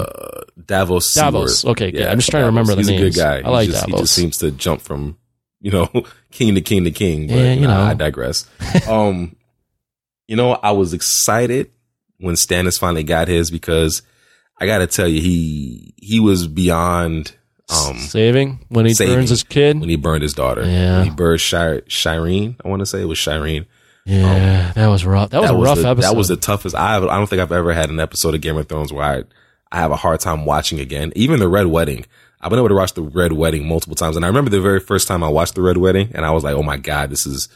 [0.67, 1.13] Davos.
[1.13, 1.61] Davos.
[1.61, 1.73] Seaworth.
[1.73, 2.07] Okay, good.
[2.07, 3.01] I'm just trying to remember the He's names.
[3.03, 3.47] a good guy.
[3.47, 5.19] I like just, He just seems to jump from
[5.61, 5.89] you know
[6.31, 7.27] king to king to king.
[7.29, 7.91] But Yeah, you nah, know.
[7.91, 8.49] I digress.
[8.89, 9.37] um,
[10.27, 11.71] you know, I was excited
[12.19, 14.03] when Stannis finally got his because
[14.61, 17.35] I got to tell you, he he was beyond
[17.71, 19.15] um Saving when he saving.
[19.15, 19.81] burns his kid.
[19.81, 20.63] when he burned his daughter.
[20.65, 20.99] Yeah.
[20.99, 22.57] when he burned Shire, Shireen.
[22.65, 23.67] I want to say it was Shireen.
[24.05, 25.31] yeah, that was rough.
[25.31, 26.11] That was a rough the, episode.
[26.11, 26.75] That was the toughest.
[26.75, 29.05] I have, I don't think I've ever had an episode of Game of Thrones where
[29.05, 29.25] I
[29.73, 31.13] I have a hard time watching again.
[31.17, 32.05] Even the Red Wedding.
[32.41, 34.79] I've been able to watch the Red Wedding multiple times, and I remember the very
[34.79, 37.27] first time I watched the Red Wedding, and I was like, "Oh my god, this
[37.27, 37.49] is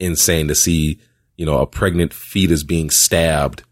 [0.00, 1.00] insane to see."
[1.42, 3.64] You know, a pregnant fetus being stabbed,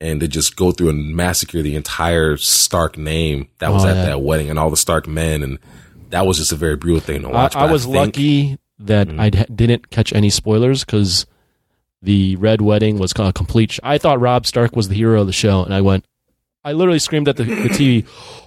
[0.00, 3.96] and to just go through and massacre the entire Stark name that was Oh, at
[3.96, 4.04] yeah.
[4.04, 5.58] that wedding, and all the Stark men, and
[6.10, 7.56] that was just a very brutal thing to watch.
[7.56, 9.18] I but was think- lucky that Mhm.
[9.18, 11.26] I didn't catch any spoilers because
[12.02, 13.72] the Red Wedding was kind of complete.
[13.72, 16.04] Sh- I thought Robb Stark was the hero of the show, and I went.
[16.64, 18.04] I literally screamed at the, the TV,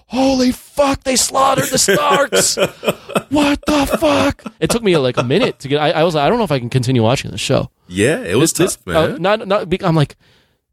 [0.08, 1.04] "Holy fuck!
[1.04, 2.56] They slaughtered the Starks!
[3.30, 5.82] what the fuck?" It took me like a minute to get.
[5.82, 7.70] I, I was like, I don't know if I can continue watching the show.
[7.88, 9.22] Yeah, it was This- tough, this- uh, man.
[9.22, 9.84] not not.
[9.84, 10.16] I'm like,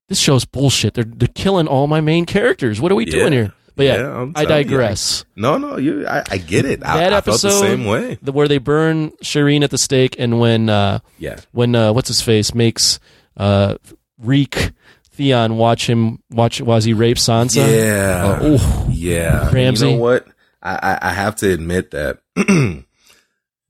[0.08, 0.94] this show's bullshit.
[0.94, 2.80] They're they're killing all my main characters.
[2.80, 3.38] What are we doing Yeah.
[3.38, 3.52] here?
[3.74, 4.02] But yeah, Yeah,
[4.36, 5.24] I telling you, digress.
[5.34, 6.06] No, no, you.
[6.06, 6.84] I, I get it.
[6.84, 8.18] I, that I episode, felt the same way.
[8.20, 12.08] the- where they burn Shireen at the stake, and when uh, Yeah, when uh, what's
[12.08, 13.00] his face makes
[13.38, 13.76] uh,
[14.18, 14.72] Reek
[15.12, 17.66] Theon watch him watch was he rapes Sansa.
[17.66, 18.90] yeah, ooh.
[18.92, 19.50] yeah.
[19.50, 19.86] Ramsay.
[19.86, 20.26] You know what?
[20.62, 22.18] I, I, I have to admit that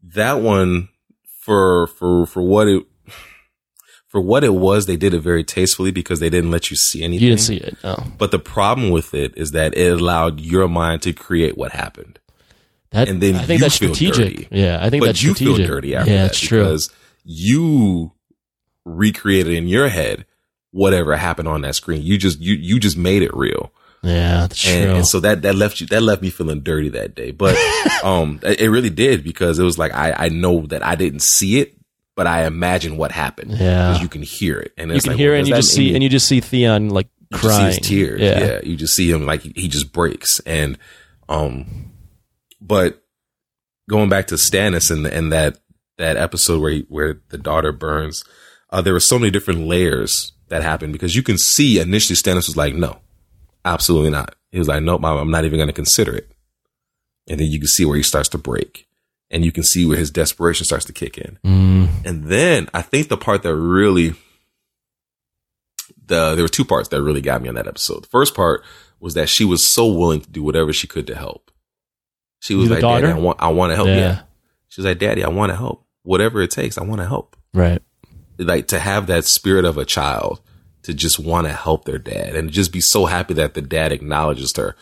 [0.03, 0.89] that one
[1.41, 2.83] for for for what it
[4.13, 7.03] for what it was, they did it very tastefully because they didn't let you see
[7.03, 7.23] anything.
[7.25, 7.77] You didn't see it.
[7.83, 11.73] No, But the problem with it is that it allowed your mind to create what
[11.73, 12.19] happened.
[12.91, 14.37] that And then I think you that's strategic.
[14.37, 14.49] dirty.
[14.51, 15.57] Yeah, I think but that's you strategic.
[15.57, 16.59] feel dirty after yeah, that it's true.
[16.63, 16.91] because
[17.25, 18.13] you
[18.85, 20.27] recreated in your head
[20.73, 22.03] whatever happened on that screen.
[22.03, 23.73] You just you you just made it real.
[24.03, 24.95] Yeah, that's And, true.
[24.97, 27.31] and so that that left you that left me feeling dirty that day.
[27.31, 27.57] But
[28.05, 31.61] um it really did because it was like I I know that I didn't see
[31.61, 31.75] it,
[32.15, 33.53] but I imagine what happened.
[33.53, 34.01] Yeah.
[34.01, 34.73] You can hear it.
[34.77, 36.41] And you can like, hear well, it and you just see and you just see
[36.41, 37.67] Theon like you just see crying.
[37.67, 38.21] his tears.
[38.21, 38.41] Yeah.
[38.41, 38.61] Yeah.
[38.63, 40.41] You just see him like he just breaks.
[40.41, 40.79] And
[41.29, 41.93] um
[42.61, 43.03] but
[43.89, 45.59] going back to Stannis and and that
[45.99, 48.25] that episode where he, where the daughter burns,
[48.71, 52.47] uh, there were so many different layers that happened because you can see initially Stannis
[52.47, 52.99] was like, no,
[53.65, 54.35] absolutely not.
[54.51, 56.31] He was like, nope, I'm not even going to consider it.
[57.29, 58.87] And then you can see where he starts to break,
[59.33, 61.39] and you can see where his desperation starts to kick in.
[61.45, 64.15] Mm, And then I think the part that really
[66.07, 68.05] the there were two parts that really got me on that episode.
[68.05, 68.63] The first part
[69.01, 71.51] was that she was so willing to do whatever she could to help.
[72.41, 73.07] She was like, "Daddy.
[73.13, 73.97] I want I want to help." Yeah.
[73.97, 74.21] Yeah.
[74.69, 75.87] She was like, "Daddy, I want to help.
[76.03, 77.83] Whatever it takes, I want to help." right.
[78.39, 80.41] Like to have that spirit of a child
[80.83, 83.93] to just want to help their dad and just be so happy that the dad
[83.93, 84.75] acknowledges her.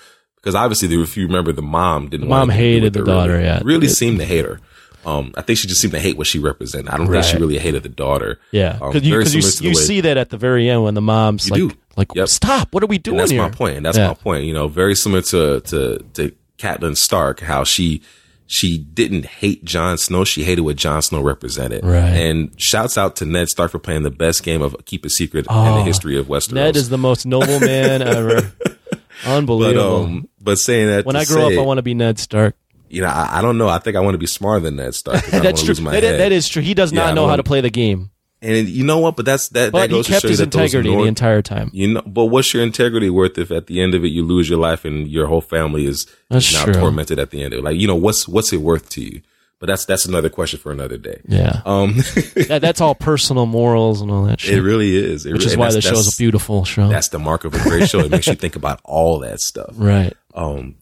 [0.43, 2.29] Because obviously, if you remember, the mom didn't.
[2.29, 3.61] Mom want anything to hated the daughter, Really, yeah.
[3.63, 4.61] really seemed to hate her.
[5.05, 6.89] Um, I think she just seemed to hate what she represented.
[6.89, 8.39] I don't think she really hated the daughter.
[8.53, 10.95] Yeah, Um, because you, 'cause you, the you see that at the very end when
[10.95, 11.81] the mom's You like, do.
[11.97, 12.29] like, Yep.
[12.29, 12.69] stop!
[12.73, 13.41] What are we doing And that's here?
[13.43, 13.83] my point.
[13.83, 14.09] That's Yeah.
[14.09, 14.45] my point.
[14.45, 18.03] You know, very similar to to to Catelyn Stark, how she
[18.47, 20.25] she didn't hate Jon Snow.
[20.25, 21.85] She hated what Jon Snow represented.
[21.85, 22.01] Right.
[22.11, 25.47] And shouts out to Ned Stark for playing the best game of Keep a Secret
[25.47, 26.53] in Oh, the history of Westeros.
[26.55, 28.53] Ned is the most noble man ever.
[28.63, 30.03] but Unbelievable.
[30.05, 32.19] um, but saying that when to I grow say, up, I want to be Ned
[32.19, 32.57] Stark.
[32.89, 33.69] you know, I, I don't know.
[33.69, 35.25] I think I want to be smarter than Ned Stark.
[35.31, 35.75] That's true.
[35.75, 36.63] That, that is true.
[36.63, 38.11] He does not know how wanna- play the game,
[38.43, 39.17] and you know what?
[39.17, 39.71] But that's that.
[39.73, 41.71] but that he goes to kept show his integrity North- the entire time.
[41.75, 44.49] You know, but what's your integrity worth if at the end of it you lose
[44.49, 46.73] your life and your whole family is That's now true.
[46.75, 47.65] tormented at the end of it?
[47.65, 49.21] Like, you know, what's what's it worth to you?
[49.59, 51.21] But that's that's another question for another day.
[51.29, 51.97] Yeah, Um,
[52.49, 54.55] that, that's all personal morals and all that shit.
[54.57, 55.27] it really is.
[55.27, 56.89] It which re- is why the show's that's- a beautiful show.
[56.89, 57.99] That's the mark of a great show.
[58.01, 59.73] It makes you think about all that stuff.
[59.77, 60.15] right.
[60.35, 60.77] Um,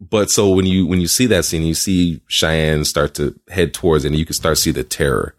[0.00, 3.72] but so when you when you see that scene, you see Shireen start to head
[3.74, 5.34] towards it, and you can start to see the terror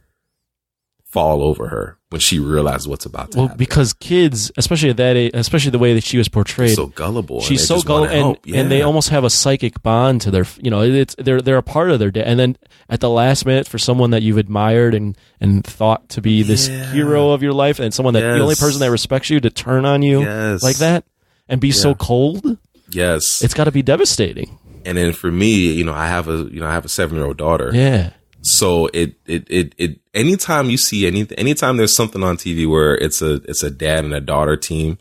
[1.03, 3.57] fall over her when she realizes what's about to Well, happen.
[3.57, 6.87] because kids, especially at that age, especially the way that she was portrayed, She's so
[6.87, 7.39] gullible.
[7.41, 8.39] she's so gullible, and, help.
[8.53, 11.63] and they almost have a psychic bond to their, you know, it's they're they're a
[11.63, 12.23] part of their day.
[12.25, 12.57] And then
[12.89, 16.67] at the last minute, for someone that you've admired and and thought to be this
[16.67, 16.91] Yeah.
[16.91, 19.85] hero of your life, and someone that the only person that respects you to turn
[19.85, 20.63] on you Yes.
[20.63, 21.05] like that
[21.47, 22.57] and be so cold,
[22.95, 24.57] yes, it's got to be devastating.
[24.85, 27.17] and then for me, you know, I have a you know I have a seven
[27.17, 27.71] year old daughter.
[27.73, 32.69] Yeah, So it, it, it, it, anytime you see any, anytime there's something on TV
[32.69, 34.97] where it's a, it's a dad and a daughter team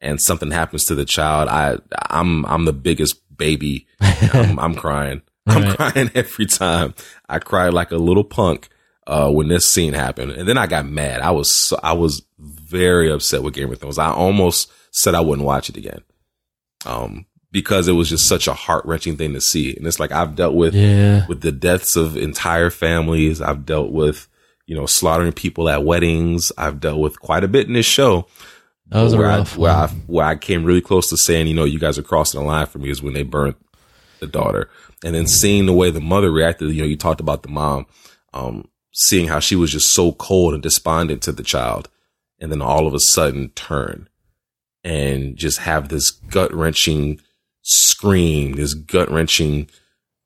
[0.00, 1.78] and something happens to the child, I,
[2.10, 3.86] I'm, I'm the biggest baby.
[4.00, 5.22] I'm, I'm crying.
[5.46, 5.76] I'm Right.
[5.76, 6.94] crying every time.
[7.28, 8.68] I cried like a little punk,
[9.06, 10.32] uh, when this scene happened.
[10.32, 11.20] And then I got mad.
[11.20, 13.98] I was, so, I was very upset with Game of Thrones.
[13.98, 16.02] I almost said I wouldn't watch it again.
[16.86, 19.74] Um, because it was just such a heart wrenching thing to see.
[19.76, 23.40] And it's like I've dealt with yeah, with the deaths of entire families.
[23.40, 24.28] I've dealt with,
[24.66, 26.52] you know, slaughtering people at weddings.
[26.58, 28.26] I've dealt with quite a bit in this show.
[28.88, 31.46] that was a where rough I, where I where I came really close to saying,
[31.46, 33.56] you know, you guys are crossing the line for me is when they burnt
[34.20, 34.68] the daughter,
[35.04, 36.70] and then seeing the way the mother reacted.
[36.70, 37.86] You know, you talked about the mom,
[38.34, 41.88] um, seeing how she was just so cold and despondent to the child,
[42.40, 44.08] and then all of a sudden turn
[44.84, 47.20] and just have this gut wrenching
[47.68, 49.68] scream, this gut wrenching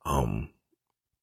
[0.04, 0.48] um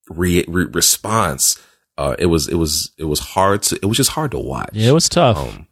[0.09, 1.59] re- re- response.
[1.97, 4.69] Uh, it was it was it was hard to it was just hard to watch.
[4.73, 5.37] Yeah, it was tough.
[5.37, 5.67] Um,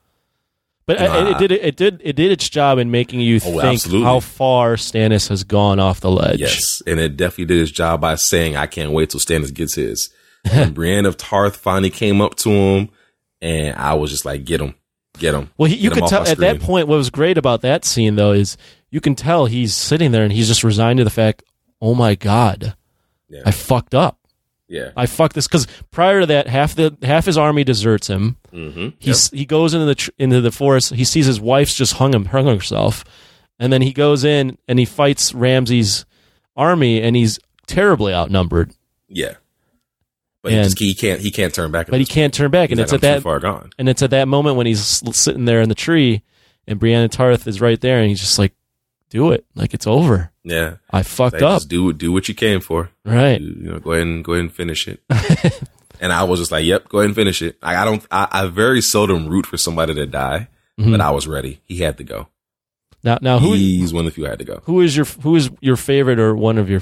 [0.85, 3.39] But know, it, it did it did it did its job in making you Oh,
[3.39, 4.03] think absolutely.
[4.05, 6.39] how far Stannis has gone off the ledge.
[6.39, 9.75] Yes, and it definitely did its job by saying, "I can't wait till Stannis gets
[9.75, 10.09] his."
[10.51, 12.89] And Brienne of Tarth finally came up to him,
[13.41, 14.75] and I was just like, "Get him,
[15.17, 16.87] get him." Well, he, you him could tell at that point.
[16.87, 18.55] What was great about that scene, though, is
[18.89, 21.43] you can tell he's sitting there and he's just resigned to the fact,
[21.81, 22.75] "Oh my god,
[23.29, 23.41] Yeah.
[23.45, 24.19] I fucked up.
[24.67, 24.91] Yeah.
[24.95, 28.37] I fucked this." Because prior to that, half the half his army deserts him.
[28.53, 28.89] Mm-hmm.
[28.99, 30.93] He's he goes into the tr- into the forest.
[30.93, 33.03] He sees his wife's just hung him hung herself,
[33.59, 36.05] and then he goes in and he fights Ramsay's
[36.55, 38.73] army, and he's terribly outnumbered.
[39.07, 39.35] Yeah.
[40.43, 41.19] But he, just, he can't.
[41.19, 41.87] He can't turn back.
[41.87, 43.71] But he can't turn back, and He's it's like, at that far gone.
[43.77, 46.21] And it's at that moment when he's sitting there in the tree
[46.67, 48.53] and Brienne of Tarth is right there and he's just like,
[49.09, 49.45] do it.
[49.55, 50.31] Like it's over.
[50.43, 50.75] Yeah.
[50.91, 51.55] I fucked Like, up.
[51.57, 52.89] Just do do what you came for.
[53.05, 53.39] Right.
[53.41, 55.01] You, you know, go ahead and go ahead and finish it.
[55.99, 58.05] and I was just like, "Yep, go ahead and finish it." I, I don't.
[58.11, 60.47] I, I very seldom root for somebody to die,
[60.79, 60.91] Mhm.
[60.91, 61.59] but I was ready.
[61.65, 62.27] He had to go.
[63.03, 64.61] Now, now who He's one of the few who had to go.
[64.65, 66.81] who is your who is your favorite or one of your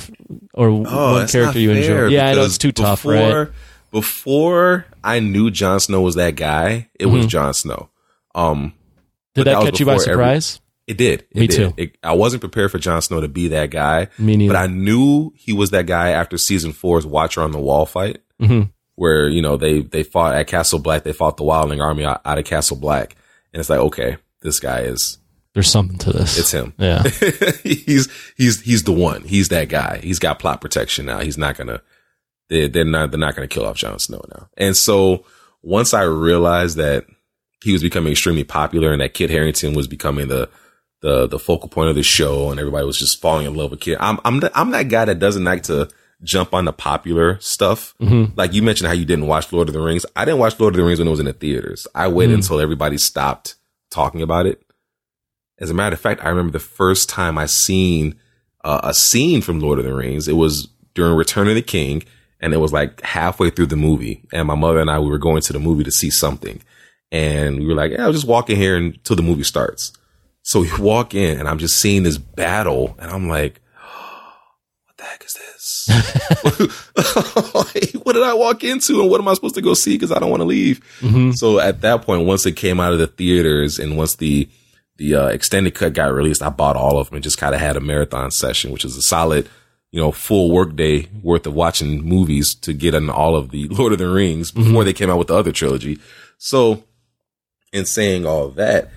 [0.53, 2.07] or one Oh, that's character you enjoy?
[2.07, 3.13] Yeah, I know it's too tough, before,
[3.43, 3.47] right?
[3.91, 7.29] Before I knew Jon Snow was that guy, it was Mhm.
[7.29, 7.89] Jon Snow.
[8.33, 8.73] Um,
[9.33, 10.59] Did that, that catch you by before every- surprise?
[10.87, 11.25] It did.
[11.31, 11.55] It Me did.
[11.55, 11.73] too.
[11.77, 14.53] It, I wasn't prepared for Jon Snow to be that guy, Me neither.
[14.53, 18.19] but I knew he was that guy after season four's Watcher on the Wall fight,
[18.41, 18.71] Mhm.
[18.95, 21.03] where you know they they fought at Castle Black.
[21.03, 23.15] They fought the Wildling Army out, out of Castle Black,
[23.51, 25.17] and it's like, okay, this guy is
[25.55, 26.37] There's something to this.
[26.37, 26.73] it's him.
[26.77, 27.01] Yeah.
[27.63, 28.07] he's
[28.37, 29.23] he's he's the one.
[29.23, 29.99] He's that guy.
[30.03, 31.19] He's got plot protection now.
[31.21, 31.81] He's not gonna.
[32.49, 34.49] They they're not they're not gonna kill off Jon Snow now.
[34.55, 35.25] And so
[35.63, 37.05] once I realized that
[37.63, 40.47] he was becoming extremely popular and that Kit Harington was becoming the
[41.05, 43.79] the the focal point of the show and everybody was just falling in love with
[43.79, 43.99] Kit.
[44.01, 45.87] I'm I'm the, I'm that guy that doesn't like to
[46.23, 47.93] jump on the popular stuff.
[48.35, 50.03] Like you mentioned how you didn't watch Lord of the Rings.
[50.15, 51.85] I didn't watch Lord of the Rings when it was in the theaters.
[51.93, 53.53] I waited until everybody stopped
[53.91, 54.63] talking about it.
[55.59, 58.15] As a matter of fact, I remember the first time I seen
[58.63, 60.27] uh, a scene from Lord of the Rings.
[60.27, 62.03] It was during Return of the King,
[62.39, 64.23] and it was like halfway through the movie.
[64.33, 66.63] And my mother and I we were going to the movie to see something,
[67.11, 69.93] and we were like, "Yeah, I'll just walk in here until the movie starts."
[70.45, 73.59] So we walk in, and I'm just seeing this battle, and I'm like,
[74.85, 75.89] "What the heck is this?
[78.03, 79.95] what did I walk into, and what am I supposed to go see?
[79.95, 80.81] Because I don't want to leave."
[81.33, 84.47] So at that point, once it came out of the theaters, and once the
[84.97, 87.59] the uh, extended cut got released, I bought all of them and just kind of
[87.59, 89.49] had a marathon session, which is a solid,
[89.89, 93.93] you know, full workday worth of watching movies to get on all of the Lord
[93.93, 95.97] of the Rings before they came out with the other trilogy.
[96.37, 96.83] So,
[97.73, 98.91] in saying all that,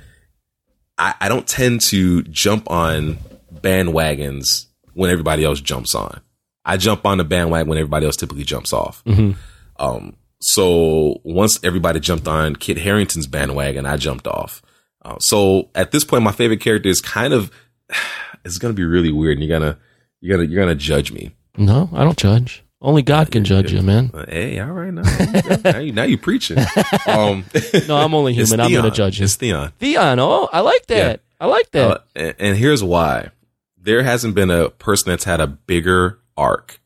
[0.98, 3.18] I, I don't tend to jump on
[3.54, 6.20] bandwagons when everybody else jumps on.
[6.64, 9.02] I jump on the bandwagon when everybody else typically jumps off.
[9.76, 14.60] Um, so once everybody jumped on Kit Harington's bandwagon, I jumped off.
[15.02, 17.50] Uh, so at this point, my favorite character is kind of,
[18.44, 19.78] it's going to be really weird and you're to,
[20.20, 21.34] you're to, you're going to judge me.
[21.56, 22.64] no, I don't judge.
[22.80, 24.12] Only God can judge you, man.
[24.28, 24.92] Hey, all right.
[24.92, 25.02] Now,
[25.64, 26.58] now, you, now you preaching.
[27.06, 27.44] Um,
[27.88, 28.60] No, I'm only human.
[28.60, 29.24] I'm going to judge you.
[29.24, 29.72] It's Theon.
[29.78, 31.20] Theon, oh, I like that.
[31.40, 31.90] I like that.
[31.90, 33.30] Uh, and, and here's why.
[33.80, 36.80] There hasn't been a person that's had a bigger arc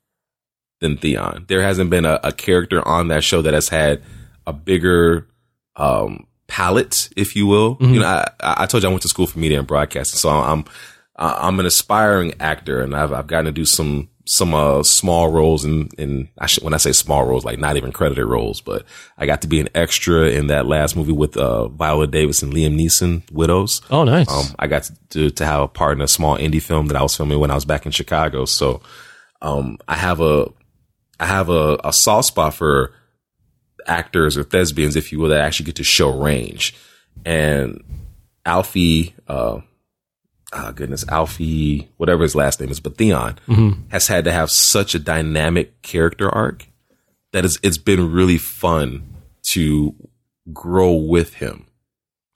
[0.80, 1.44] than Theon.
[1.48, 4.02] There hasn't been a, a character on that show that has had
[4.46, 5.28] a bigger
[5.76, 7.76] um, palette, if you will.
[7.80, 10.30] You know, I, I told you I went to school for media and broadcasting, so
[10.30, 10.64] I'm
[11.16, 15.64] I'm an aspiring actor, and I've I've gotten to do some some uh, small roles
[15.64, 18.84] in in I should, when I say small roles, like not even credited roles, but
[19.18, 22.52] I got to be an extra in that last movie with uh, Viola Davis and
[22.52, 23.82] Liam Neeson, Widows.
[23.90, 24.30] oh, nice.
[24.30, 27.02] Um, I got to, to have a part in a small indie film that I
[27.02, 28.44] was filming when I was back in Chicago.
[28.44, 28.80] So,
[29.40, 30.48] um, I have a,
[31.18, 32.92] I have a, a soft spot for
[33.86, 36.74] actors or thespians, if you will, that actually get to show range.
[37.24, 37.82] And
[38.46, 39.60] Alfie, uh,
[40.52, 43.88] oh goodness, Alfie, whatever his last name is, but Theon mm-hmm.
[43.88, 46.66] has had to have such a dynamic character arc
[47.32, 49.94] that it's, it's been really fun to
[50.52, 51.66] grow with him.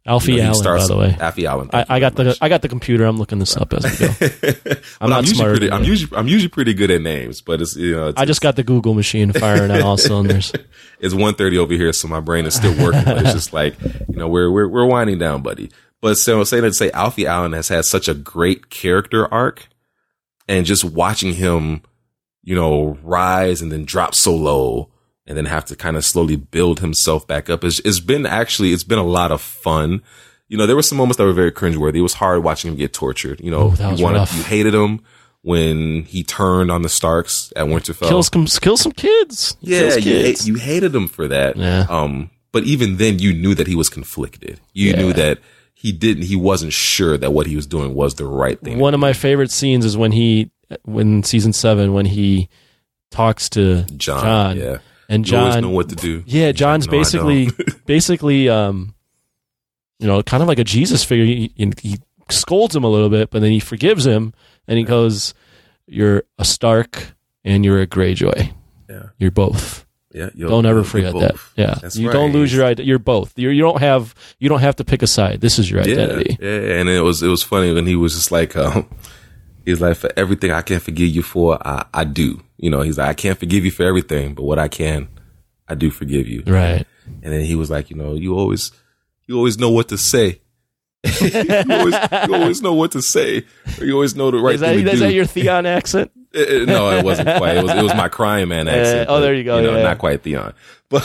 [0.06, 1.16] Alfie You know, Allen, by the way.
[1.18, 1.70] Alfie Allen.
[1.72, 2.38] I, I got the much.
[2.40, 3.04] I got the computer.
[3.04, 4.74] I'm looking this up as we go.
[5.00, 5.70] I'm not usually pretty.
[5.72, 8.40] I'm usually I'm usually pretty good at names, but it's you know it's, I just
[8.40, 10.52] got the Google machine firing on all cylinders.
[11.00, 13.02] it's 1.30 over here, so my brain is still working.
[13.04, 15.70] but it's just like you know we're we're we're winding down, buddy.
[16.06, 19.66] But so say that say Alfie Allen has had such a great character arc,
[20.46, 21.82] and just watching him,
[22.44, 24.88] you know, rise and then drop so low,
[25.26, 27.64] and then have to kind of slowly build himself back up.
[27.64, 30.00] It's, it's been actually it's been a lot of fun.
[30.46, 31.96] You know, there were some moments that were very cringeworthy.
[31.96, 33.40] It was hard watching him get tortured.
[33.40, 34.36] You know, Ooh, you wanted, rough.
[34.36, 35.00] you hated him
[35.42, 38.06] when he turned on the Starks at Winterfell.
[38.06, 39.56] Kill some kill some kids.
[39.60, 40.46] Yeah, Kills you, kids.
[40.48, 41.56] you hated him for that.
[41.56, 41.84] Yeah.
[41.88, 44.60] Um, but even then, you knew that he was conflicted.
[44.72, 44.96] You Yeah.
[45.02, 45.40] knew that
[45.86, 46.24] he didn't.
[46.24, 48.78] He wasn't sure that what he was doing was the right thing.
[48.78, 50.50] One of my favorite scenes is when he,
[50.84, 52.48] when season seven, when he
[53.10, 54.78] talks to Jon, Jon, yeah,
[55.08, 56.24] and always know Jon, what to do.
[56.26, 57.48] yeah, Jon's No, basically,
[57.86, 58.94] basically, um,
[60.00, 61.24] you know, kind of like a Jesus figure.
[61.24, 64.34] He, he- he scolds him a little bit, but then he forgives him,
[64.66, 65.32] and he goes,
[65.86, 67.14] "You're a Stark
[67.44, 68.52] and you're a Greyjoy.
[68.90, 69.02] Yeah.
[69.18, 69.85] You're both.
[70.16, 71.36] Yeah, Don't ever forget that.
[71.56, 72.12] Yeah, That's you right.
[72.14, 72.88] don't lose your identity.
[72.88, 73.38] You're both.
[73.38, 74.14] You're, you don't have.
[74.38, 75.42] You don't have to pick a side.
[75.42, 76.38] This is your identity.
[76.40, 78.88] Yeah, yeah, and it was it was funny when he was just like, um,
[79.66, 82.42] he's like, for everything I can forgive you for, I, I do.
[82.56, 85.08] You know, he's like, I can't forgive you for everything, but what I can,
[85.68, 86.42] I do forgive you.
[86.46, 86.86] Right.
[87.22, 88.72] And then he was like, you know, you always,
[89.26, 90.40] you always know what to say.
[91.20, 91.94] you, always,
[92.26, 93.44] you always know what to say.
[93.78, 95.06] You always know the right Is that, thing to is do.
[95.06, 96.10] that your Theon accent?
[96.34, 97.56] Uh, uh, no, it wasn't quite.
[97.56, 99.08] It was it was my crying man accent.
[99.10, 99.82] oh, there you go, know, yeah.
[99.82, 100.52] not quite Theon,
[100.88, 101.02] but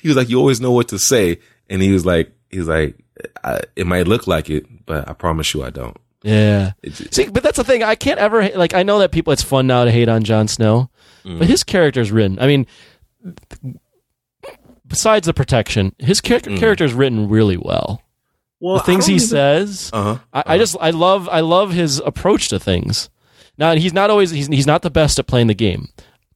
[0.00, 2.96] he was like, you always know what to say, and he was like, "He's like,
[3.42, 5.96] I, it might look like it, but I promise you, I don't.
[6.22, 6.72] Yeah.
[6.82, 7.82] It's- See, but that's the thing.
[7.82, 8.74] I can't ever like.
[8.74, 9.32] I know that people.
[9.32, 10.90] It's fun now to hate on Jon Snow,
[11.24, 11.38] Mm.
[11.38, 12.38] but his character's written.
[12.40, 12.66] I mean,
[14.86, 16.58] besides the protection, his char- Mm.
[16.58, 18.02] character's written really well.
[18.60, 19.90] Well, the things he don't even- says.
[19.92, 20.18] Uh-huh.
[20.32, 23.08] I, I just I love I love his approach to things.
[23.58, 25.88] Now he's not always he's he's not the best at playing the game.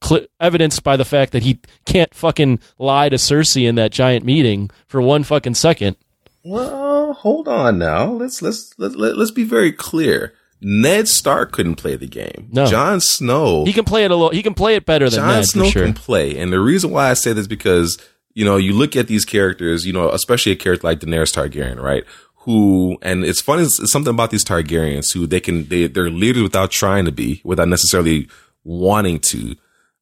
[0.03, 4.25] Cl- evidenced by the fact that he can't fucking lie to Cersei in that giant
[4.25, 5.95] meeting for one fucking second.
[6.43, 8.11] Well, hold on now.
[8.11, 10.33] Let's let's let, let, let's be very clear.
[10.61, 12.49] Ned Stark couldn't play the game.
[12.51, 12.65] No.
[12.65, 13.65] Jon Snow.
[13.65, 14.31] He can play it a little.
[14.31, 15.83] He can play it better than Jon Ned Snow sure.
[15.83, 17.97] can play, and the reason why I say this is because
[18.33, 21.81] you know you look at these characters, you know, especially a character like Daenerys Targaryen,
[21.81, 22.03] right?
[22.43, 26.43] Who and it's funny, it's something about these Targaryens who they can they they're leaders
[26.43, 28.27] without trying to be, without necessarily
[28.63, 29.55] wanting to.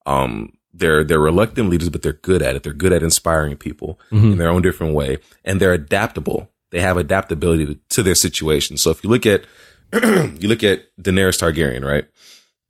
[0.05, 2.63] Um, they're they're reluctant leaders, but they're good at it.
[2.63, 4.31] They're good at inspiring people Mm-hmm.
[4.33, 6.49] in their own different way, and they're adaptable.
[6.71, 8.77] They have adaptability to, to their situation.
[8.77, 9.43] So if you look at
[9.93, 12.05] you look at Daenerys Targaryen, right?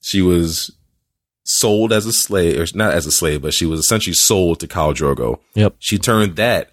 [0.02, 0.72] She was
[1.44, 4.68] sold as a slave, or not as a slave, but she was essentially sold to
[4.68, 5.40] Khal Drogo.
[5.54, 5.76] Yep.
[5.80, 6.72] She turned that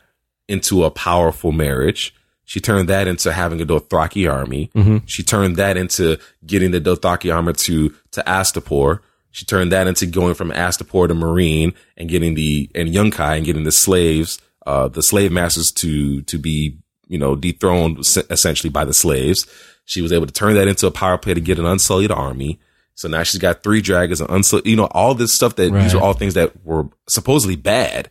[0.49, 2.15] into a powerful marriage.
[2.49, 4.71] She turned that into having a Dothraki army.
[4.75, 5.03] Mhm.
[5.05, 9.01] She turned that into getting the Dothraki army to to Astapor.
[9.33, 13.45] She turned that into going from Astapor to Meereen and getting the and Yunkai and
[13.45, 17.99] getting the slaves, uh, the slave masters to to be you know dethroned
[18.31, 19.47] essentially by the slaves.
[19.85, 22.61] She was able to turn that into a power play to get an unsullied army.
[22.95, 25.95] So now she's got three dragons and unsullied, you know, all this stuff that these
[25.95, 28.09] are all things that were supposedly bad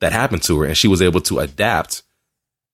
[0.00, 2.02] that happened to her, and she was able to adapt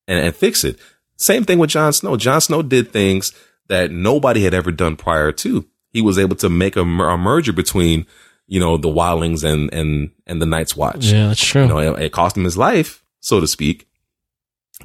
[0.08, 0.76] and, and fix it.
[1.16, 2.16] Same thing with Jon Snow.
[2.16, 3.32] Jon Snow did things
[3.68, 5.66] that nobody had ever done prior to.
[5.90, 8.06] He was able to make a, a merger between,
[8.46, 11.06] you know, the Wildlings and and and the Night's Watch.
[11.06, 11.62] Yeah, that's true.
[11.62, 13.88] You know, it, it cost him his life, so to speak,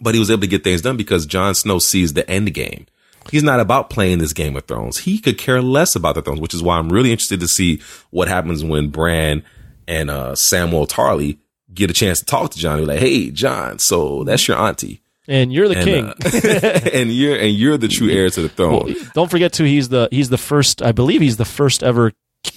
[0.02, 2.86] but he was able to get things done because Jon Snow sees the end game.
[3.32, 5.00] He's not about playing this Game of Thrones.
[5.00, 7.82] He could care less about the thrones, which is why I'm really interested to see
[8.10, 9.44] what happens when Bran
[9.88, 11.38] and uh, Samuel Tarly
[11.74, 12.80] get a chance to talk to Jon.
[12.80, 16.06] Be like, "Hey, Jon, so that's your auntie, and you're the and, king.
[16.06, 19.64] uh, and you're and you're the true heir to the throne." Well, don't forget too.
[19.64, 20.82] He's the he's the first.
[20.82, 22.12] I believe he's the first ever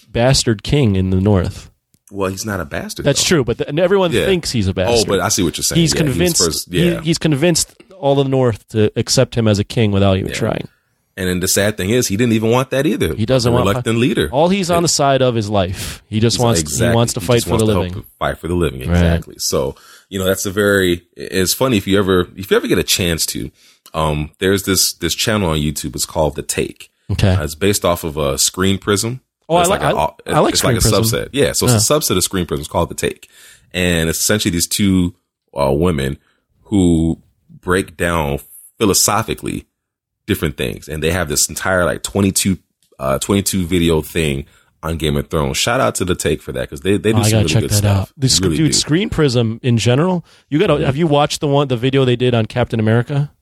[0.09, 1.71] bastard king in the North.
[2.11, 3.07] Well, he's not a bastard.
[3.07, 3.29] That's though.
[3.37, 4.27] true, but the, and everyone Yeah.
[4.27, 5.09] thinks he's a bastard.
[5.09, 5.81] Oh, but I see what you're saying.
[5.81, 6.45] he's Yeah, he convinced.
[6.45, 10.17] first- he- yeah, he's convinced all the North to accept him as a king without
[10.19, 10.35] even Yeah.
[10.35, 10.69] trying.
[11.17, 13.15] And then the sad thing is, he didn't even want that either.
[13.15, 14.29] He doesn't a want- reluctant leader.
[14.33, 16.03] All he's on the side of is life.
[16.09, 16.89] He just wants Exactly.
[16.89, 18.05] he wants to fight for the living.
[18.19, 18.81] fight for the living.
[18.83, 19.35] Exactly.
[19.39, 19.75] So,
[20.09, 22.83] you know, that's a very, it's funny if you ever, if you ever get a
[22.83, 23.51] chance to,
[23.95, 25.95] um, there's this, this channel on YouTube.
[25.95, 26.91] It's called The Take.
[27.11, 27.35] Okay.
[27.35, 29.21] Uh, it's based off of a Screen Prism.
[29.49, 31.05] Oh, I It's like- a- I- I like It's like a Prism.
[31.05, 31.29] subset.
[31.33, 31.53] Yeah.
[31.53, 32.63] So it's a subset of Screen Prism.
[32.63, 33.29] It's called The Take.
[33.75, 35.15] And it's essentially these two,
[35.55, 36.17] uh, women
[36.65, 38.39] who break down
[38.79, 39.67] philosophically
[40.27, 40.89] different things.
[40.89, 42.59] And they have this entire like 22,
[42.99, 44.47] uh, 22 video thing
[44.83, 45.57] on Game of Thrones.
[45.57, 47.61] Shout out to the take for that because they, they do Oh, some really check
[47.63, 48.09] good that stuff.
[48.09, 48.13] out.
[48.17, 48.79] The sc- Really dude, do.
[48.79, 50.25] Screen Prism in general.
[50.49, 53.33] You got to have you watched the one the video they did on Captain America?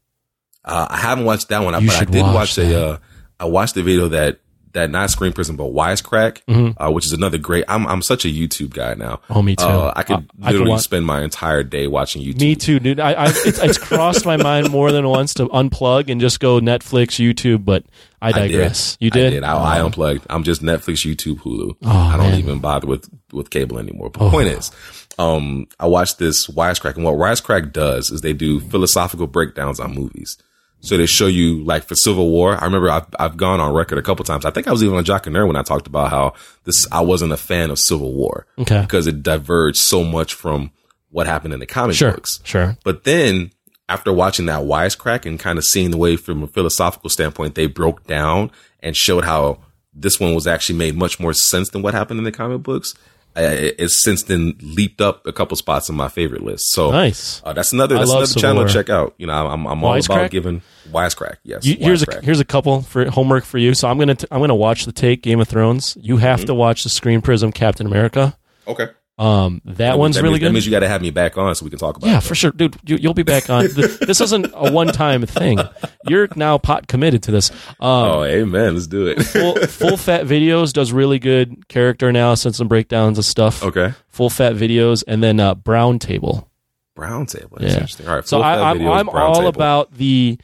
[0.65, 2.87] Uh, I haven't watched that one, You but I did watch watch, a.
[2.87, 2.99] Uh,
[3.39, 4.41] I watched the video that
[4.73, 6.83] that not Screen Prism but Wisecrack, Mm-hmm.
[6.83, 7.65] uh, which is another great.
[7.69, 9.21] I'm I'm such a YouTube guy now.
[9.31, 9.65] Oh, me too.
[9.65, 12.41] Uh, I could I- I could literally spend my entire day watching YouTube.
[12.41, 13.01] Me too, dude.
[13.01, 16.61] I, I it's, it's crossed my mind more than once to unplug and just go
[16.61, 17.85] Netflix, YouTube, but
[18.23, 18.49] I I did.
[18.53, 18.97] digress.
[19.01, 19.27] You did?
[19.27, 19.43] I did.
[19.45, 20.27] I, I unplugged.
[20.31, 21.77] I'm just Netflix, YouTube, Hulu.
[21.83, 22.39] Oh, I don't man.
[22.39, 24.11] even bother with with cable anymore.
[24.11, 24.71] But the point is,
[25.19, 29.95] um, I watched this Wisecrack, and what Wisecrack does is they do philosophical breakdowns on
[29.95, 30.37] movies.
[30.83, 32.57] So they show you, like for Civil War.
[32.61, 34.45] I remember I've, I've gone on record a couple times.
[34.47, 36.33] I think I was even on Jock and Nerd when I talked about how
[36.65, 38.81] this I wasn't a fan of Civil War Okay.
[38.81, 40.71] because it diverged so much from
[41.11, 42.13] what happened in the comic Sure.
[42.13, 42.41] books.
[42.45, 42.79] Sure.
[42.85, 43.51] But then
[43.91, 47.67] after watching that wisecrack and kind of seeing the way from a philosophical standpoint, they
[47.67, 48.51] broke down
[48.81, 49.59] and showed how
[49.93, 52.95] this one was actually made much more sense than what happened in the comic books.
[53.37, 56.73] It- it's since then leaped up a couple spots on my favorite list.
[56.73, 57.41] So Nice.
[57.45, 58.67] uh, that's another that's another Civil channel War.
[58.67, 59.15] to check out.
[59.19, 60.15] You know, I'm I'm all Wisecrack?
[60.17, 61.37] about giving wisecrack.
[61.45, 63.73] Yes, You, here's a here's a couple for homework for you.
[63.75, 65.97] So I'm gonna t- I'm gonna watch the take Game of Thrones.
[66.01, 66.47] You have Mm-hmm.
[66.47, 68.37] to watch the Screen Prism Captain America.
[68.67, 68.89] okay.
[69.21, 70.53] Um, that, one's really means, That good.
[70.55, 72.07] means you got to have me back on so we can talk about.
[72.09, 72.23] Yeah, it.
[72.23, 72.75] for sure, dude.
[72.87, 73.67] You, you'll be back on.
[73.75, 75.59] This isn't a one-time thing.
[76.07, 77.51] You're now pot committed to this.
[77.51, 78.75] Um, Oh, amen.
[78.75, 79.23] Let's do it.
[79.23, 83.63] full, full fat videos does really good character analysis and breakdowns of stuff.
[83.63, 83.93] okay.
[84.09, 86.49] Full fat videos, and then uh, Brown Table.
[86.97, 87.59] Brown table.
[87.61, 87.75] That's Yeah.
[87.81, 88.09] interesting.
[88.09, 88.27] All right.
[88.27, 89.49] So I, fat I'm I'm all table.
[89.49, 90.39] about the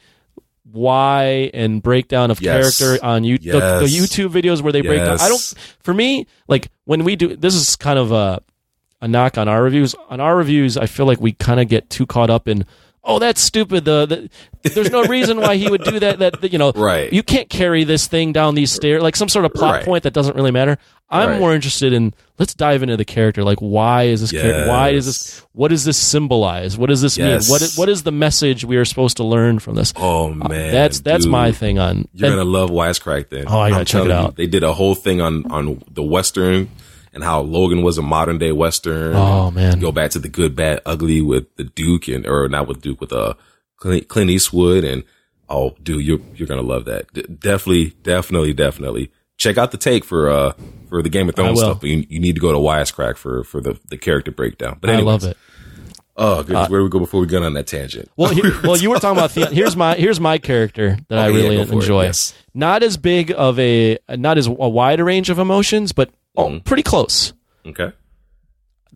[0.71, 2.77] why and breakdown of Yes.
[2.77, 5.19] character on you the, the YouTube videos where they break down.
[5.19, 5.53] I don't.
[5.81, 8.41] For me, like when we do this is kind of a
[9.01, 9.95] a knock on our reviews.
[10.09, 12.65] On our reviews, I feel like we kind of get too caught up in
[13.09, 13.85] oh, that's stupid.
[13.85, 14.05] The,
[14.63, 16.19] the there's no reason why he would do that.
[16.19, 17.11] That you know, Right.
[17.13, 19.85] You can't carry this thing down these stairs, like some sort of plot Right.
[19.85, 20.77] point that doesn't really matter.
[21.09, 21.39] I'm Right.
[21.39, 23.45] more interested in let's dive into the character.
[23.45, 24.67] Like, why is this character?
[24.67, 25.41] Why is this?
[25.53, 26.77] What does this symbolize?
[26.77, 27.47] What does this Yes.
[27.47, 27.53] mean?
[27.53, 29.93] What is, what is the message we are supposed to learn from this?
[29.95, 31.31] Oh uh, man, that's that's dude.
[31.31, 32.09] my thing on.
[32.13, 33.45] You're and- gonna love Wisecrack then.
[33.47, 34.35] Oh, I gotta I'm check it telling you, out.
[34.35, 36.67] they did a whole thing on on the Western
[37.13, 39.15] and how Logan was a modern day Western.
[39.15, 39.79] Oh, man.
[39.79, 42.99] go back to the good, bad, ugly with the Duke and or not with Duke
[43.01, 43.33] with uh
[43.77, 45.03] Clint, Clint Eastwood and
[45.49, 47.11] oh, dude, you're you're gonna love that.
[47.13, 49.11] D- definitely, definitely, definitely.
[49.37, 50.53] Check out the take for uh
[50.89, 53.43] for the Game of Thrones stuff, but you, you need to go to Wisecrack for
[53.43, 54.77] for the the character breakdown.
[54.81, 55.37] But I love it.
[56.19, 58.09] Oh goodness, where do we go before we get on that tangent?
[58.17, 61.27] Well, he, well, you were talking about the, here's my here's my character that I
[61.29, 62.03] Okay, yeah, really it, enjoy.
[62.05, 62.33] yes.
[62.55, 66.57] Not as big of a not as a wide range of emotions, but oh, Mm-hmm.
[66.59, 67.33] pretty close.
[67.65, 67.91] Okay.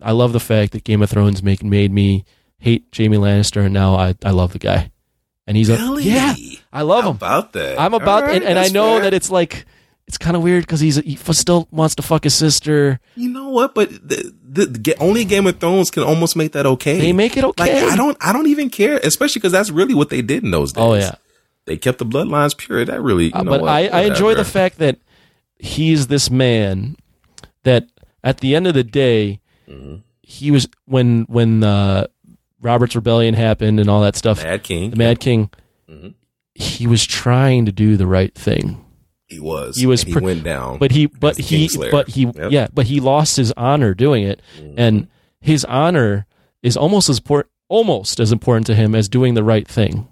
[0.00, 2.24] I love the fact that Game of Thrones make, made me
[2.58, 4.90] hate Jaime Lannister, and now I, I love the guy.
[5.46, 6.08] And he's Really?
[6.08, 6.34] a yeah,
[6.72, 7.16] I love How him.
[7.16, 7.78] about that?
[7.78, 9.02] I'm about, right, and, and I know fair.
[9.02, 9.66] that it's like
[10.06, 13.00] it's kind of weird because he's he f- still wants to fuck his sister.
[13.16, 13.74] You know what?
[13.74, 17.00] But the, the, the only Game of Thrones can almost make that okay.
[17.00, 17.82] They make it okay.
[17.82, 20.52] Like I don't, I don't even care, especially because that's really what they did in
[20.52, 20.82] those days.
[20.82, 21.16] Oh yeah,
[21.66, 22.84] they kept the bloodlines pure.
[22.84, 23.70] That really, you Uh, know but what?
[23.70, 24.98] I, I enjoy the fact that
[25.58, 26.96] he's this man
[27.64, 27.86] that
[28.24, 29.96] at the end of the day Mm-hmm.
[30.22, 32.06] he was when when uh,
[32.60, 34.42] Robert's rebellion happened and all that stuff.
[34.42, 34.90] Mad King.
[34.90, 35.50] the Mad King,
[35.88, 36.08] Mm-hmm.
[36.54, 38.84] he was trying to do the right thing.
[39.28, 39.76] he was.
[39.76, 40.78] He was and pr- went down.
[40.78, 42.50] but he but he but he Yep.
[42.50, 44.42] yeah but he lost his honor doing it
[44.76, 45.08] and
[45.40, 46.26] his honor
[46.62, 50.06] is almost as important almost as important to him as doing the right thing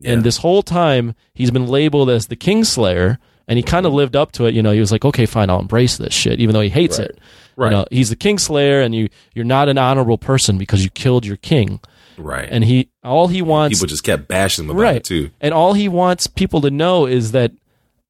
[0.00, 0.12] Yeah.
[0.12, 3.16] and this whole time he's been labeled as the kingslayer
[3.48, 5.50] and he kind of lived up to it you know he was like okay fine
[5.50, 7.08] i'll embrace this shit even though he hates Right.
[7.08, 7.18] it
[7.56, 7.70] Right.
[7.72, 11.26] you know he's the kingslayer and you you're not an honorable person because you killed
[11.26, 11.80] your king
[12.16, 12.48] right.
[12.50, 15.30] and he all he wants people just kept bashing him about right it too.
[15.40, 17.50] and all he wants people to know is that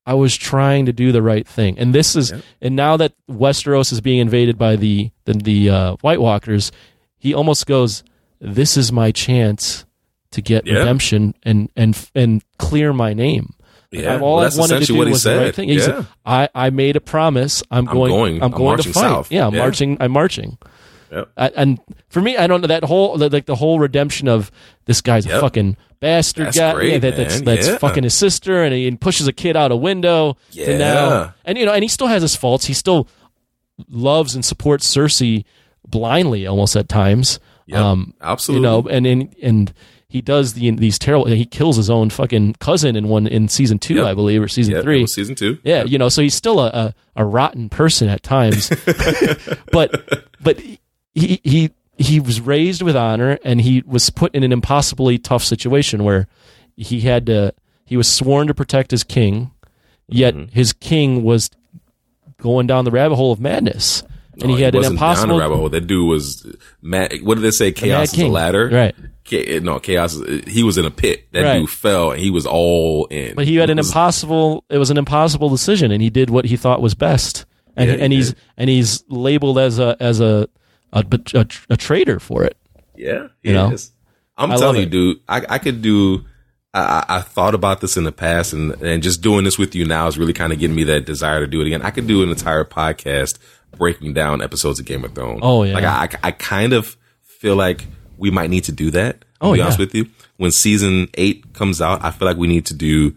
[0.05, 1.78] I was trying to do the right thing.
[1.78, 2.32] And this is,
[2.62, 6.72] and now that Westeros is being invaded by the the, the uh, White Walkers,
[7.18, 8.03] he almost goes,
[8.41, 9.84] "This is my chance
[10.30, 13.53] to get redemption and and and clear my name."
[13.91, 14.14] Yeah.
[14.14, 15.55] I've- all Well, I that's wanted to do what he was the right said.
[15.55, 15.68] thing.
[15.70, 16.05] He said, Yeah.
[16.26, 17.62] I, I made a promise.
[17.70, 18.11] I'm I'm going.
[18.11, 19.01] going- I'm going to fight.
[19.01, 19.32] south.
[19.32, 19.61] Yeah, I'm Yeah.
[19.62, 19.97] marching.
[20.01, 20.59] I'm marching.
[21.11, 21.30] Yep.
[21.39, 21.80] I, and
[22.11, 24.51] for me, I don't know that whole like the whole redemption of
[24.84, 27.78] this guy's a fucking bastard That's guy great, yeah, that, that's that's Yeah.
[27.78, 30.36] fucking his sister and he pushes a kid out a window.
[30.51, 30.76] Yeah.
[30.76, 32.66] now, and you know, and he still has his faults.
[32.66, 33.09] He still
[33.89, 35.45] loves and supports Cersei
[35.86, 37.41] blindly, almost at times.
[37.66, 37.80] Yep.
[37.80, 38.66] Um, Absolutely.
[38.68, 39.72] you know, and and and
[40.09, 41.26] he does the these terrible.
[41.26, 44.06] He kills his own fucking cousin in one in season two, Yep.
[44.06, 45.06] I believe, or season yeah, three.
[45.06, 45.59] season two.
[45.64, 48.68] Yeah, you know, so he's still a, a, a rotten person at times,
[49.72, 50.78] but but he
[51.44, 56.04] he he was raised with honor, and he was put in an impossibly tough situation
[56.04, 56.26] where
[56.76, 57.52] he had to
[57.84, 59.50] he was sworn to protect his king,
[60.09, 60.52] yet Mm-hmm.
[60.54, 61.50] his king was
[62.40, 64.02] going down the rabbit hole of madness,
[64.41, 65.68] and No, he had an wasn't down impossible the rabbit hole.
[65.68, 66.47] That dude was
[66.82, 67.12] mad.
[67.22, 67.72] What did they say?
[67.72, 68.68] Chaos is a ladder.
[68.72, 68.95] Right.
[69.24, 70.18] Cha- no, chaos.
[70.47, 71.30] He was in a pit.
[71.32, 71.59] That Right.
[71.61, 73.34] dude fell, and he was all in.
[73.34, 74.64] But he had an impossible.
[74.70, 77.45] It was an impossible decision, and he did what he thought was best.
[77.76, 80.49] And Yeah, he and he's and he's labeled as a as a
[80.93, 82.57] a, a, a traitor for it.
[82.97, 83.70] Yeah, You he know?
[83.72, 83.91] is.
[84.36, 84.91] I'm I telling you, it.
[84.91, 85.20] dude.
[85.28, 86.24] I, I could do.
[86.74, 89.74] I, I I thought about this in the past, and and just doing this with
[89.74, 91.82] you now is really kind of getting me that desire to do it again.
[91.82, 93.39] I could do an entire podcast
[93.78, 95.40] breaking down episodes of Game of Thrones.
[95.42, 95.74] Oh, yeah.
[95.74, 99.24] like I I kind of feel like we might need to do that.
[99.40, 99.64] Oh, be yeah.
[99.64, 100.06] honest with you.
[100.36, 103.16] When season eight comes out, I feel like we need to do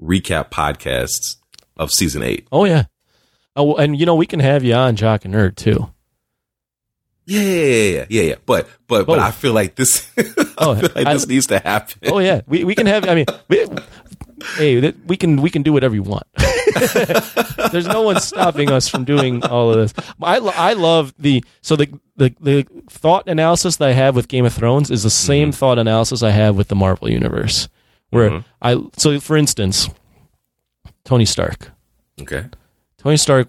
[0.00, 1.36] recap podcasts
[1.76, 2.46] of season eight.
[2.52, 2.84] Oh yeah.
[3.56, 5.90] Oh, well, and you know we can have you on Jock and Nerd too.
[7.26, 8.34] Yeah, yeah, yeah, yeah, yeah.
[8.46, 10.10] But but but I feel like this.
[10.62, 12.12] Oh, I feel like I- this needs to happen.
[12.12, 13.08] Oh yeah, we we can have.
[13.08, 13.66] I mean, we,
[14.56, 16.24] hey, th- we can we can do whatever you want.
[17.72, 19.94] There's no one stopping us from doing all of this.
[20.22, 24.28] I lo- I love the so the the the thought analysis that I have with
[24.28, 25.58] Game of Thrones is the same Mm-hmm.
[25.58, 27.68] thought analysis I have with the Marvel universe.
[28.10, 28.44] Where Mhm.
[28.62, 29.88] I so for instance,
[31.04, 31.70] Tony Stark.
[32.20, 32.44] Okay.
[32.98, 33.48] Tony Stark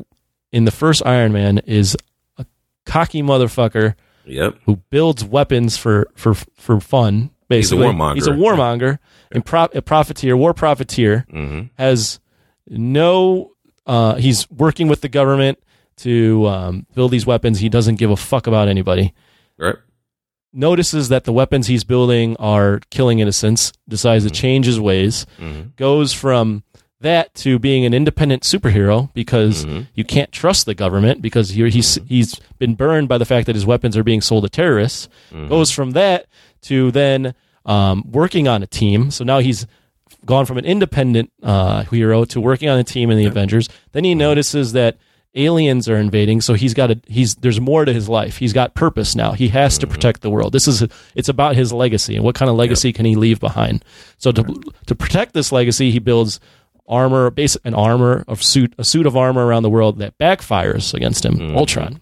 [0.51, 1.97] in the first Iron Man is
[2.37, 2.45] a
[2.85, 3.95] cocky motherfucker
[4.25, 4.55] Yep.
[4.65, 7.31] who builds weapons for for for fun.
[7.51, 8.15] He's a Basically, warmonger.
[8.15, 8.99] He's a warmonger
[9.31, 11.25] and pro- a profiteer, war profiteer.
[11.31, 11.67] Mm-hmm.
[11.77, 12.19] Has
[12.67, 13.51] no.
[13.85, 15.59] Uh, he's working with the government
[15.97, 17.59] to um, build these weapons.
[17.59, 19.13] He doesn't give a fuck about anybody.
[19.57, 19.75] Right.
[20.53, 23.71] Notices that the weapons he's building are killing innocents.
[23.87, 25.25] Decides to change his ways.
[25.39, 25.75] Mhm.
[25.77, 26.63] Goes from
[26.99, 29.87] that to being an independent superhero because Mhm.
[29.95, 33.55] you can't trust the government because he, he's he's been burned by the fact that
[33.55, 35.07] his weapons are being sold to terrorists.
[35.33, 35.47] Mm-hmm.
[35.47, 36.25] Goes from that
[36.63, 37.33] to then
[37.65, 39.11] um, working on a team.
[39.11, 39.67] So now he's
[40.25, 43.69] gone from an independent uh, hero to working on a team in the Avengers.
[43.91, 44.97] Then he notices that
[45.33, 48.37] aliens are invading, so he's got a he's there's more to his life.
[48.37, 49.31] He's got purpose now.
[49.31, 50.53] He has to protect the world.
[50.53, 50.85] This is
[51.15, 53.85] it's about his legacy and what kind of legacy can he leave behind.
[54.17, 54.43] So to
[54.87, 56.39] to protect this legacy, he builds
[56.87, 60.93] armor, base an armor of suit a suit of armor around the world that backfires
[60.93, 61.55] against him.
[61.55, 62.01] Ultron.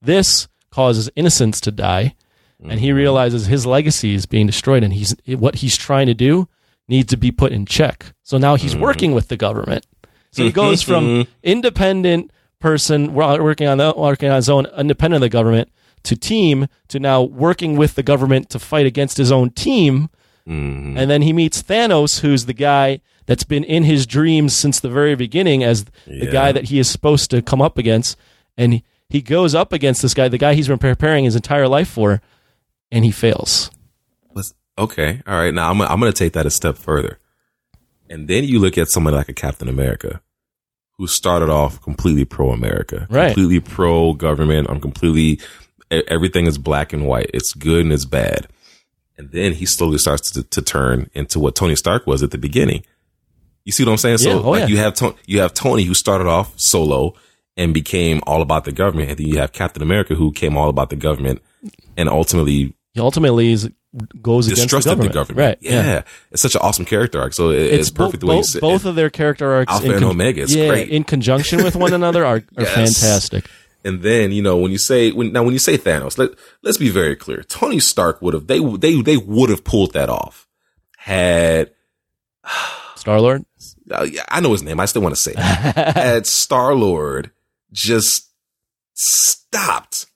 [0.00, 2.14] This causes innocents to die,
[2.68, 6.48] and he realizes his legacy is being destroyed, and he's what he's trying to do
[6.88, 8.06] needs to be put in check.
[8.22, 9.86] So now he's working with the government.
[10.32, 15.20] So he goes from independent person working on the, working on his own, independent of
[15.22, 15.70] the government,
[16.04, 20.08] to team to now working with the government to fight against his own team.
[20.48, 20.98] Mm-hmm.
[20.98, 24.90] And then he meets Thanos, who's the guy that's been in his dreams since the
[24.90, 26.30] very beginning as the Yeah.
[26.30, 28.18] guy that he is supposed to come up against.
[28.58, 31.88] And he goes up against this guy, the guy he's been preparing his entire life
[31.88, 32.20] for,
[32.94, 33.70] and he fails.
[34.76, 35.54] Okay, all right.
[35.54, 37.20] Now I'm I'm going to take that a step further,
[38.10, 40.20] and then you look at someone like a Captain America,
[40.98, 43.34] who started off completely pro America, Right.
[43.34, 44.68] Completely pro government.
[44.68, 45.38] I'm completely
[45.92, 47.30] everything is black and white.
[47.32, 48.48] It's good and it's bad,
[49.16, 52.38] and then he slowly starts to, to turn into what Tony Stark was at the
[52.38, 52.84] beginning.
[53.64, 54.18] You see what I'm saying?
[54.18, 54.42] So Yeah.
[54.42, 54.66] Oh, like yeah.
[54.66, 57.14] you have Tony, you have Tony who started off solo
[57.56, 60.68] and became all about the government, and then you have Captain America who came all
[60.68, 61.40] about the government
[61.96, 63.68] and ultimately He ultimately is,
[64.22, 65.12] goes against the government.
[65.12, 65.38] the government.
[65.38, 65.58] Right.
[65.60, 66.02] Yeah.
[66.30, 67.32] It's such an awesome character arc.
[67.34, 69.86] So it, it's, bo- perfect the way you both, both of their character arcs Alpha
[69.86, 70.88] in and Omega, it's yeah, great.
[70.90, 72.72] in conjunction with one another are, are Yes.
[72.74, 73.46] fantastic.
[73.84, 76.30] And then, you know, when you say, when, now when you say Thanos, let,
[76.62, 77.42] let's be very clear.
[77.42, 80.46] Tony Stark would have, they, they, they would have pulled that off
[80.98, 81.70] had,
[82.94, 83.44] Star Lord.
[83.90, 84.78] uh, yeah, I know his name.
[84.80, 85.38] I still want to say it.
[85.96, 87.32] had Star Lord
[87.72, 88.30] just
[88.94, 90.06] stopped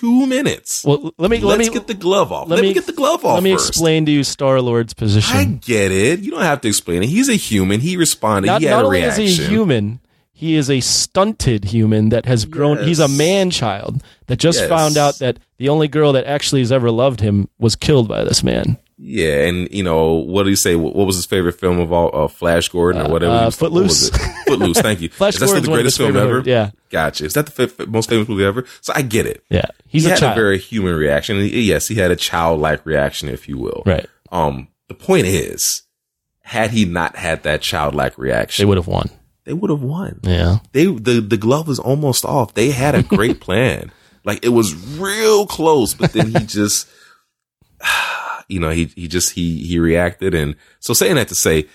[0.00, 0.84] two minutes.
[0.84, 2.48] Well, let me let Let's me get the glove off.
[2.48, 3.68] let Let, me, me- get the glove off let me first.
[3.70, 5.36] explain to you Star Lord's position.
[5.36, 6.20] I get it.
[6.20, 7.06] You don't have to explain it.
[7.08, 7.80] He's a human.
[7.80, 8.46] He responded.
[8.46, 9.24] not he had not a only reaction.
[9.24, 10.00] is he a human,
[10.32, 12.82] he is a stunted human that has grown.
[12.84, 14.68] He's a man child that just Yes.
[14.68, 18.24] found out that the only girl that actually has ever loved him was killed by
[18.24, 18.76] this man.
[19.06, 20.76] Yeah, and you know what do you say?
[20.76, 22.10] What, what was his favorite film of all?
[22.24, 23.32] Uh, Flash Gordon or whatever.
[23.34, 24.10] uh, he was- what Footloose.
[24.46, 24.80] Footloose.
[24.80, 25.08] Thank you.
[25.10, 26.34] Flash Is that Gordon's the greatest film ever?
[26.36, 26.46] movies.
[26.48, 26.70] Yeah.
[26.88, 27.24] Gotcha.
[27.26, 28.64] Is that the f- most famous movie ever?
[28.80, 29.44] So I get it.
[29.50, 30.32] Yeah, he's he a had child.
[30.38, 31.36] a very human reaction.
[31.38, 33.82] Yes, he had a childlike reaction, if you will.
[33.84, 34.06] right.
[34.32, 34.68] Um.
[34.88, 35.82] The point is,
[36.42, 39.10] had he not had that childlike reaction, They would have won.
[39.44, 40.20] they would have won.
[40.22, 40.58] Yeah.
[40.72, 42.54] They the the glove was almost off.
[42.54, 43.90] They had a great plan.
[44.24, 46.88] Like it was real close, but then he just
[48.48, 51.68] you know, he he just he he reacted and so saying that to say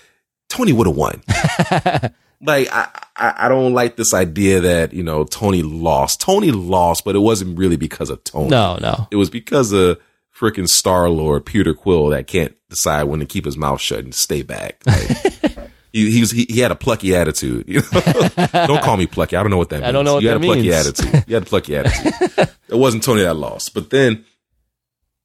[0.48, 1.22] Tony would have won.
[2.42, 6.20] like I, I I don't like this idea that, you know, Tony lost.
[6.20, 8.48] Tony lost, but it wasn't really because of Tony.
[8.48, 9.08] No, no.
[9.10, 9.98] It was because of
[10.34, 14.14] freaking Star Lord Peter Quill that can't decide when to keep his mouth shut and
[14.14, 14.82] stay back.
[14.86, 15.08] Like,
[15.92, 17.68] he, he was he, he had a plucky attitude.
[17.68, 18.36] You know?
[18.66, 19.36] don't call me plucky.
[19.36, 19.88] I don't know what that means.
[19.88, 21.24] I don't know what you that had a plucky attitude.
[21.26, 22.48] You had a plucky attitude.
[22.68, 24.24] it wasn't Tony that lost, but then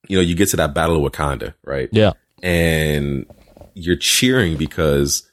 [0.10, 1.90] you know you get to that battle of Wakanda, right?
[1.92, 2.12] Yeah.
[2.44, 3.26] and
[3.74, 5.28] you're cheering because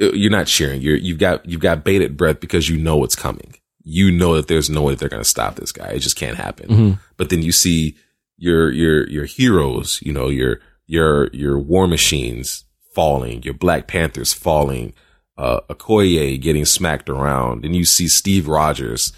[0.00, 0.80] uh, you're not cheering.
[0.80, 3.54] You're you've got you've got bated breath because you know it's coming.
[3.82, 5.88] You know that there's no way that they're going to stop this guy.
[5.88, 6.68] It just can't happen.
[6.68, 6.98] Mhm.
[7.18, 7.96] But then you see
[8.38, 10.00] your your your heroes.
[10.02, 12.64] You know your your your War Machines
[12.94, 13.42] falling.
[13.42, 14.94] Your Black Panthers falling.
[15.36, 19.12] Uh, Okoye getting smacked around, and you see Steve Rogers.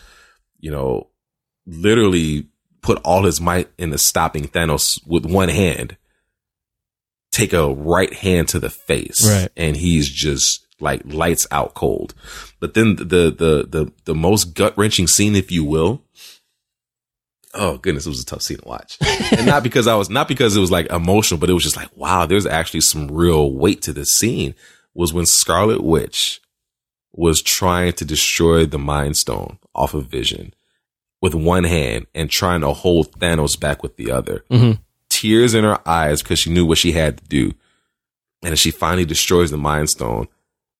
[0.58, 1.10] You know,
[1.66, 2.48] literally
[2.86, 5.96] put all his might into stopping Thanos with one hand
[7.32, 9.48] take a right hand to the face Right.
[9.56, 12.14] and he's just like lights out cold.
[12.60, 16.02] But then the the the the most gut-wrenching scene if you will
[17.54, 18.98] oh goodness it was a tough scene to watch.
[19.32, 21.76] And not because i was not because it was like emotional but it was just
[21.76, 24.54] like wow there's actually some real weight to this scene
[24.94, 26.40] was when scarlet witch
[27.12, 30.52] was trying to destroy the mind stone off of vision
[31.26, 34.78] with one hand and trying to hold thanos back with the other Mhm.
[35.10, 37.52] tears in her eyes because she knew what she had to do.
[38.42, 40.28] And she finally destroys the Mind Stone,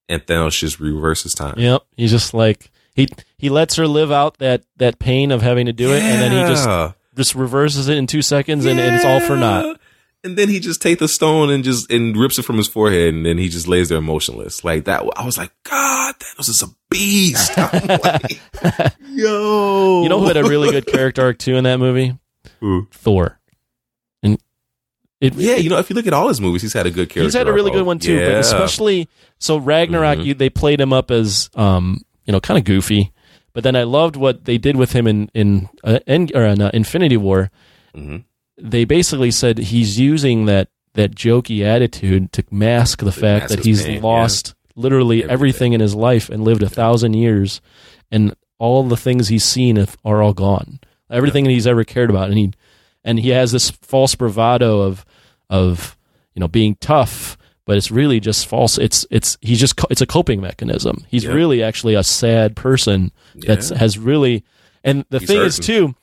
[0.09, 1.55] and Thanos just reverses time.
[1.59, 1.82] Yep.
[1.97, 3.09] He's just like he
[3.39, 6.31] he lets her live out that that pain of having to do it, and then
[6.32, 6.68] he just
[7.16, 9.81] just reverses it in two seconds, and, and it's all for naught.
[10.27, 10.31] Yeah.
[10.31, 13.15] And then he just takes the stone and just and rips it from his forehead,
[13.15, 15.03] and then he just lays there motionless like that.
[15.16, 17.53] I was like, God, Thanos is a beast.
[17.57, 18.40] I'm like,
[19.11, 22.19] Yo, You know who had a really good character arc too in that movie?
[22.61, 22.86] Who?
[22.93, 23.39] Thor.
[24.23, 24.39] And
[25.20, 27.09] it Yeah, you know, if you look at all his movies, he's had a good
[27.09, 27.23] character.
[27.23, 27.78] he's had a really arc.
[27.81, 29.09] good one too, but especially
[29.39, 30.24] so Ragnarok, Mhm.
[30.24, 33.12] you, they played him up as um you know kind of goofy,
[33.53, 36.61] but then I loved what they did with him in in uh, End, or in
[36.61, 37.51] uh, Infinity War.
[37.97, 38.24] Mhm.
[38.59, 43.65] They basically said he's using that that jokey attitude to mask the fact mask that
[43.65, 45.33] he's pain, lost literally everything.
[45.33, 45.73] Everything.
[45.74, 47.61] in his life and lived a thousand years,
[48.11, 50.81] and all the things he's seen if- are all gone.
[51.11, 52.53] Everything that he's ever cared about, and he
[53.05, 55.05] and he has this false bravado of
[55.51, 55.97] of
[56.35, 58.78] you know being tough, but it's really just false.
[58.78, 61.05] It's it's he's just it's a coping mechanism.
[61.09, 61.33] He's Yeah.
[61.33, 63.78] really actually a sad person that's Yeah.
[63.78, 64.45] has really
[64.83, 65.95] and the He's thing is too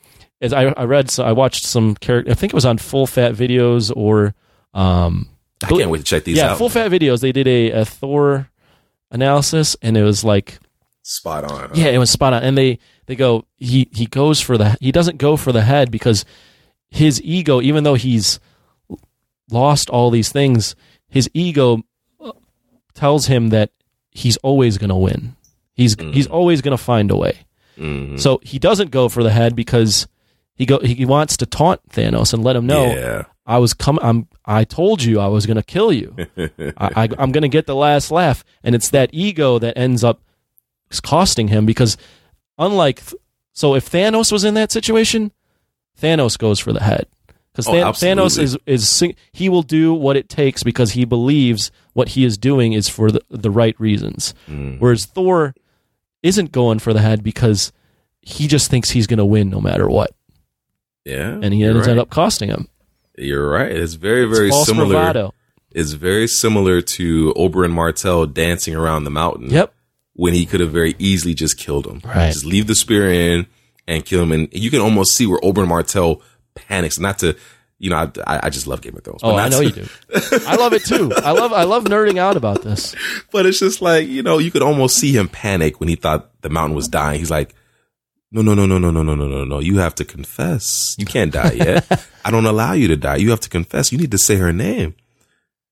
[0.44, 3.06] is I, I read so I watched some character I think it was on full
[3.06, 4.34] fat videos or
[4.74, 5.28] um
[5.62, 6.58] I can't wait to check these yeah out.
[6.58, 8.48] full fat videos they did a, a Thor
[9.10, 10.58] analysis and it was like
[11.02, 11.60] Spot on.
[11.68, 11.74] huh?
[11.74, 14.90] yeah it was spot on and they they go he he goes for the he
[14.90, 16.24] doesn't go for the head because
[16.90, 18.40] his ego even though he's
[19.50, 20.74] lost all these things
[21.08, 21.82] his ego
[22.94, 23.70] tells him that
[24.10, 25.36] he's always going to win
[25.74, 27.38] he's he's always going to find a way
[27.76, 28.20] Mhm.
[28.20, 30.06] so he doesn't go for the head because
[30.54, 33.24] he go he wants to taunt Thanos and let him know Yeah.
[33.46, 36.14] I was come I'm I told you I was going to kill you.
[36.38, 40.02] I, I I'm going to get the last laugh and it's that ego that ends
[40.04, 40.20] up
[41.02, 41.96] costing him because
[42.58, 43.02] unlike
[43.52, 45.32] so if Thanos was in that situation,
[46.00, 47.06] Thanos goes for the head.
[47.54, 49.02] Cuz Oh, Thanos is is
[49.32, 53.10] he will do what it takes because he believes what he is doing is for
[53.12, 54.34] the, the right reasons.
[54.48, 54.80] Mm.
[54.80, 55.54] Whereas Thor
[56.22, 57.72] isn't going for the head because
[58.22, 60.12] he just thinks he's going to win no matter what,
[61.04, 61.38] Yeah.
[61.42, 61.98] and he ends right.
[61.98, 62.68] up costing him.
[63.16, 63.70] You're right.
[63.70, 64.88] It's very, very it's similar.
[64.88, 65.34] bravado.
[65.70, 69.50] It's very similar to Oberyn Martell dancing around the mountain.
[69.50, 69.72] Yep.
[70.14, 72.00] When he could have very easily just killed him.
[72.04, 72.32] Right.
[72.32, 73.46] Just leave the spear in
[73.88, 74.30] and kill him.
[74.32, 76.22] And you can almost see where Oberyn Martell
[76.54, 77.00] panics.
[77.00, 77.36] Not to,
[77.78, 79.22] you know, I, I just love Game of Thrones.
[79.22, 79.88] but Oh, I know to- you do.
[80.46, 81.12] I love it too.
[81.16, 82.94] I love I love nerding out about this.
[83.32, 86.30] But it's just like, you know, you could almost see him panic when he thought
[86.42, 87.18] the mountain was dying.
[87.18, 87.52] He's like,
[88.42, 89.58] no, no, no, no, no, no, no, no, no, no.
[89.60, 90.96] You have to confess.
[90.98, 92.06] You can't die yet.
[92.24, 93.16] I don't allow you to die.
[93.16, 93.92] You have to confess.
[93.92, 94.94] You need to say her name.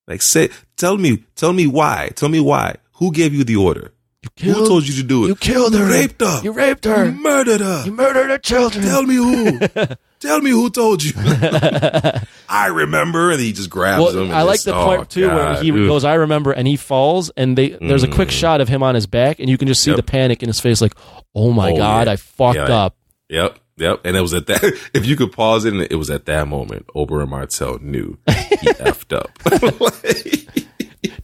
[0.07, 2.11] Like say, tell me, tell me why.
[2.15, 2.77] Tell me why.
[2.95, 3.93] Who gave you the order?
[4.23, 5.29] Who killed- told you to do it?
[5.29, 5.87] you killed her.
[5.87, 6.41] You raped her.
[6.45, 7.13] You raped You her.
[7.13, 7.83] murdered her.
[7.87, 8.85] You murdered her children.
[8.85, 9.59] Tell me who.
[10.23, 11.12] Tell me who told you.
[12.49, 13.32] I remember.
[13.32, 14.15] And he just grabs him.
[14.15, 15.77] well, and I like the oh, part too where he Ugh.
[15.89, 18.32] goes, "I remember," and he falls, and they there's a quick mm.
[18.32, 19.97] shot of him on his back, and you can just see Yep.
[19.97, 20.94] the panic in his face, like,
[21.35, 22.12] "Oh my Oh, god, yeah.
[22.12, 22.65] I fucked Yeah.
[22.85, 22.97] up."
[23.31, 24.01] Yep, yep.
[24.05, 24.62] And it was at that.
[24.94, 28.69] If you could pause it, and it was at that moment, Oberyn Martell knew he
[28.78, 29.36] effed up.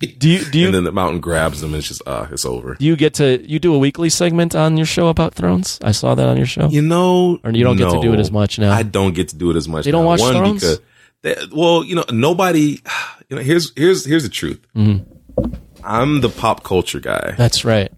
[0.01, 2.45] Do you do you and then the mountain grabs them, and it's just ah, it's
[2.45, 2.75] over.
[2.75, 5.79] do you get to you do a weekly segment on your show about Thrones?
[5.83, 6.69] I saw that on your show.
[6.69, 8.73] You know, Or you don't get to do it as much now?
[8.73, 9.85] I don't get to do it as much.
[9.85, 10.61] They don't watch One Thrones?
[10.63, 10.81] because,
[11.23, 12.81] they, well, you know, nobody.
[13.31, 14.59] You know, here's here's here's the truth.
[14.75, 15.05] Mm-hmm.
[15.85, 17.93] I'm the pop culture guy, That's right.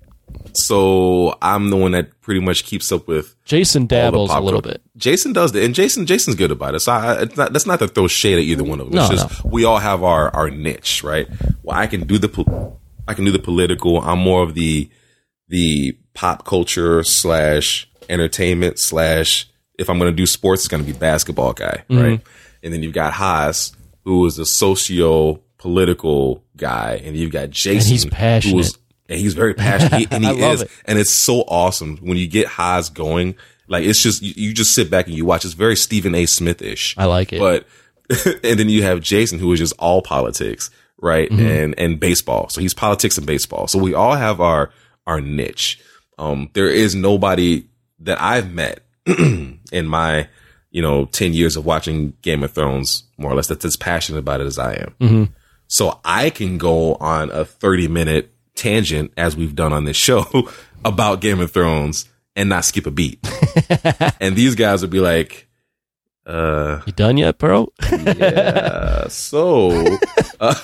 [0.56, 4.82] So I'm the one that pretty much keeps up with Jason dabbles a little bit.
[4.96, 6.80] Jason does that, and Jason Jason's good about it.
[6.80, 8.96] So I, it's not, that's not to throw shade at either one of them.
[8.96, 11.28] No, it's just we all have our our niche, right?
[11.62, 12.72] Well, I can do the
[13.08, 14.00] I can do the political.
[14.00, 14.90] I'm more of the
[15.48, 19.46] the pop culture slash entertainment slash.
[19.78, 22.00] If I'm going to do sports, it's going to be basketball guy, Mm-hmm.
[22.02, 22.20] right?
[22.62, 23.72] And then you've got Haas,
[24.04, 28.52] who is a socio political guy, and you've got Jason, he's passionate.
[28.52, 28.76] who is
[29.10, 30.70] and he's very passionate, he, and he is, it.
[30.86, 33.34] and it's so awesome when you get Haas going.
[33.68, 35.44] Like it's just you, you just sit back and you watch.
[35.44, 36.26] It's very Stephen A.
[36.26, 36.96] Smith ish.
[36.96, 37.40] I like it.
[37.40, 37.66] But
[38.44, 41.28] and then you have Jason, who is just all politics, right?
[41.28, 41.46] Mm-hmm.
[41.46, 42.48] And and baseball.
[42.48, 43.66] So he's politics and baseball.
[43.66, 44.70] So we all have our
[45.06, 45.80] our niche.
[46.18, 47.66] Um, there is nobody
[48.00, 50.28] that I've met in my
[50.70, 54.18] you know ten years of watching Game of Thrones, more or less, that's as passionate
[54.18, 54.94] about it as I am.
[55.00, 55.24] Mm-hmm.
[55.66, 60.26] So I can go on a 30 minute tangent as we've done on this show
[60.84, 62.04] about Game of Thrones
[62.36, 63.18] and not skip a beat.
[64.20, 65.48] and these guys would be like,
[66.26, 67.72] uh, You done yet, bro?
[67.90, 69.70] yeah, so
[70.38, 70.54] uh,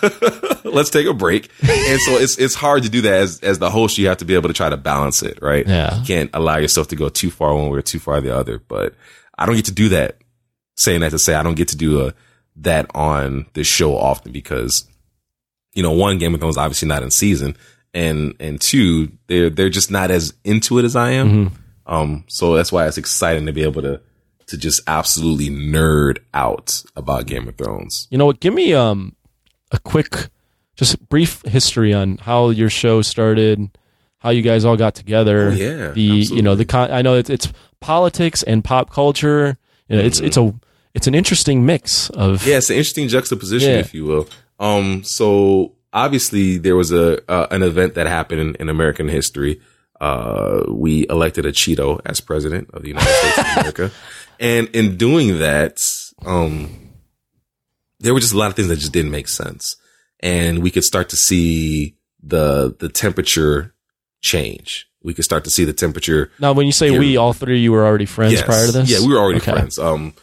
[0.65, 1.51] let's take a break.
[1.63, 3.99] And so it's it's hard to do that as as the host.
[3.99, 5.67] You have to be able to try to balance it, right?
[5.67, 5.99] Yeah.
[5.99, 8.59] You can't allow yourself to go too far one way or too far the other.
[8.59, 8.95] But
[9.39, 10.19] I don't get to do that.
[10.77, 12.15] Saying that to say I don't get to do a,
[12.57, 14.87] that on this show often because
[15.75, 17.57] you know one Game of Thrones obviously not in season,
[17.97, 21.51] and and two they're they're just not as into it as I am.
[21.87, 24.01] Um, so that's why it's exciting to be able to
[24.49, 28.07] to just absolutely nerd out about Game of Thrones.
[28.11, 28.39] You know what?
[28.41, 29.17] Give me um
[29.73, 30.29] a quick,
[30.77, 33.77] just brief history on how your show started,
[34.19, 35.49] how you guys all got together.
[35.49, 39.57] Oh, yeah, the you know the con- I know it's, it's politics and pop culture.
[39.89, 40.55] You know, it's it's a
[40.95, 43.79] it's an interesting mix of Yeah, it's an interesting juxtaposition, Yeah.
[43.79, 44.29] if you will.
[44.59, 49.61] Um, so obviously there was a uh, an event that happened in, in American history.
[50.01, 53.91] Uh, we elected a Cheeto as president of the United States of America,
[54.41, 55.83] and in doing that,
[56.25, 56.93] um,
[58.01, 59.77] there were just a lot of things that just didn't make sense.
[60.21, 63.75] And we could start to see the, the temperature
[64.23, 64.87] change.
[65.03, 66.31] We could start to see the temperature.
[66.41, 68.45] Now, when you say Here- we, all three of you were already friends Yes.
[68.45, 68.91] prior to this?
[68.91, 69.53] Yeah, we were already Okay.
[69.53, 69.79] friends.
[69.79, 70.15] Um,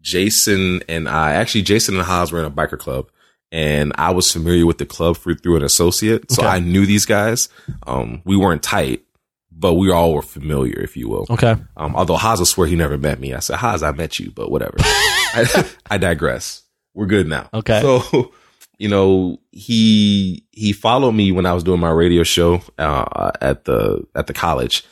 [0.00, 3.10] Jason and I, actually, Jason and Haas were in a biker club
[3.52, 6.30] and I was familiar with the club through, through an associate.
[6.30, 6.50] So Okay.
[6.50, 7.48] I knew these guys.
[7.86, 9.02] Um, we weren't tight,
[9.50, 11.26] but we all were familiar, if you will.
[11.30, 11.56] Okay.
[11.76, 13.34] Um, although Haas will swear he never met me.
[13.34, 14.76] I said, Haas, I met you, but whatever.
[14.80, 16.62] I, I digress.
[16.94, 17.48] We're good now.
[17.52, 17.80] Okay.
[17.82, 18.32] So,
[18.78, 23.64] you know, he, he followed me when I was doing my radio show, uh, at
[23.64, 24.84] the, at the college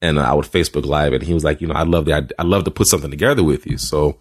[0.00, 2.46] and I would Facebook live and he was like, you know, I'd love to, I'd
[2.46, 3.76] love to put something together with you.
[3.78, 4.18] So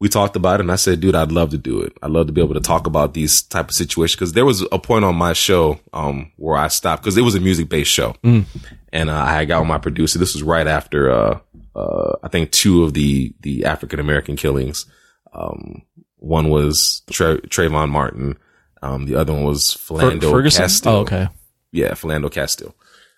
[0.00, 1.92] we talked about it and I said, dude, I'd love to do it.
[2.02, 4.16] I'd love to be able to talk about these type of situations.
[4.18, 7.34] Cause there was a point on my show, um, where I stopped cause it was
[7.34, 10.18] a music based show and uh, I got with my producer.
[10.18, 11.40] This was right after, uh,
[11.74, 14.86] uh, I think two of the, the African American killings.
[15.32, 15.82] Um,
[16.16, 18.36] one was Tra- Trayvon Martin.
[18.82, 20.62] Um, the other one was Fer- Philando Ferguson?
[20.62, 20.94] Castile.
[20.94, 21.28] Oh, okay.
[21.72, 22.74] Yeah, Philando Castile.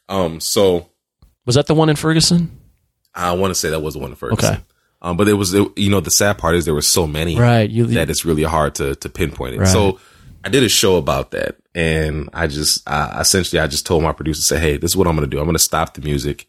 [0.09, 0.91] Um, so
[1.47, 2.59] Was that the one in Ferguson?
[3.15, 4.33] I want to say that was the one first.
[4.43, 4.59] Okay.
[5.03, 7.69] Um, but it was, you know, the sad part is there were so many Right.
[7.71, 9.61] You, that it's really hard to, to pinpoint it.
[9.61, 9.69] Right.
[9.69, 9.99] So
[10.45, 14.13] I did a show about that and I just, I, essentially I just told my
[14.13, 15.39] producer, say, Hey, this is what I'm going to do.
[15.39, 16.47] I'm going to stop the music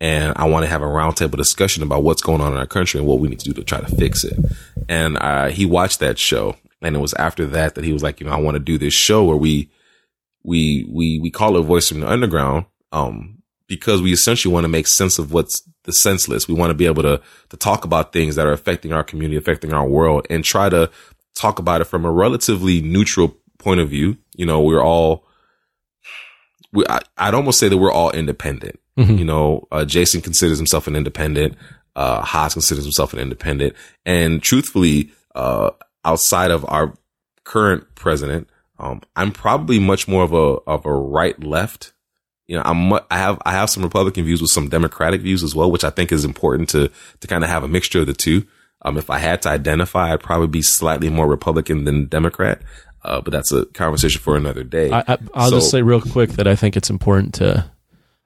[0.00, 2.98] and I want to have a roundtable discussion about what's going on in our country
[2.98, 4.38] and what we need to do to try to fix it.
[4.88, 8.20] And, uh, he watched that show and it was after that that he was like,
[8.20, 9.70] you know, I want to do this show where we,
[10.44, 12.66] we, we, we call it voice from the underground.
[12.92, 13.38] Um,
[13.68, 16.46] because we essentially want to make sense of what's the senseless.
[16.46, 19.38] We want to be able to, to talk about things that are affecting our community,
[19.38, 20.90] affecting our world and try to
[21.34, 24.18] talk about it from a relatively neutral point of view.
[24.36, 25.24] You know, we're all,
[26.72, 28.78] we, I, I'd almost say that we're all independent.
[28.98, 29.18] Mhm.
[29.18, 31.56] You know, uh, Jason considers himself an independent.
[31.96, 33.74] Uh, Haas considers himself an independent.
[34.04, 35.70] And truthfully, uh,
[36.04, 36.94] outside of our
[37.44, 38.48] current president,
[38.78, 40.36] um, I'm probably much more of a,
[40.70, 41.94] of a right left.
[42.48, 45.54] You know, I'm, I have, I have some Republican views with some Democratic views as
[45.54, 48.14] well, which I think is important to, to kind of have a mixture of the
[48.14, 48.46] two.
[48.82, 52.62] Um, if I had to identify, I'd probably be slightly more Republican than Democrat.
[53.02, 54.90] Uh, but that's a conversation for another day.
[54.90, 57.70] I, I, I'll just say real quick that I think it's important to.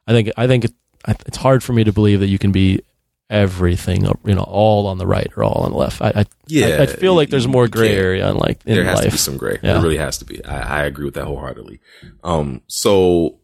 [0.06, 0.72] I think I think it,
[1.26, 2.80] it's hard for me to believe that you can be
[3.30, 6.00] everything, you know, all on the right or all on the left.
[6.02, 8.84] I, I Yeah, I, I feel like there's more gray area in like in there
[8.84, 9.04] has life.
[9.06, 9.58] to be some gray.
[9.62, 9.74] Yeah.
[9.74, 10.44] There really has to be.
[10.44, 11.80] I, I agree with that wholeheartedly.
[12.24, 13.38] Um, so,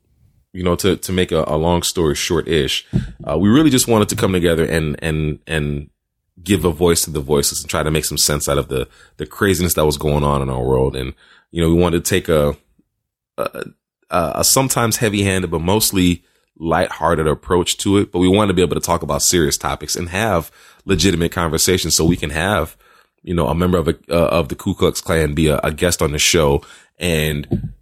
[0.52, 2.86] you know, to, to make a, a long story short ish,
[3.24, 5.90] uh, we really just wanted to come together and, and, and
[6.42, 8.88] give a voice to the voices and try to make some sense out of the,
[9.16, 10.96] the craziness that was going on in our world.
[10.96, 11.14] And,
[11.50, 12.56] you know, we wanted to take a,
[13.36, 13.64] a,
[14.10, 16.24] a sometimes heavy handed, but mostly
[16.58, 18.12] lighthearted approach to it.
[18.12, 20.50] But we wanted to be able to talk about serious topics and have
[20.84, 22.76] legitimate conversations so we can have,
[23.22, 25.72] you know, a member of a, uh, of the Ku Klux Klan be a, a
[25.72, 26.62] guest on the show
[26.98, 27.72] and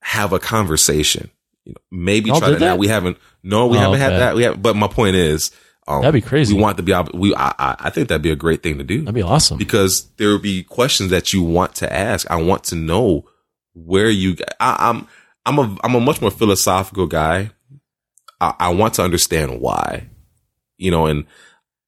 [0.00, 1.30] have a conversation.
[1.68, 2.60] You know, maybe Y'all try did to.
[2.60, 2.78] Now that?
[2.78, 3.18] we haven't.
[3.42, 4.34] No, we Oh, haven't had that.
[4.36, 5.50] We have, but my point is,
[5.86, 6.54] um, That'd be crazy.
[6.54, 6.92] We want to be.
[7.14, 7.34] We.
[7.34, 9.58] I, I I think that'd be a great thing to do That'd be awesome.
[9.58, 12.28] because there will be questions that you want to ask.
[12.30, 13.26] I want to know
[13.74, 14.36] where you.
[14.60, 15.06] I, I'm.
[15.46, 15.78] I'm a.
[15.84, 17.50] I'm a much more philosophical guy.
[18.40, 20.08] I, I want to understand why,
[20.76, 21.24] you know, and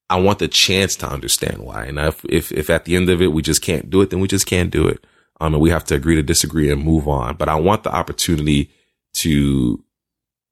[0.09, 1.85] I want the chance to understand why.
[1.86, 4.20] And if if if at the end of it we just can't do it, then
[4.20, 5.07] we just can't do it.
[5.40, 7.36] Um, and we have to agree to disagree and move on.
[7.36, 8.70] But I want the opportunity
[9.14, 9.82] to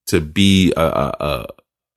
[0.08, 1.46] to be a a, a,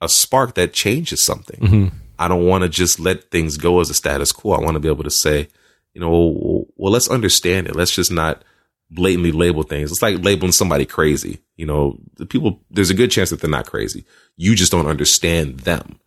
[0.01, 1.59] a spark that changes something.
[1.59, 1.87] hmm
[2.19, 4.53] I don't want to just let things go as a status quo.
[4.53, 5.47] I want to be able to say,
[5.95, 7.75] you know, well, well, let's understand it.
[7.75, 8.43] Let's just not
[8.91, 9.91] blatantly label things.
[9.91, 11.39] It's like labeling somebody crazy.
[11.55, 14.05] You know, the people, there's a good chance that they're not crazy.
[14.37, 15.99] You just don't understand them.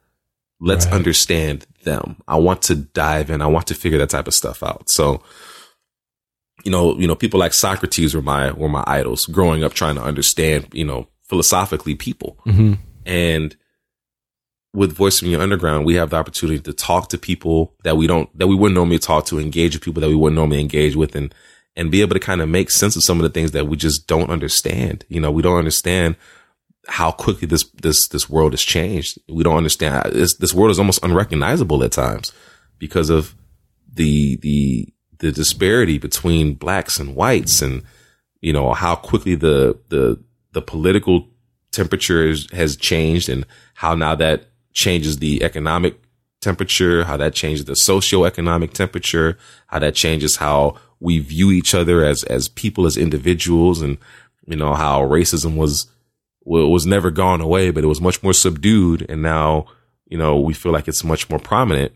[0.60, 0.94] Let's Right.
[0.94, 2.22] understand them.
[2.28, 3.42] I want to dive in.
[3.42, 4.88] I want to figure that type of stuff out.
[4.90, 5.20] So,
[6.64, 9.94] you know, you know, people like Socrates were my, were my idols growing up trying
[9.96, 12.38] to understand, you know, philosophically people.
[12.44, 12.74] hmm
[13.06, 13.56] And
[14.72, 18.06] with Voice from Your Underground, we have the opportunity to talk to people that we
[18.06, 20.96] don't, that we wouldn't normally talk to, engage with people that we wouldn't normally engage
[20.96, 21.32] with and,
[21.76, 23.76] and be able to kind of make sense of some of the things that we
[23.76, 25.04] just don't understand.
[25.08, 26.16] You know, we don't understand
[26.88, 29.18] how quickly this, this, this world has changed.
[29.28, 30.12] We don't understand.
[30.12, 32.32] This, this world is almost unrecognizable at times
[32.78, 33.34] because of
[33.92, 34.93] the, the,
[35.24, 37.82] the disparity between blacks and whites and,
[38.42, 40.22] you know, how quickly the, the,
[40.52, 41.26] the political
[41.72, 44.44] temperature is, has changed and how now that
[44.74, 45.98] changes the economic
[46.42, 49.38] temperature, how that changes the socioeconomic temperature,
[49.68, 53.80] how that changes how we view each other as, as people, as individuals.
[53.80, 53.96] And,
[54.46, 55.86] you know, how racism was,
[56.42, 59.06] wa- was never gone away, but it was much more subdued.
[59.08, 59.68] And now,
[60.04, 61.92] you know, we feel like it's much more prominent.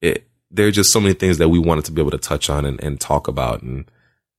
[0.00, 2.50] It, there are just so many things that we wanted to be able to touch
[2.50, 3.84] on and, and talk about and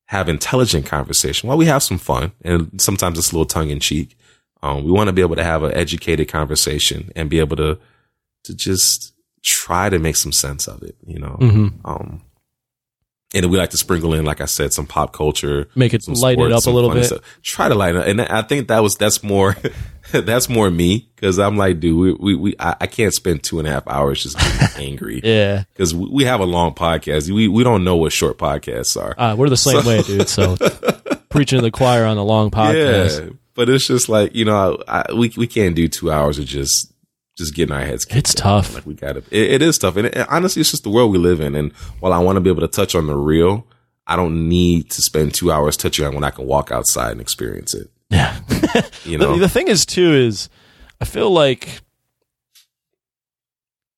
[0.06, 1.48] have intelligent conversation.
[1.48, 4.16] While we have some fun and sometimes it's a little tongue in cheek,
[4.62, 7.78] um, we want to be able to have an educated conversation and be able to
[8.44, 9.12] to just
[9.42, 10.96] try to make some sense of it.
[11.06, 11.86] You know, Mm-hmm.
[11.86, 12.20] um,
[13.34, 16.38] and we like to sprinkle in, like I said, some pop culture, Make it light
[16.38, 17.04] it up a little bit.
[17.06, 17.20] stuff.
[17.42, 19.56] Try to lighten it up, and I think that was that's more
[20.12, 23.58] that's more me because I'm like, dude, we we, we I, I can't spend two
[23.58, 25.64] and a half hours just getting angry Yeah.
[25.72, 27.30] because we, we have a long podcast.
[27.30, 29.14] We we don't know what short podcasts are.
[29.18, 30.28] Uh, we're the same way, dude.
[30.28, 30.56] So
[31.30, 33.24] preaching to the choir on the long podcast.
[33.24, 36.44] Yeah, but it's just like you know, I, we we can't do two hours of
[36.44, 36.91] just
[37.42, 38.04] just getting our heads.
[38.04, 38.38] kicked It's in.
[38.42, 38.74] tough.
[38.74, 39.16] Like we got.
[39.16, 41.54] It, it is tough, and it, honestly, it's just the world we live in.
[41.54, 43.66] And while I want to be able to touch on the real,
[44.06, 47.20] I don't need to spend two hours touching on when I can walk outside and
[47.20, 47.90] experience it.
[48.10, 48.38] Yeah.
[49.04, 50.48] You know, The thing is, too, is
[51.00, 51.80] I feel like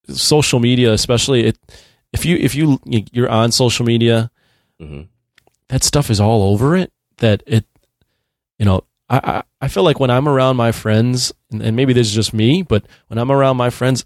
[0.09, 1.59] social media, especially it,
[2.13, 4.31] if you if you you're on social media,
[4.81, 5.09] Mhm.
[5.69, 6.93] that stuff is all over it.
[7.19, 7.65] That it,
[8.59, 12.15] you know, I I, feel like when I'm around my friends, and, maybe this is
[12.15, 14.05] just me, but when I'm around my friends,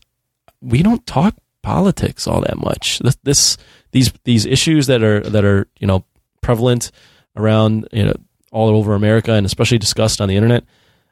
[0.60, 2.98] we don't talk politics all that much.
[3.00, 3.56] This, this
[3.92, 6.04] these these issues that are that are you know
[6.40, 6.90] prevalent
[7.36, 8.14] around you know
[8.50, 10.64] all over America and especially discussed on the internet.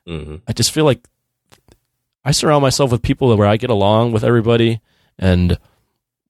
[0.06, 0.40] Mhm.
[0.46, 1.06] I just feel like
[2.24, 4.80] I surround myself with people where I get along with everybody,
[5.16, 5.58] and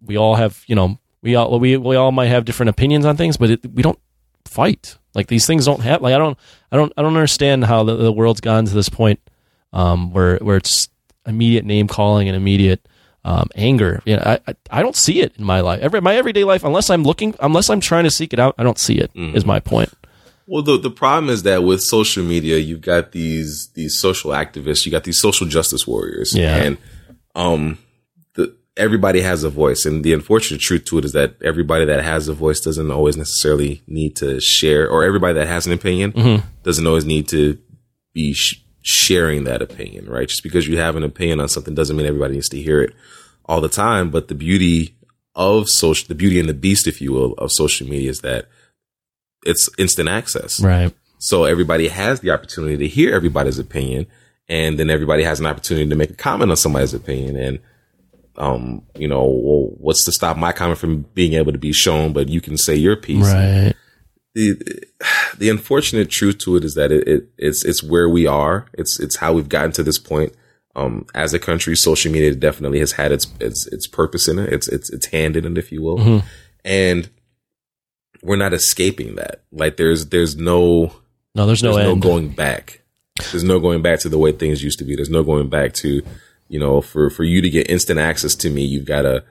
[0.05, 3.17] we all have, you know, we all we we all might have different opinions on
[3.17, 3.99] things, but it, we don't
[4.45, 4.99] fight.
[5.17, 6.01] Like these things don't have.
[6.03, 6.39] Like I don't,
[6.71, 9.19] I don't, I don't understand how the, the world's gone to this point
[9.73, 10.89] um, where where it's
[11.27, 12.87] immediate name calling and immediate
[13.25, 14.03] um, anger.
[14.05, 15.81] You know, I, I I don't see it in my life.
[15.81, 18.63] Every my everyday life, unless I'm looking, unless I'm trying to seek it out, I
[18.63, 19.11] don't see it.
[19.15, 19.47] Is Mhm.
[19.47, 19.93] my point.
[20.47, 24.87] Well, the the problem is that with social media, you've got these these social activists,
[24.87, 26.57] you got these social justice warriors, Yeah.
[26.57, 26.79] and
[27.35, 27.79] um, the
[28.77, 32.29] everybody has a voice, and the unfortunate truth to it is that everybody that has
[32.29, 36.47] a voice doesn't always necessarily need to share, or everybody that has an opinion mm-hmm.
[36.63, 37.59] doesn't always need to
[38.13, 40.29] be sh- sharing that opinion, right?
[40.29, 42.95] Just because you have an opinion on something doesn't mean everybody needs to hear it
[43.45, 44.11] all the time.
[44.11, 44.97] But the beauty
[45.35, 48.49] of social, the beauty and the beast, if you will, of social media is that
[49.45, 50.61] it's instant access.
[50.61, 50.95] Right.
[51.19, 54.07] So everybody has the opportunity to hear everybody's opinion,
[54.49, 57.37] and then everybody has an opportunity to make a comment on somebody's opinion.
[57.37, 57.61] And
[58.39, 62.13] um, you know, well, what's to stop my comment from being able to be shown,
[62.13, 63.25] but you can say your piece.
[63.33, 63.73] Right.
[64.35, 64.55] The
[65.39, 68.67] the unfortunate truth to it is that it, it it's it's where we are.
[68.75, 70.35] It's it's how we've gotten to this point.
[70.75, 74.53] Um, as a country, social media definitely has had its its its purpose in it.
[74.53, 76.25] It's it's its hand in it, if you will, Mhm.
[76.67, 77.09] and
[78.23, 79.43] we're not escaping that.
[79.53, 80.93] Like there's there's no
[81.35, 82.83] No, there's no there's no going back.
[83.31, 84.95] There's no going back to the way things used to be.
[84.97, 86.03] There's no going back to,
[86.49, 89.25] you know, for for you to get instant access to me, you've got to,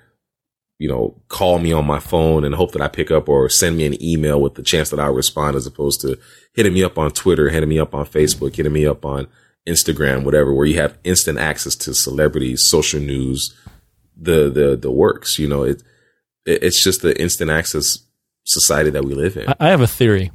[0.80, 3.78] you know, call me on my phone and hope that I pick up or send
[3.78, 6.18] me an email with the chance that I'll respond as opposed to
[6.54, 9.28] hitting me up on Twitter, hitting me up on Facebook, hitting me up on
[9.68, 13.56] Instagram, whatever, where you have instant access to celebrities, social news,
[14.16, 15.40] the the the works.
[15.40, 15.82] You know, it,
[16.46, 17.98] it it's just the instant access
[18.44, 19.52] society that we live in.
[19.60, 20.32] I, have a theory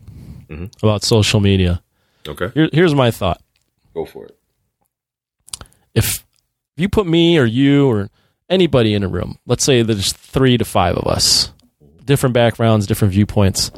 [0.49, 0.73] Mhm.
[0.83, 1.81] about social media.
[2.27, 3.41] Okay, Here, here's my thought.
[3.95, 4.37] go for it.
[5.95, 6.25] If
[6.81, 8.11] you put me or you or
[8.49, 11.53] anybody in a room, let's say there's three to five of us,
[12.05, 13.71] different backgrounds, different viewpoints,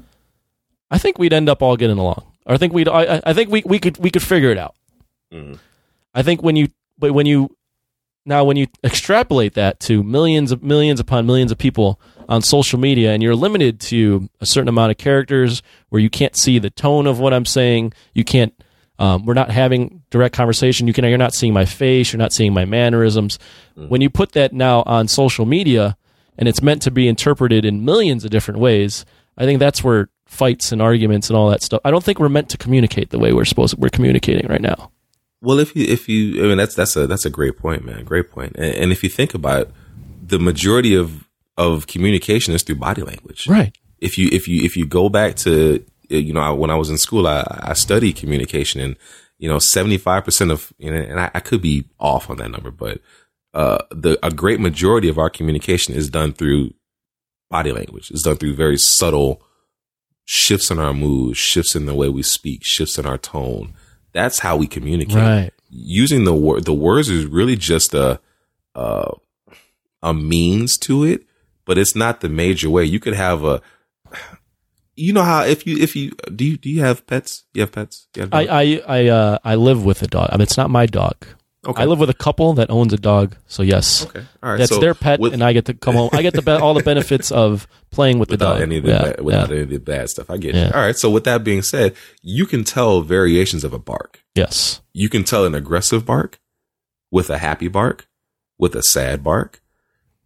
[0.90, 2.24] I think we'd end up all getting along.
[2.46, 2.88] Or I think we'd.
[2.88, 4.74] I, I- think we, we could we could figure it out.
[5.32, 5.58] Mhm.
[6.14, 6.68] I think when you
[6.98, 7.56] but when you
[8.26, 12.78] now when you extrapolate that to millions of millions upon millions of people on social
[12.78, 16.70] media and you're limited to a certain amount of characters where you can't see the
[16.70, 18.54] tone of what I'm saying, you can't
[18.98, 20.86] um, we're not having direct conversation.
[20.86, 23.38] You can you're not seeing my face, you're not seeing my mannerisms.
[23.74, 25.96] When you put that now on social media
[26.38, 29.04] and it's meant to be interpreted in millions of different ways,
[29.36, 31.80] I think that's where fights and arguments and all that stuff.
[31.84, 34.60] I don't think we're meant to communicate the way we're supposed to, we're communicating right
[34.60, 34.90] now.
[35.40, 38.04] Well, if you if you, I mean, that's that's a that's a great point, man.
[38.04, 38.54] Great point.
[38.56, 39.70] And, and if you think about it,
[40.24, 43.48] the majority of of communication is through body language.
[43.48, 43.76] Right.
[43.98, 46.90] If you if you if you go back to you know I- when I was
[46.90, 48.96] in school, I, I studied communication, and
[49.38, 52.36] you know seventy five percent of you know, and I, I could be off on
[52.38, 53.00] that number, but
[53.54, 56.72] uh, the a great majority of our communication is done through
[57.50, 58.10] body language.
[58.10, 59.42] It's done through very subtle
[60.24, 63.74] shifts in our mood, shifts in the way we speak, shifts in our tone.
[64.12, 65.50] That's how we communicate Right.
[65.68, 68.20] using the word the words is really just a
[68.74, 69.12] uh,
[70.02, 71.24] a means to it,
[71.66, 72.84] but it's not the major way.
[72.84, 73.60] You could have a
[74.96, 77.44] you know how if you if you do you do you have pets?
[77.54, 78.08] You have pets?
[78.16, 78.42] You have I?
[78.46, 80.28] I I uh I live with a dog.
[80.32, 81.16] I mean, it's not my dog.
[81.64, 81.80] Okay.
[81.80, 84.24] I live with a couple that owns a dog, so yes, Okay.
[84.42, 84.58] All right.
[84.58, 86.10] that's so their pet, with- and I get to come home.
[86.12, 88.60] I get the be- all the benefits of playing with the dog.
[88.60, 89.54] any of the Yeah, bad, without yeah.
[89.54, 90.28] any of the bad stuff.
[90.28, 90.66] I get Yeah.
[90.66, 90.72] you.
[90.74, 90.96] All right.
[90.98, 94.24] So with that being said, you can tell variations of a bark.
[94.34, 94.80] Yes.
[94.92, 96.40] You can tell an aggressive bark
[97.12, 98.08] with a happy bark,
[98.58, 99.62] with a sad bark,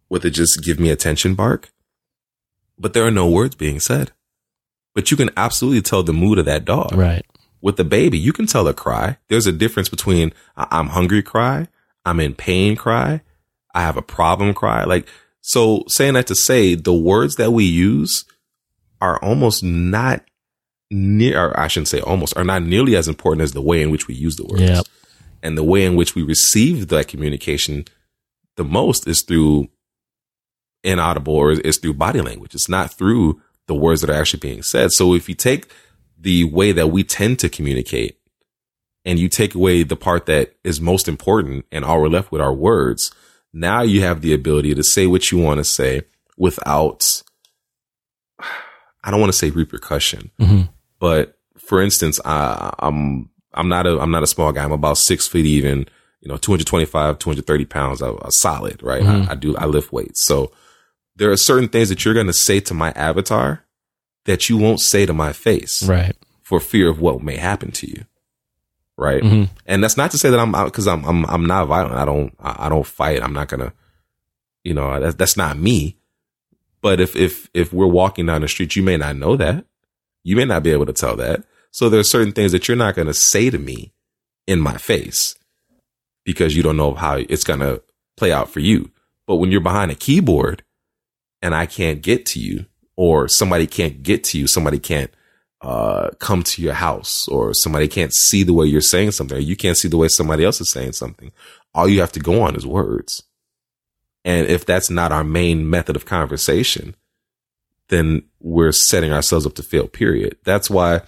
[0.09, 1.71] with a just give me attention bark.
[2.79, 4.11] But there are no words being said.
[4.97, 6.91] But you can absolutely tell the mood of that dog.
[6.91, 7.23] Right.
[7.61, 9.17] With the baby, you can tell a cry.
[9.27, 11.67] There's a difference between I'm hungry cry,
[12.03, 13.21] I'm in pain cry,
[13.75, 14.85] I have a problem cry.
[14.85, 15.07] Like,
[15.39, 18.25] so saying that to say the words that we use
[18.99, 20.23] are almost not
[20.89, 23.91] near, or I shouldn't say almost, are not nearly as important as the way in
[23.91, 24.63] which we use the words.
[24.63, 24.85] Yep.
[25.43, 27.85] And the way in which we receive that communication
[28.55, 29.67] the most is through
[30.83, 32.55] inaudible or is through body language.
[32.55, 34.91] It's not through the words that are actually being said.
[34.91, 35.69] So if you take
[36.19, 38.17] the way that we tend to communicate
[39.05, 42.41] and you take away the part that is most important and all we're left with
[42.41, 43.11] are words,
[43.53, 46.01] now you have the ability to say what you want to say
[46.37, 47.21] without,
[49.03, 50.61] I don't want to say repercussion, hmm
[50.99, 54.63] but for instance, I, I'm I'm not a I'm not a small guy.
[54.63, 55.87] I'm about six feet even.
[56.21, 58.01] You know, 225, 230 pounds.
[58.01, 59.03] I, I solid, right?
[59.03, 59.27] Mhm.
[59.27, 60.25] I, I do I lift weights.
[60.25, 60.51] So
[61.17, 63.63] there are certain things that you're going to say to my avatar
[64.25, 66.15] that you won't say to my face Right.
[66.43, 68.05] for fear of what may happen to you,
[68.97, 69.23] right?
[69.23, 71.95] hmm And that's not to say that I'm because I'm I'm I'm not violent.
[71.95, 73.21] I don't I, I don't fight.
[73.23, 73.73] I'm not gonna,
[74.63, 75.97] you know, that's that's not me.
[76.81, 79.65] But if if if we're walking down the street, you may not know that.
[80.23, 81.43] You may not be able to tell that.
[81.71, 83.93] So there are certain things that you're not going to say to me
[84.45, 85.35] in my face
[86.25, 87.81] because you don't know how it's going to
[88.17, 88.91] play out for you.
[89.25, 90.63] But when you're behind a keyboard
[91.41, 92.65] and I can't get to you
[92.95, 95.11] or somebody can't get to you, somebody can't
[95.61, 99.41] uh, come to your house or somebody can't see the way you're saying something or
[99.41, 101.31] you can't see the way somebody else is saying something.
[101.73, 103.23] All you have to go on is words.
[104.25, 106.95] And if that's not our main method of conversation,
[107.89, 110.37] then we're setting ourselves up to fail, period.
[110.43, 111.01] That's why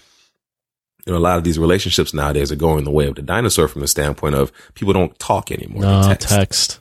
[1.05, 3.67] you know, a lot of these relationships nowadays are going the way of the dinosaur
[3.67, 5.81] from the standpoint of people don't talk anymore.
[5.81, 6.29] No they text.
[6.29, 6.79] text.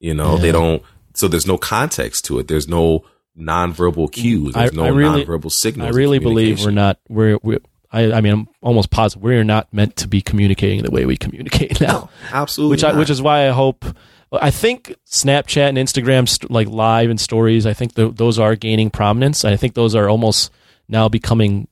[0.00, 0.42] You know, Yeah.
[0.42, 0.82] they don't,
[1.14, 2.48] so there's no context to it.
[2.48, 3.04] There's no
[3.38, 4.54] nonverbal cues.
[4.54, 5.94] There's I- no I really- nonverbal signals.
[5.94, 6.98] I really believe we're not.
[7.08, 7.38] We're.
[7.42, 7.60] we're
[7.92, 11.16] I, I mean, I'm almost positive we're not meant to be communicating the way we
[11.16, 12.10] communicate now.
[12.32, 12.72] Absolutely.
[12.74, 13.84] which I, which is why I hope.
[14.32, 18.56] I think Snapchat and Instagram, st- like live and stories, I think th- those are
[18.56, 19.44] gaining prominence.
[19.44, 20.50] I think those are almost
[20.88, 21.68] now becoming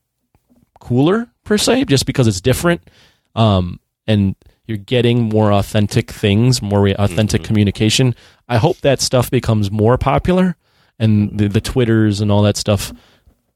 [0.79, 2.89] cooler per se, just because it's different,
[3.35, 4.37] um, and
[4.67, 8.15] you're getting more authentic things, more re- authentic communication.
[8.53, 10.57] I hope that stuff becomes more popular,
[10.99, 12.93] and the, the Twitters and all that stuff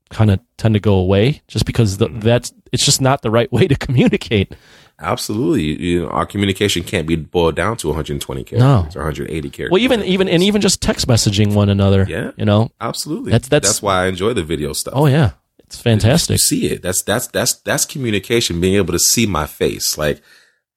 [0.08, 3.52] kind of tend to go away, just because the, that's it's just not the right
[3.56, 4.54] way to communicate.
[4.98, 5.64] Absolutely.
[5.78, 9.70] You know, our communication can't be boiled down to 120 characters or 180 characters.
[9.70, 12.06] Well, even even and even just text messaging one another.
[12.08, 12.30] Yeah.
[12.38, 12.70] you know.
[12.80, 13.32] Absolutely.
[13.32, 14.94] That's- that's- why I enjoy the video stuff.
[14.96, 16.34] Oh yeah, it's fantastic.
[16.36, 16.80] You see it.
[16.80, 18.62] That's that's that's that's communication.
[18.62, 19.98] Being able to see my face.
[19.98, 20.22] Like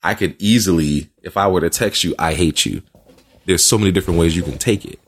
[0.03, 2.83] I could easily, if I were to text you, I hate you.
[3.49, 4.99] There's so many different ways you can take it.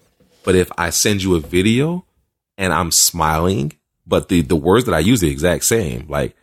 [0.43, 2.05] But if I send you a video
[2.57, 3.73] and I'm smiling,
[4.07, 6.35] but the the words that I use the exact same, like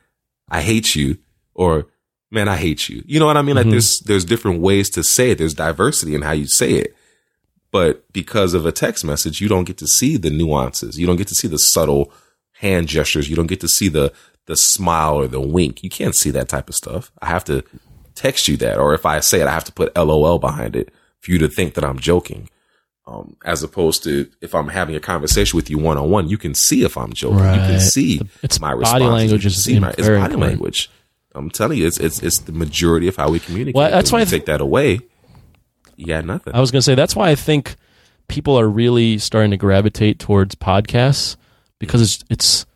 [0.49, 1.19] I hate you
[1.55, 1.87] or
[2.31, 3.03] man, I hate you.
[3.05, 3.57] You know what I mean?
[3.57, 3.73] Like Mhm.
[3.73, 5.39] there's there's different ways to say it.
[5.39, 6.95] There's diversity in how you say it.
[7.73, 11.01] But because of a text message, you don't get to see the nuances.
[11.01, 12.12] You don't get to see the subtle
[12.61, 13.29] hand gestures.
[13.29, 14.12] You don't get to see the
[14.47, 15.83] the smile or the wink.
[15.83, 17.11] You can't see that type of stuff.
[17.20, 17.65] I have to
[18.15, 20.95] text you that, or if I say it, I have to put LOL behind it
[21.20, 22.49] for you to think that I'm joking.
[23.07, 26.36] Um, as opposed to if I'm having a conversation with you one on one, you
[26.36, 27.39] can see if I'm joking.
[27.39, 27.81] You can Right.
[27.81, 30.40] see It's my body language You see my, it's body important.
[30.43, 30.90] language.
[31.35, 33.74] I'm telling you, it's it's it's the majority of how we communicate.
[33.77, 35.01] Well, that's When why I th- take that away.
[35.97, 36.55] Yeah, nothing.
[36.55, 37.77] I was going to say that's why I think
[38.28, 41.36] people are really starting to gravitate towards podcasts
[41.78, 42.66] because it's it's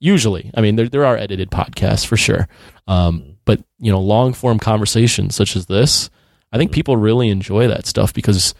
[0.00, 0.50] usually.
[0.54, 2.48] I mean, there there are edited podcasts for sure,
[2.88, 6.10] um, but you know, long form conversations such as this,
[6.52, 8.54] I think people really enjoy that stuff because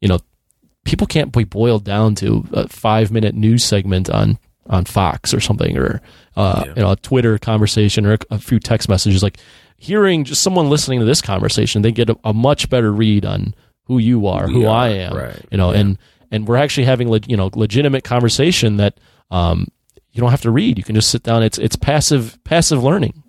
[0.00, 0.18] you know
[0.84, 5.40] people can't be boiled down to a five minute news segment on on Fox or
[5.40, 6.00] something or
[6.36, 6.72] uh, Yeah.
[6.76, 9.22] you know a Twitter conversation or a few text messages.
[9.22, 9.38] Like
[9.76, 13.54] hearing just someone listening to this conversation they get a, a much better read on
[13.84, 15.80] who you are who are, I am right, you know yeah.
[15.80, 15.98] and
[16.30, 18.98] and we're actually having leg- you know legitimate conversation that
[19.30, 19.68] um
[20.12, 20.78] you don't have to read.
[20.78, 21.42] You can just sit down.
[21.42, 23.23] It's it's passive passive learning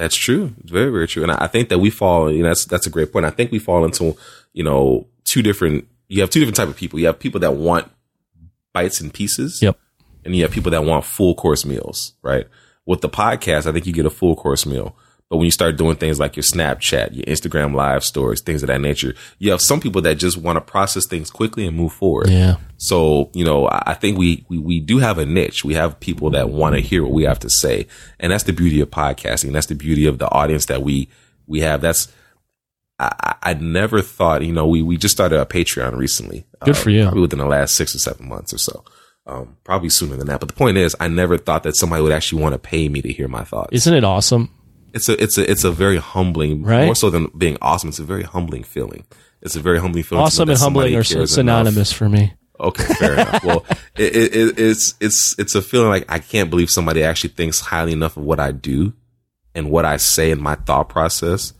[0.00, 0.54] That's true.
[0.62, 1.22] It's very, very true.
[1.22, 3.26] And I I think that we fall, you know, that's, that's a great point.
[3.26, 4.16] I think we fall into,
[4.54, 6.98] you know, two different, you have two different type of people.
[6.98, 7.92] You have people that want
[8.72, 9.60] bites and pieces.
[9.60, 9.78] Yep.
[10.24, 12.46] And you have people that want full course meals, right?
[12.86, 14.96] With the podcast, I think you get a full course meal.
[15.30, 18.66] But when you start doing things like your Snapchat, your Instagram live stories, things of
[18.66, 21.92] that nature, you have some people that just want to process things quickly and move
[21.92, 22.28] forward.
[22.28, 22.56] Yeah.
[22.78, 25.64] So, you know, I think we, we, we do have a niche.
[25.64, 27.86] We have people that want to hear what we have to say.
[28.18, 29.52] And that's the beauty of podcasting.
[29.52, 31.08] That's the beauty of the audience that we,
[31.46, 31.80] we have.
[31.80, 32.12] That's,
[32.98, 36.44] I, I never thought, you know, we, we just started a Patreon recently.
[36.64, 37.04] Good for you.
[37.04, 38.84] Probably within the last six or seven months or so.
[39.26, 40.40] Um, probably sooner than that.
[40.40, 43.00] But the point is, I never thought that somebody would actually want to pay me
[43.02, 43.68] to hear my thoughts.
[43.70, 44.52] Isn't it awesome?
[44.94, 46.86] It's a, it's a, it's a very humbling, Right?
[46.86, 47.88] more so than being awesome.
[47.88, 49.04] It's a very humbling feeling.
[49.42, 50.24] It's a very humbling feeling.
[50.24, 52.34] Awesome and humbling are synonymous for me.
[52.58, 53.42] Okay, fair enough.
[53.44, 53.64] Well,
[53.96, 57.60] it, it, it, it's it's it's a feeling like I can't believe somebody actually thinks
[57.60, 58.92] highly enough of what I do
[59.54, 61.54] and what I say in my thought process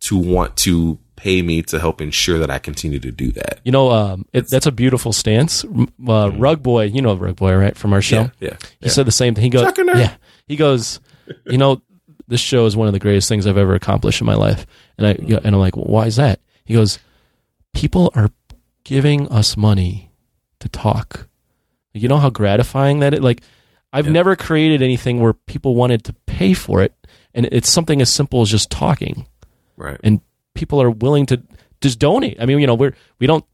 [0.00, 3.60] to want to pay me to help ensure that I continue to do that.
[3.64, 5.64] You know, um, it, that's a beautiful stance.
[5.64, 7.76] Uh, Rug Boy, you know Rug Boy, right?
[7.76, 8.24] From our show.
[8.24, 8.44] Mm-hmm.
[8.44, 8.66] Yeah, yeah.
[8.80, 9.44] He said the same thing.
[9.44, 10.14] He goes, yeah.
[10.48, 10.98] He goes,
[11.46, 11.80] you know,
[12.30, 14.66] this show is one of the greatest things I've ever accomplished in my life.
[14.96, 16.40] And I and I'm like, well, why is that?
[16.64, 16.98] He goes,
[17.74, 18.30] people are
[18.84, 20.10] giving us money
[20.60, 21.28] to talk.
[21.92, 23.20] You know how gratifying that is.
[23.20, 23.42] Like,
[23.92, 26.94] I've never created anything where people wanted to pay for it,
[27.34, 29.26] and it's something as simple as just talking
[29.76, 29.98] Right.
[30.04, 30.20] and
[30.54, 31.42] people are willing to
[31.80, 32.36] just donate.
[32.40, 33.44] I mean, you know, we're we don't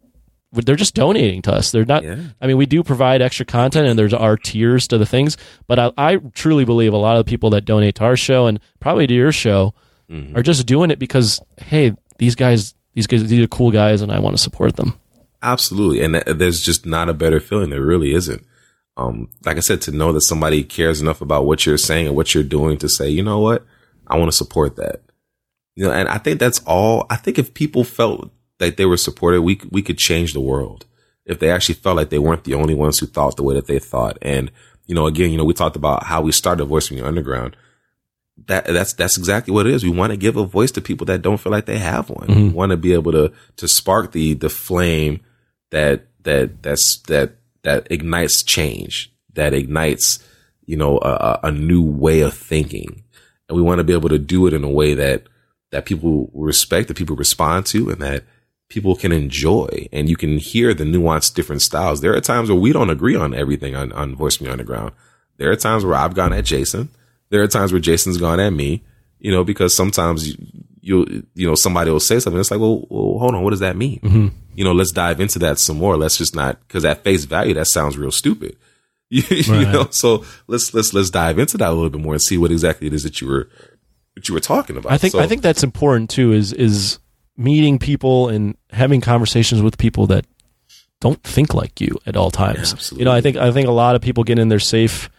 [0.53, 1.71] they're just donating to us.
[1.71, 2.03] They're not.
[2.05, 2.19] Yeah.
[2.41, 5.37] I mean, we do provide extra content, and there's our tiers to the things.
[5.67, 8.47] But I, I truly believe a lot of the people that donate to our show
[8.47, 9.75] and probably to your show
[10.09, 10.37] Mm-hmm.
[10.39, 14.13] are just doing it because hey, these guys, these guys, these are cool guys, and
[14.13, 14.95] I want to support them.
[15.43, 16.01] Absolutely.
[16.05, 17.71] And th- there's just not a better feeling.
[17.71, 18.47] There really isn't.
[18.97, 22.15] Um, like I said, to know that somebody cares enough about what you're saying and
[22.15, 23.67] what you're doing to say, you know what?
[24.07, 25.03] I want to support that.
[25.75, 27.07] You know, and I think that's all.
[27.11, 28.31] I think if people felt
[28.61, 30.87] like they were supported, we, we could change the world.
[31.25, 33.67] If they actually felt like they weren't the only ones who thought the way that
[33.67, 34.17] they thought.
[34.23, 34.51] And,
[34.87, 37.57] you know, again, you know, we talked about how we started Voice from the Underground.
[38.47, 39.83] That, that's, that's exactly what it is.
[39.83, 42.29] We want to give a voice to people that don't feel like they have one.
[42.29, 42.43] Mm-hmm.
[42.43, 45.21] We want to be able to, to spark the, the flame
[45.71, 50.19] that that that's that that ignites change that ignites
[50.67, 53.03] you know a- a new way of thinking
[53.49, 55.25] and we want to be able to do it in a way that
[55.71, 58.25] that people respect that people respond to and that
[58.69, 62.59] people can enjoy and you can hear the nuanced different styles there are times where
[62.59, 64.93] we don't agree on everything on, on voice me underground
[65.37, 66.89] there are times where i've gone at jason
[67.31, 68.83] there are times where jason's gone at me
[69.21, 70.37] you know because sometimes you
[70.81, 73.61] you you know somebody will say something it's like well, well hold on what does
[73.61, 74.29] that mean mm-hmm.
[74.55, 75.97] you know, let's dive into that some more.
[75.99, 78.57] Let's just not because at face value that sounds real stupid.
[79.11, 79.73] You, you Right.
[79.73, 82.51] know, so let's let's let's dive into that a little bit more and see what
[82.51, 83.49] exactly it is that you were
[84.15, 84.91] that you were talking about.
[84.93, 86.33] I think So- I think that's important too.
[86.33, 86.99] Is is
[87.37, 90.27] meeting people and having conversations with people that
[91.01, 92.73] don't think like you at all times.
[92.73, 93.01] absolutely.
[93.03, 95.11] you know, I think I think a lot of people get in their safe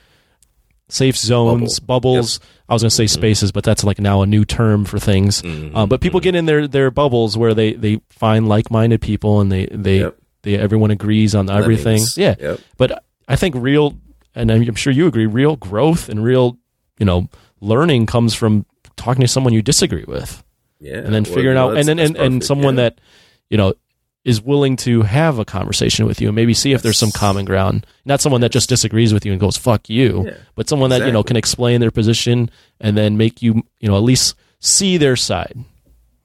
[0.89, 2.11] safe zones, Bubble.
[2.11, 2.39] bubbles.
[2.69, 5.41] I was going to say spaces, but that's like now a new term for things.
[5.41, 5.75] Mm-hmm.
[5.75, 9.39] Um, but people get in their their bubbles where they they find like minded people
[9.41, 10.17] and they they Yep.
[10.43, 11.85] they everyone agrees on everything.
[11.99, 12.17] Lemmings.
[12.17, 12.59] Yeah, Yep.
[12.77, 13.97] but I think real,
[14.33, 16.57] and I'm sure you agree, real growth and real
[16.99, 17.29] you know
[17.61, 18.65] learning comes from
[18.95, 20.43] talking to someone you disagree with
[20.79, 22.83] yeah, and then figuring well, out and then and, and someone Yeah.
[22.83, 23.01] that
[23.49, 23.73] you know
[24.23, 27.45] is willing to have a conversation with you and maybe see if there's some common
[27.45, 30.89] ground not someone that just disagrees with you and goes fuck you Yeah, but someone
[30.89, 32.51] that you know can explain their position
[32.81, 35.57] and then make you you know at least see their side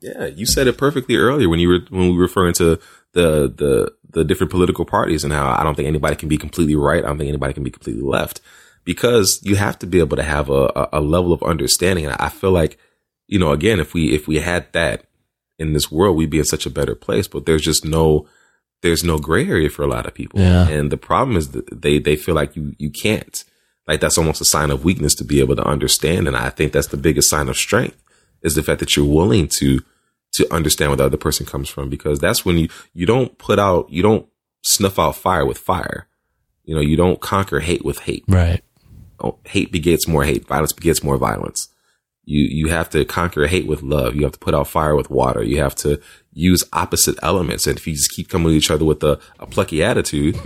[0.01, 2.81] Yeah, you said it perfectly earlier when you were when we were referring to
[3.13, 6.77] the the the different political parties and how I don't think anybody can be completely
[6.77, 7.05] right.
[7.05, 8.41] I don't think anybody can be completely left
[8.85, 12.05] because you have to be able to have a, a level of understanding.
[12.05, 12.79] And I feel like,
[13.27, 15.05] you know, again, if we if we had that
[15.59, 17.29] in this world, we'd be in such a better place.
[17.29, 18.27] But there's just no
[18.83, 20.41] there's no gray area for a lot of people.
[20.41, 20.69] Yeah.
[20.69, 23.45] And the problem is that they they feel like you you can't.
[23.89, 26.29] Like that's almost a sign of weakness to be able to understand.
[26.29, 28.01] And I think that's the biggest sign of strength
[28.43, 29.81] is the fact that you're willing to
[30.33, 33.59] to understand where the other person comes from because that's when you you don't put
[33.59, 34.27] out you don't
[34.63, 36.07] snuff out fire with fire.
[36.65, 38.25] You know, you don't conquer hate with hate.
[38.29, 38.63] right
[39.23, 40.47] Oh, hate begets more hate.
[40.49, 41.69] Violence begets more violence.
[42.25, 44.15] You you have to conquer hate with love.
[44.15, 45.43] You have to put out fire with water.
[45.43, 46.01] You have to
[46.33, 47.67] use opposite elements.
[47.67, 50.39] And if you just keep coming at each other with a, a plucky attitude,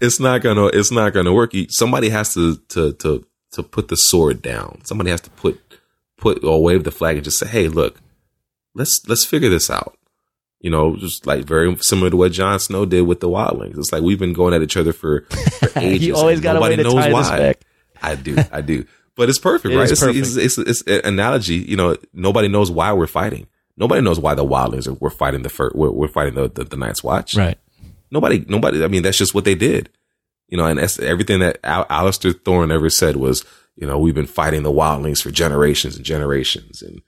[0.00, 1.52] it's not gonna it's not gonna work.
[1.52, 4.80] You, somebody has to to to to put the sword down.
[4.84, 5.60] Somebody has to put
[6.16, 8.00] put or wave the flag and just say, "Hey, look,
[8.74, 9.98] let's let's figure this out."
[10.60, 13.76] You know, just like very similar to what Jon Snow did with the Wildlings.
[13.78, 16.06] It's like we've been going at each other for, for ages.
[16.06, 17.36] you always got a way to knows tie this why.
[17.36, 17.64] back
[18.02, 18.84] I do, I do.
[19.16, 19.90] But it's perfect, It right?
[19.90, 20.18] It's, perfect.
[20.18, 21.56] It's, it's, it's, an analogy.
[21.56, 23.46] You know, nobody knows why we're fighting.
[23.76, 26.64] Nobody knows why the Wildlings are we're fighting the fir- we're, we're fighting the, the
[26.64, 27.34] the Night's Watch.
[27.34, 27.58] right
[28.12, 28.84] Nobody, nobody.
[28.84, 29.88] I mean, that's just what they did.
[30.48, 33.42] You know, and that's everything that Al- Alliser Thorne ever said was,
[33.74, 36.82] you know, we've been fighting the wildlings for generations and generations.
[36.82, 37.00] And,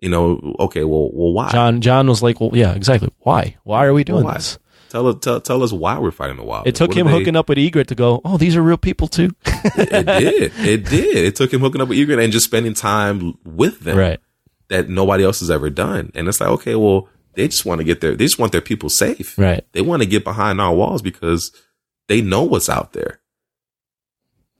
[0.00, 1.52] you know, okay, well, well, why?
[1.52, 3.10] Jon Jon was like, well, yeah, exactly.
[3.20, 3.56] Why?
[3.62, 4.34] Why are we doing Why?
[4.34, 4.58] this?
[4.90, 6.66] Tell us, tell, tell us why we're fighting the wild.
[6.66, 8.76] It took What him they- hooking up with Ygritte to go, oh, these are real
[8.78, 9.30] people too.
[9.44, 10.52] it did.
[10.56, 11.16] It did.
[11.16, 13.98] It took him hooking up with Ygritte and just spending time with them.
[13.98, 14.20] right.
[14.68, 16.10] that nobody else has ever done.
[16.14, 18.60] And it's like, okay, well, they just want to get their, they just want their
[18.60, 19.38] people safe.
[19.38, 19.64] Right.
[19.72, 21.52] They want to get behind our walls because
[22.08, 23.20] they know what's out there.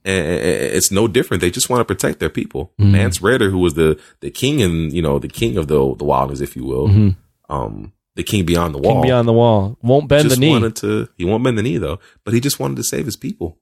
[0.04, 1.40] And it's no different.
[1.40, 2.72] They just want to protect their people.
[2.80, 2.92] Mhm.
[2.92, 6.04] Mance Rayder, who was the, the king and, you know, the king of the, the
[6.04, 7.16] wilderness, if you will, Mhm.
[7.50, 8.94] um, the king beyond the wall.
[8.94, 9.78] King beyond the wall.
[9.80, 10.50] Won't bend the knee.
[10.50, 13.14] wanted to, he won't bend the knee though, but he just wanted to save his
[13.16, 13.56] people.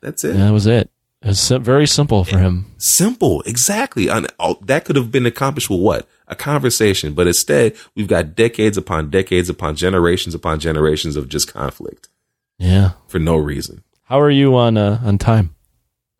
[0.00, 0.36] That's it.
[0.36, 0.88] Yeah, that was it.
[1.22, 2.66] It was sim- very simple for him.
[2.78, 4.06] Simple, exactly.
[4.06, 6.06] And all, that could have been accomplished with what?
[6.28, 7.12] A conversation.
[7.14, 12.08] But instead, we've got decades upon decades upon generations upon generations of just conflict
[12.58, 12.92] Yeah.
[13.08, 13.82] for no reason.
[14.04, 15.55] How are you on uh, on time?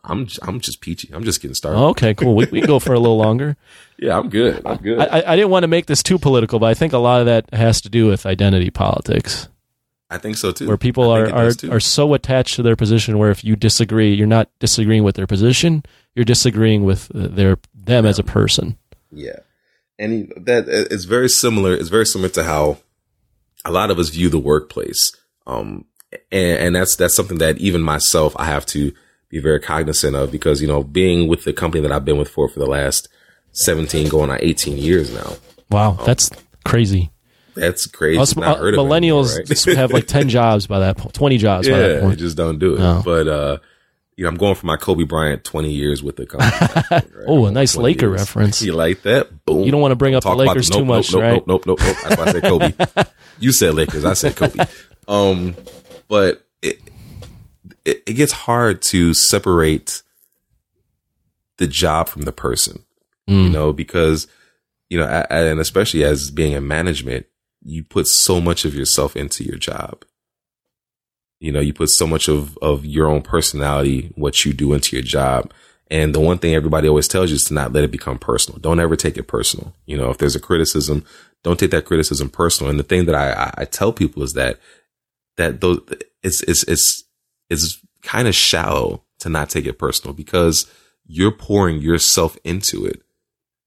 [0.06, 1.10] I'm I'm just peachy.
[1.12, 1.78] I'm just getting started.
[1.78, 2.34] Okay, cool.
[2.34, 3.56] We, we can go for a little longer.
[3.98, 4.60] Yeah, I'm good.
[4.66, 4.98] I'm good.
[4.98, 7.20] I, I, I didn't want to make this too political, but I think a lot
[7.20, 9.48] of that has to do with identity politics,
[10.10, 10.68] I think so too.
[10.68, 13.16] where people are are, are so attached to their position.
[13.16, 15.82] Where if you disagree, you're not disagreeing with their position;
[16.14, 18.76] you're disagreeing with uh, their them as a person.
[19.10, 19.38] Yeah,
[19.98, 21.72] and that it's very similar.
[21.72, 22.76] It's very similar to how
[23.64, 25.16] a lot of us view the workplace.
[25.46, 25.86] Um,
[26.30, 28.92] and, and that's that's something that even myself I have to
[29.36, 32.28] be very cognizant of because you know being with the company that I've been with
[32.28, 33.08] for for the last
[33.52, 35.34] seventeen going on eighteen years now.
[35.70, 36.30] Wow, that's
[36.64, 37.10] crazy.
[37.54, 38.18] That's crazy.
[38.18, 39.76] Us not uh, heard of millennials anymore, right?
[39.76, 42.18] have like ten jobs by that point, twenty jobs by that point.
[42.18, 42.78] just don't do it.
[42.78, 43.02] No.
[43.04, 43.58] But uh,
[44.16, 46.52] you know, I'm going for my Kobe Bryant twenty years with the company.
[46.90, 47.06] right?
[47.26, 48.20] Oh, a nice Laker years.
[48.20, 48.62] reference.
[48.62, 49.44] You like that?
[49.44, 49.64] Boom.
[49.64, 51.46] You don't want to bring up the Talk about Lakers nope, too much, nope, right?
[51.46, 51.96] Nope, nope, nope, nope.
[52.02, 53.04] That's why I said Kobe.
[53.38, 54.04] you said Lakers.
[54.04, 54.64] I said Kobe.
[55.08, 55.56] Um,
[56.08, 56.80] but it,
[57.86, 60.02] it it gets hard to separate
[61.58, 62.82] the job from the person.
[63.26, 63.52] You Mm.
[63.52, 64.28] know, because
[64.88, 67.26] you know, and especially as being in management,
[67.64, 70.04] you put so much of yourself into your job.
[71.40, 74.94] You know, you put so much of of your own personality, what you do into
[74.94, 75.52] your job.
[75.90, 78.58] And the one thing everybody always tells you is to not let it become personal.
[78.60, 79.72] Don't ever take it personal.
[79.86, 81.04] You know, if there's a criticism,
[81.44, 82.70] don't take that criticism personal.
[82.70, 84.58] And the thing that I, I, I tell people is that,
[85.36, 85.78] that those,
[86.24, 87.04] it's, it's, it's,
[87.50, 90.70] it's kind of shallow to not take it personal because
[91.06, 93.02] you're pouring yourself into it.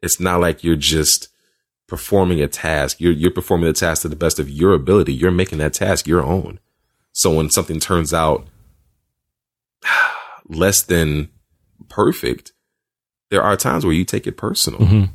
[0.02, 1.30] It's not like you're just
[1.88, 3.00] performing a task.
[3.00, 5.14] You're, you're performing the task to the best of your ability.
[5.14, 6.60] You're making that task your own.
[7.12, 8.48] So when something turns out
[10.48, 11.30] less than
[11.90, 12.54] perfect,
[13.30, 14.80] there are times where you take it personal.
[14.80, 15.10] Mhm.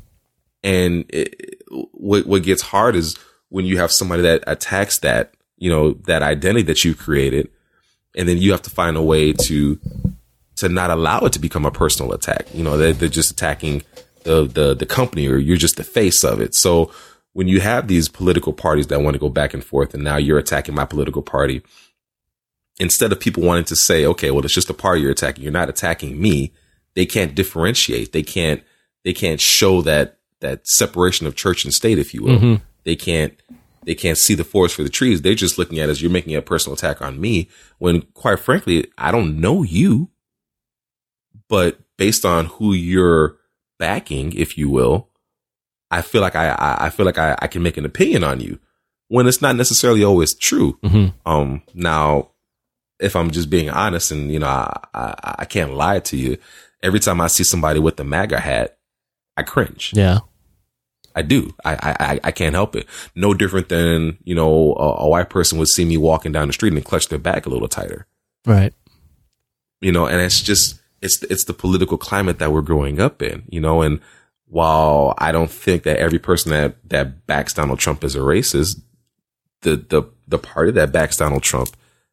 [0.63, 1.61] And it,
[1.91, 3.15] what what gets hard is
[3.49, 7.49] when you have somebody that attacks that, you know, that identity that you created,
[8.15, 9.79] and then you have to find a way to
[10.57, 12.47] to not allow it to become a personal attack.
[12.53, 13.83] You know, they're, they're just attacking
[14.23, 16.55] the, the the company, or you're just the face of it.
[16.55, 16.91] So
[17.33, 20.15] when you have these political parties that want to go back and forth, and now
[20.17, 21.61] you're attacking my political party,
[22.79, 25.51] instead of people wanting to say, okay, well, it's just a party you're attacking, you're
[25.51, 26.53] not attacking me.
[26.93, 28.13] They can't differentiate.
[28.13, 28.63] They can't.
[29.03, 32.39] They can't show that that separation of church and state, if you will.
[32.39, 32.61] Mhm.
[32.85, 33.33] They can't.
[33.85, 35.21] They can't see the forest for the trees.
[35.21, 37.49] They're just looking at it as you're making a personal attack on me.
[37.77, 40.09] When, quite frankly, I don't know you,
[41.47, 43.37] but based on who you're
[43.77, 45.09] backing, if you will,
[45.91, 48.39] I feel like I, I, I feel like I, I can make an opinion on
[48.39, 48.59] you
[49.07, 50.79] when it's not necessarily always true.
[50.83, 51.13] Mhm.
[51.25, 52.31] Um, now,
[52.99, 56.37] if I'm just being honest and, you know, I, I, I can't lie to you.
[56.81, 58.77] Every time I see somebody with the MAGA hat,
[59.37, 59.91] I cringe.
[59.93, 60.19] Yeah.
[61.15, 61.53] I do.
[61.63, 62.87] I, I, I- can't help it.
[63.15, 66.53] No different than, you know, a, a white person would see me walking down the
[66.53, 68.05] street and clutch their back a little tighter
[68.45, 68.73] Right.
[69.81, 73.43] you know, and it's just, it's, it's the political climate that we're growing up in,
[73.49, 73.99] you know, and
[74.47, 78.81] while I don't think that every person that, that backs Donald Trump is a racist,
[79.61, 81.69] the, the, the party that backs Donald Trump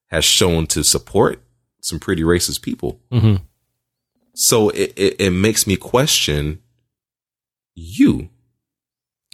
[0.09, 1.43] has shown to support
[1.81, 3.01] some pretty racist people.
[3.11, 3.37] hmm
[4.35, 6.61] So it, it, it makes me question
[7.75, 8.29] you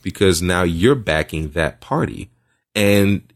[0.09, 2.30] because now you're backing that party
[2.74, 3.30] and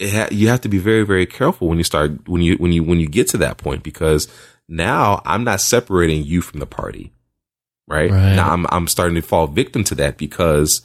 [0.00, 2.72] it ha- you have to be very, very careful when you start, when you, when
[2.72, 4.26] you, when you get to that point because
[4.68, 7.12] now I'm not separating you from the party.
[7.86, 8.10] Right?
[8.10, 8.34] Right.
[8.34, 10.84] Now I'm, I'm starting to fall victim to that because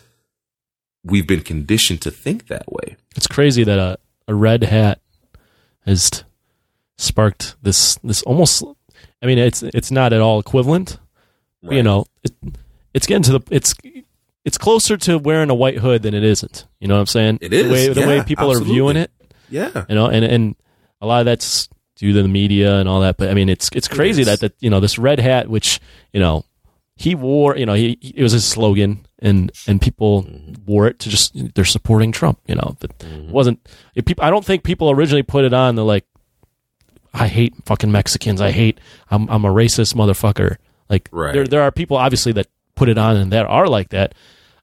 [1.03, 2.95] we've been conditioned to think that way.
[3.15, 3.97] It's crazy that a,
[4.27, 5.01] a red hat
[5.87, 6.23] has
[6.99, 8.63] sparked this this almost.
[9.23, 10.99] I mean, it's it's not at all equivalent.
[11.63, 12.31] but, You know, it,
[12.93, 13.73] it's getting to the it's
[14.43, 16.65] it's closer to wearing a white hood than it isn't.
[16.79, 17.39] You know what I'm saying?
[17.41, 19.11] It is, the way, the way yeah, people are viewing it.
[19.49, 19.85] Yeah.
[19.87, 20.55] You know, and and
[21.01, 23.17] a lot of that's due to the media and all that.
[23.17, 24.27] But I mean, it's it's crazy is.
[24.27, 25.79] that that you know this red hat, which
[26.13, 26.45] you know
[26.95, 30.65] he wore, you know, he it was his slogan, and and people mm-hmm.
[30.65, 32.39] wore it to just they're supporting Trump.
[32.47, 33.31] You know, that mm-hmm.
[33.31, 34.23] wasn't if people.
[34.23, 35.75] I don't think people originally put it on.
[35.75, 36.05] They're like,
[37.13, 38.41] I hate fucking Mexicans.
[38.41, 38.79] I hate.
[39.09, 40.57] I'm I'm a racist motherfucker.
[40.89, 41.33] Like Right.
[41.33, 42.47] there there are people obviously that
[42.81, 44.15] put it on and that are like that.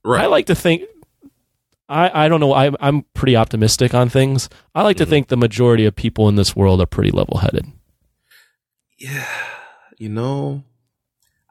[0.04, 0.22] Right.
[0.22, 0.82] I like to think.
[1.88, 2.52] I, I don't know.
[2.52, 4.48] I, I'm pretty optimistic on things.
[4.74, 5.10] I like to Mm-hmm.
[5.10, 7.64] think the majority of people in this world are pretty level headed.
[8.98, 9.26] yeah,
[9.96, 10.64] you know,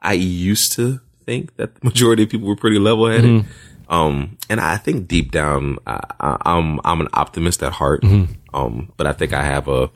[0.00, 3.24] I used to think that the majority of people were pretty level headed.
[3.42, 3.92] Mm-hmm.
[3.92, 8.02] Um, and I think deep down, I, I, I'm I'm an optimist at heart.
[8.02, 8.32] Mm-hmm.
[8.54, 9.90] Um, but I think I have a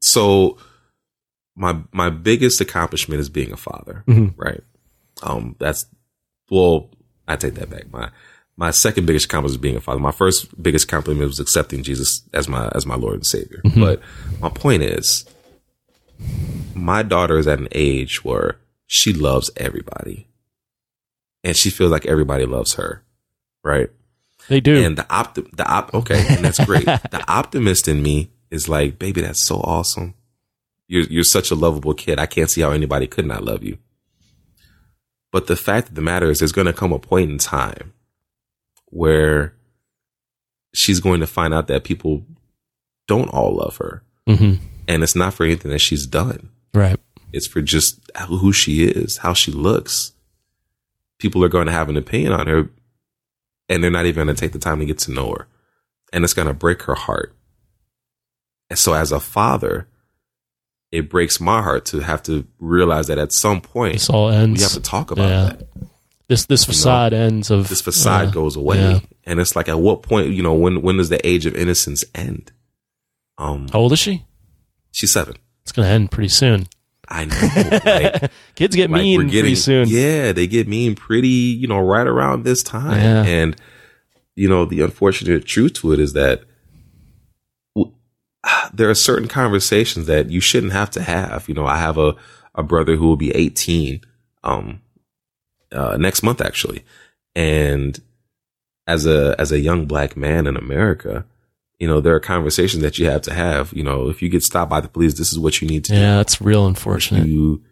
[0.00, 0.56] so
[1.58, 4.40] my my biggest accomplishment is being a father, Mm-hmm.
[4.40, 4.62] right?
[5.22, 5.84] Um, that's
[6.50, 6.90] well,
[7.26, 7.92] I take that back.
[7.92, 8.10] My
[8.56, 10.00] my second biggest accomplishment is being a father.
[10.00, 13.60] My first biggest accomplishment was accepting Jesus as my as my Lord and Savior.
[13.76, 14.00] But
[14.40, 15.26] my point is,
[16.74, 18.56] my daughter is at an age where
[18.86, 20.28] she loves everybody,
[21.44, 23.02] and she feels like everybody loves her,
[23.62, 23.90] right?
[24.48, 24.82] They do.
[24.82, 26.84] And the opt the op- okay, and that's great.
[26.86, 30.14] the optimist in me is like, baby, that's so awesome.
[30.88, 32.18] You're you're such a lovable kid.
[32.18, 33.78] I can't see how anybody could not love you.
[35.30, 37.92] But the fact of the matter is, there's going to come a point in time
[38.86, 39.54] where
[40.74, 42.24] she's going to find out that people
[43.06, 44.54] don't all love her, hmm
[44.88, 46.48] and it's not for anything that she's done.
[46.72, 46.98] Right.
[47.32, 50.12] It's for just who she is, how she looks.
[51.18, 52.70] People are going to have an opinion on her,
[53.68, 55.46] and they're not even going to take the time to get to know her.
[56.10, 57.34] And it's going to break her heart.
[58.70, 59.88] And so, as a father,
[60.90, 64.58] it breaks my heart to have to realize that at some point, This all ends.
[64.58, 65.44] we have to talk about yeah.
[65.44, 65.68] that.
[66.28, 68.78] This this facade ends of This facade uh, goes away.
[68.78, 69.00] yeah.
[69.24, 72.04] And it's like, at what point, you know, when, when does the age of innocence
[72.14, 72.52] end?
[73.38, 74.24] Um, How old is she?
[74.92, 75.36] she's seven.
[75.62, 76.66] It's gonna end pretty soon.
[77.08, 77.80] I know.
[78.20, 79.88] Like, Kids get like mean pretty soon.
[79.88, 83.00] Yeah, they get mean pretty, you know, right around this time.
[83.00, 83.22] Yeah.
[83.24, 83.56] And
[84.34, 86.42] you know, the unfortunate truth to it is that
[88.72, 91.48] there are certain conversations that you shouldn't have to have.
[91.48, 92.14] You know, I have a
[92.54, 94.00] a brother who will be 18
[94.42, 94.80] um
[95.72, 96.84] uh next month actually.
[97.34, 98.00] And
[98.86, 101.24] as a as a young black man in America,
[101.78, 103.72] you know, there are conversations that you have to have.
[103.72, 105.92] You know, if you get stopped by the police, this is what you need to
[105.92, 107.26] do Yeah, that's real unfortunate.
[107.26, 107.62] you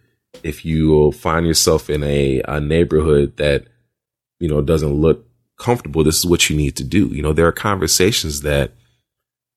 [0.43, 3.67] if you find yourself in a, a neighborhood that
[4.39, 5.27] you know doesn't look
[5.59, 8.73] comfortable this is what you need to do you know there are conversations that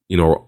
[0.07, 0.48] you know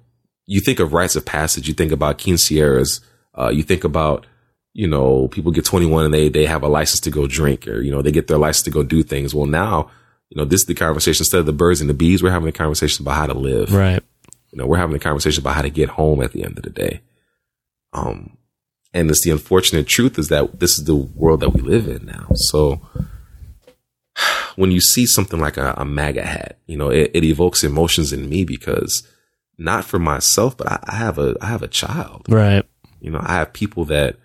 [0.53, 2.99] you think of rites of passage you think about quinceañeras
[3.37, 4.25] uh, you think about
[4.73, 7.81] you know people get 21 and they they have a license to go drink or
[7.81, 9.89] you know they get their license to go do things well now
[10.29, 12.49] you know this is the conversation instead of the birds and the bees we're having
[12.49, 14.01] a conversation about how to live Right.
[14.51, 16.63] you know, we're having a conversation about how to get home at the end of
[16.63, 17.01] the day.
[17.93, 18.37] Um,
[18.93, 22.05] and it's the unfortunate truth is that this is the world that we live in
[22.05, 22.27] now.
[22.35, 22.81] So
[24.55, 28.11] when you see something like a, a MAGA hat, you know, it, it evokes emotions
[28.11, 29.07] in me because
[29.57, 32.63] not for myself, but I, I have a, I have a child, Right.
[32.99, 34.17] you know, I have people that,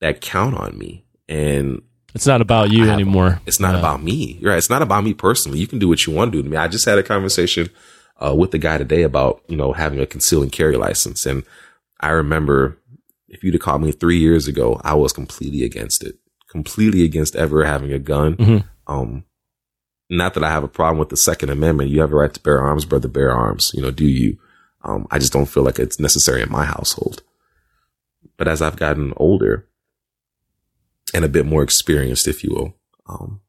[0.00, 1.82] that count on me and
[2.14, 3.40] It's not about you have- anymore.
[3.46, 3.78] it's not Yeah.
[3.80, 4.38] about me.
[4.42, 4.58] Right.
[4.58, 5.58] It's not about me personally.
[5.58, 6.56] You can do what you want to do to me.
[6.56, 7.68] I just had a conversation
[8.24, 11.26] uh, with the guy today about, you know, having a concealed and carry license.
[11.26, 11.42] And
[12.00, 12.76] I remember
[13.28, 16.16] if you'd have called me three years ago, I was completely against it,
[16.48, 18.36] completely against ever having a gun.
[18.36, 18.64] Mhm.
[18.86, 19.24] Um,
[20.10, 21.90] not that I have a problem with the Second Amendment.
[21.90, 23.72] You have a right to bear arms, brother, bear arms.
[23.74, 24.38] You know, do you?
[24.82, 27.22] Um, I just don't feel like it's necessary in my household.
[28.36, 29.66] But as I've gotten older
[31.14, 32.74] and a bit more experienced, if you will,
[33.06, 33.40] um,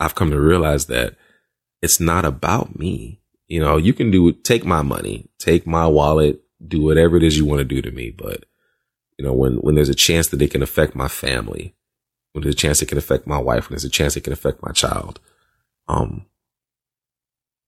[0.00, 1.16] I've come to realize that
[1.82, 3.20] it's not about me.
[3.46, 7.36] You know, you can do take my money, take my wallet, do whatever it is
[7.36, 8.44] you want to do to me, but
[9.18, 11.74] you know, when when there's a chance that it can affect my family,
[12.32, 14.32] when there's a chance it can affect my wife, when there's a chance it can
[14.32, 15.20] affect my child,
[15.90, 16.26] um,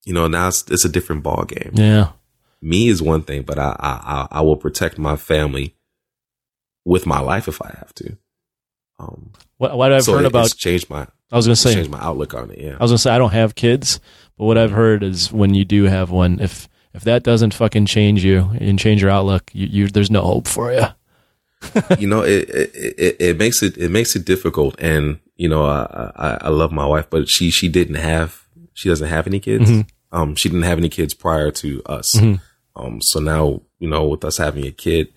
[0.04, 1.72] you know, now it's, it's a different ball game.
[1.74, 2.10] Yeah.
[2.60, 3.90] Me is one thing, but I, I
[4.30, 5.74] I I will protect my family
[6.84, 8.16] with my life if I have to.
[8.98, 11.60] Um, What, what I've so heard it- about, it's changed my I was going to
[11.60, 12.58] say, changed my outlook on it.
[12.58, 12.76] Yeah.
[12.78, 14.00] I was gonna say I don't have kids,
[14.36, 17.86] but what I've heard is when you do have one, if if that doesn't fucking
[17.86, 20.84] change you and change your outlook, you, you there's no hope for you.
[21.98, 25.64] you know, it, it it it makes it it makes it difficult, and you know,
[25.64, 28.44] I, I I love my wife, but she she didn't have
[28.74, 29.70] she doesn't have any kids.
[29.70, 29.88] Mhm.
[30.12, 32.14] Um, she didn't have any kids prior to us.
[32.16, 32.40] Mhm.
[32.76, 35.08] Um, so now you know, with us having a kid,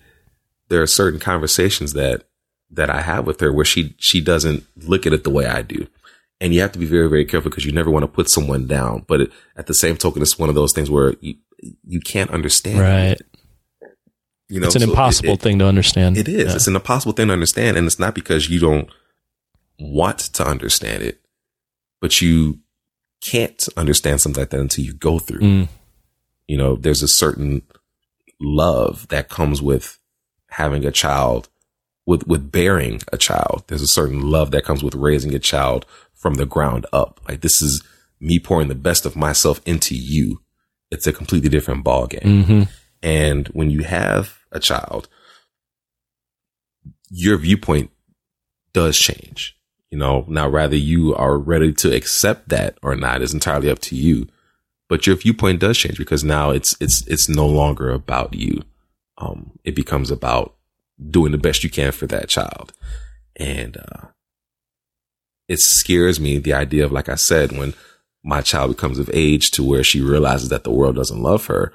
[0.68, 2.24] there are certain conversations that
[2.70, 5.62] that I have with her where she she doesn't look at it the way I
[5.62, 5.86] do.
[6.38, 8.66] And you have to be very, very careful because you never want to put someone
[8.66, 9.04] down.
[9.08, 11.36] But it, at the same token, it's one of those things where you,
[11.86, 12.78] you can't understand.
[12.80, 13.18] Right.
[14.48, 16.18] You know, it's an so impossible it- thing to understand.
[16.18, 16.48] It is.
[16.50, 16.54] Yeah.
[16.56, 18.88] It's an impossible thing to understand, and it's not because you don't
[19.78, 21.20] want to understand it,
[22.00, 22.60] but you
[23.22, 25.40] can't understand something like that until you go through.
[25.40, 25.68] Mm.
[26.46, 27.62] You know, there's a certain
[28.40, 29.98] love that comes with
[30.50, 31.48] having a child,
[32.06, 33.64] with with bearing a child.
[33.66, 37.20] There's a certain love that comes with raising a child from the ground up.
[37.28, 37.82] Like this is
[38.20, 40.40] me pouring the best of myself into you.
[40.90, 42.44] It's a completely different ball game.
[42.44, 42.62] hmm
[43.02, 45.08] And when you have a child,
[47.10, 47.90] your viewpoint
[48.72, 49.55] does change.
[49.96, 53.78] You know, now rather you are ready to accept that or not is entirely up
[53.78, 54.28] to you.
[54.90, 58.60] But your viewpoint does change because now it's it's it's no longer about you.
[59.16, 60.54] Um, it becomes about
[61.10, 62.74] doing the best you can for that child.
[63.36, 64.08] And uh
[65.48, 67.72] it scares me the idea of like I said, when
[68.22, 71.72] my child becomes of age to where she realizes that the world doesn't love her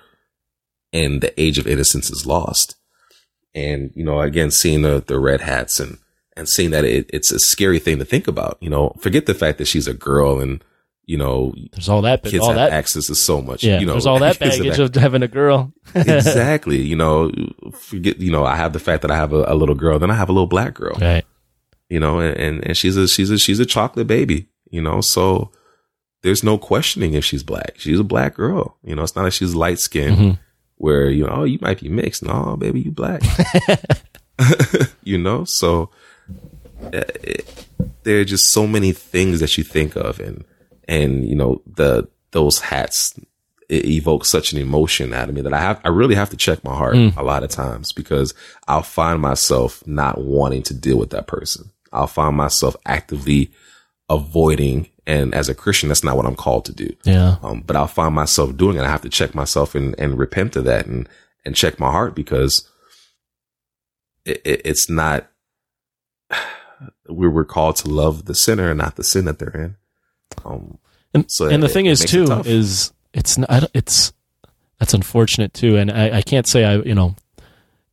[0.94, 2.76] and the age of innocence is lost.
[3.56, 5.98] And, you know, again, seeing the, the red hats and,
[6.38, 9.34] and seeing that it, it's a scary thing to think about, you know, forget the
[9.34, 10.64] fact that she's a girl and,
[11.06, 13.80] you know, There's all that, kids all have that, access to so much, yeah.
[13.80, 15.74] you know, there's all that baggage of having a girl.
[15.96, 16.82] exactly.
[16.82, 17.32] You know,
[17.74, 20.12] forget, you know, I have the fact that I have a, a little girl, then
[20.12, 21.26] I have a little black girl, right.
[21.90, 25.52] you know, and, and she's a, she's a, she's a chocolate baby, you know, so
[26.24, 27.74] there's no questioning if she's black.
[27.78, 28.78] She's a black girl.
[28.84, 30.40] You know, it's not like she's light skinned Mhm.
[30.76, 32.24] where, you know, oh, you might be mixed.
[32.24, 33.24] No, baby, you black.
[35.04, 35.90] you know, so
[36.94, 37.68] it,
[38.04, 40.44] there are just so many things that you think of and,
[40.88, 43.14] and, you know, the, those hats
[43.70, 46.38] it evoke such an emotion out of me that I have, I really have to
[46.38, 48.34] check my heart a lot of times because
[48.68, 51.72] I'll find myself not wanting to deal with that person.
[51.94, 53.50] I'll find myself actively
[54.10, 54.90] avoiding.
[55.08, 56.94] And as a Christian, that's not what I'm called to do.
[57.06, 57.38] Yeah.
[57.42, 58.84] Um, but I'll find myself doing it.
[58.84, 61.08] I have to check myself and, and repent of that and,
[61.46, 62.70] and check my heart because
[64.26, 65.30] it, it, it's not,
[67.10, 69.76] we were called to love the sinner and not the sin that they're in.
[70.46, 70.78] Um,
[71.14, 72.48] And, So and the it- thing it is it too tough.
[72.48, 74.14] is it's not it's
[74.80, 77.16] that's unfortunate too, and I, I can't say I you know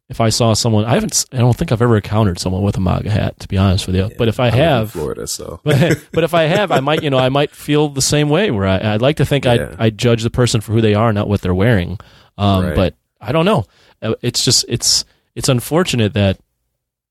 [0.08, 2.80] if I saw someone I haven't I don't think I've ever encountered someone with a
[2.80, 4.92] MAGA hat to be honest with you, but if I, in have.
[4.92, 8.00] Florida, so But, but if I have, I might, you know, I might feel the
[8.00, 8.50] same way.
[8.50, 9.74] Where I, I'd like to think Yeah.
[9.78, 11.98] I I judge the person for who they are, not what they're wearing.
[12.38, 12.74] Um, Right.
[12.76, 13.66] But I don't know.
[14.00, 15.04] Uh, It's just it's
[15.34, 16.38] it's unfortunate that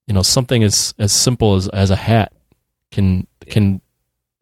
[0.08, 2.32] you know something as as simple as as a hat
[2.90, 3.80] can can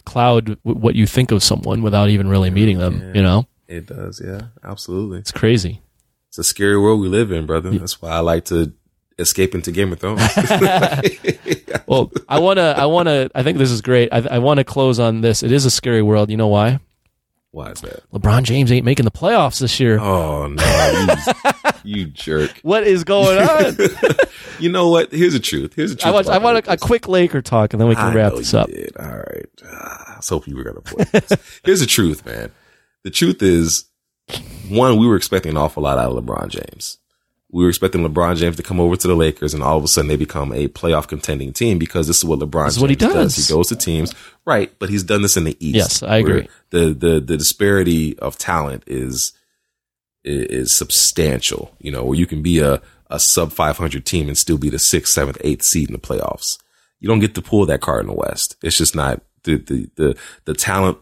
[0.05, 3.01] cloud w- what you think of someone without even really meeting them.
[3.01, 3.13] Yeah.
[3.15, 4.23] You know, it does.
[4.25, 5.19] Yeah, absolutely.
[5.19, 5.83] it's crazy.
[6.29, 7.71] It's a scary world we live in, brother.
[7.71, 8.73] That's why I like to
[9.19, 10.23] escape into Game of Thrones.
[11.87, 14.09] Well, I want to, I want to, I think this is great.
[14.13, 15.45] I, I want to close on this.
[15.45, 16.31] It is a scary world.
[16.31, 16.81] You know why?
[17.57, 18.09] Why is that?
[18.12, 19.99] LeBron James ain't making the playoffs this year.
[19.99, 21.16] Oh no,
[21.85, 22.61] you, you jerk.
[22.62, 23.77] What is going on?
[24.59, 25.12] You know what?
[25.12, 25.74] Here's the truth.
[25.74, 26.07] Here's the truth.
[26.07, 28.33] I want, I want a, a quick Laker talk, and then we can I wrap
[28.33, 28.69] this up.
[28.69, 28.97] Did.
[28.99, 29.45] All right.
[29.66, 31.05] Ah, I was hoping you were gonna play.
[31.12, 31.61] this.
[31.65, 32.51] Here's the truth, man.
[33.05, 33.85] The truth is,
[34.70, 36.97] one, we were expecting an awful lot out of LeBron James.
[37.51, 39.89] We were expecting LeBron James to come over to the Lakers, and all of a
[39.89, 42.82] sudden they become a playoff contending team because this is what LeBron This is James
[42.82, 43.36] what he does.
[43.36, 44.14] He goes to teams,
[44.44, 44.73] right?
[44.78, 45.77] But he's done this in the East.
[45.77, 46.48] Yes, I agree.
[46.70, 49.32] The the the disparity of talent is
[50.24, 51.74] is substantial.
[51.78, 54.78] You know, where you can be a a sub 500 team and still be the
[54.78, 56.59] sixth, seventh, eighth seed in the playoffs.
[56.98, 58.56] You don't get to pull that card in the West.
[58.62, 60.98] It's just not the the the, the talent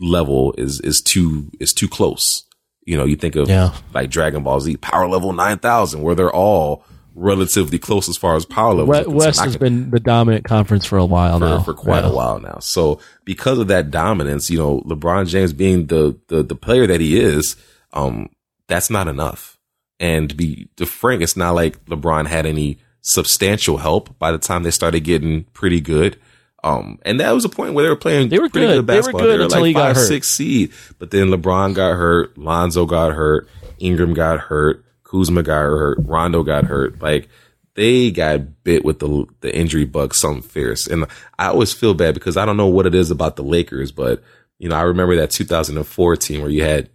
[0.00, 2.44] level is is too is too close.
[2.86, 3.72] You know, you think of Yeah.
[3.94, 6.84] like Dragon Ball Z Power Level 9000 where they're all
[7.14, 8.88] relatively close as far as power levels.
[8.88, 9.20] We- are concerned.
[9.20, 11.60] West has been the dominant conference for a while for, now.
[11.62, 12.10] for quite Yeah.
[12.10, 12.58] a while now.
[12.60, 17.00] So because of that dominance, you know, LeBron James being the the the player that
[17.00, 17.56] he is,
[17.92, 18.28] um,
[18.68, 19.58] that's not enough.
[20.00, 24.38] And to be to frank, it's not like LeBron had any substantial help by the
[24.38, 26.16] time they started getting pretty good.
[26.64, 28.86] Um, and that was a point where they were playing They were pretty good.
[28.86, 29.20] They were basketball.
[29.20, 30.08] good until like he got five, hurt.
[30.08, 30.72] six seed.
[30.98, 36.42] But then LeBron got hurt, Lonzo got hurt, Ingram got hurt, Kuzma got hurt, Rondo
[36.42, 37.02] got hurt.
[37.02, 37.28] Like
[37.74, 40.86] they got bit with the the injury bug something fierce.
[40.86, 41.04] And
[41.38, 44.22] I always feel bad because I don't know what it is about the Lakers, but
[44.58, 46.88] you know, I remember that 2004 team where you had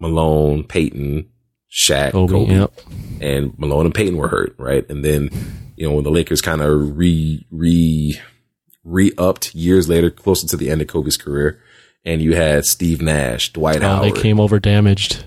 [0.00, 1.28] Malone, Payton,
[1.70, 2.72] Shaq, Kobe, Kobe, yep.
[3.20, 4.88] and Malone and Payton were hurt, right?
[4.88, 5.28] And then,
[5.76, 8.18] you know, when the Lakers kind of re re
[8.84, 11.60] re upped years later, closer to the end of Kobe's career,
[12.04, 15.24] and you had Steve Nash, Dwight Oh, Howard, they came over damaged.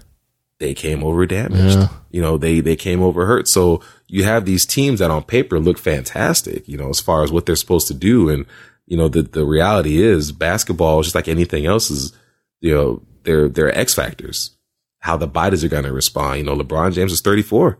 [0.60, 1.78] they came over damaged.
[1.78, 1.88] Yeah.
[2.12, 3.48] You know, they they came over hurt.
[3.48, 7.32] So you have these teams that on paper look fantastic, you know, as far as
[7.32, 8.30] what they're supposed to do.
[8.30, 8.46] And,
[8.86, 12.14] you know, the the reality is basketball, is just like anything else, is,
[12.62, 14.52] you know, they're they're X factors.
[15.00, 16.40] How the bodies are gonna respond.
[16.40, 17.78] You know, LeBron James is 34.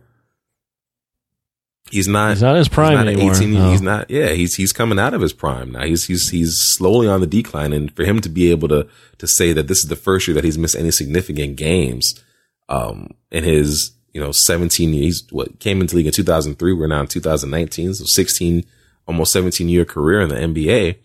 [1.90, 2.30] He's not.
[2.30, 3.70] He's not his prime not anymore, 18, no.
[3.70, 4.10] He's not.
[4.10, 5.84] Yeah, he's he's coming out of his prime now.
[5.84, 8.88] He's he's he's slowly on the decline, and for him to be able to
[9.18, 12.22] to say that this is the first year that he's missed any significant games,
[12.68, 16.72] um, in his you know 17 years, what came into the league in 2003.
[16.72, 18.64] We're now in 2019, so 16,
[19.06, 20.96] almost 17 year career in the NBA.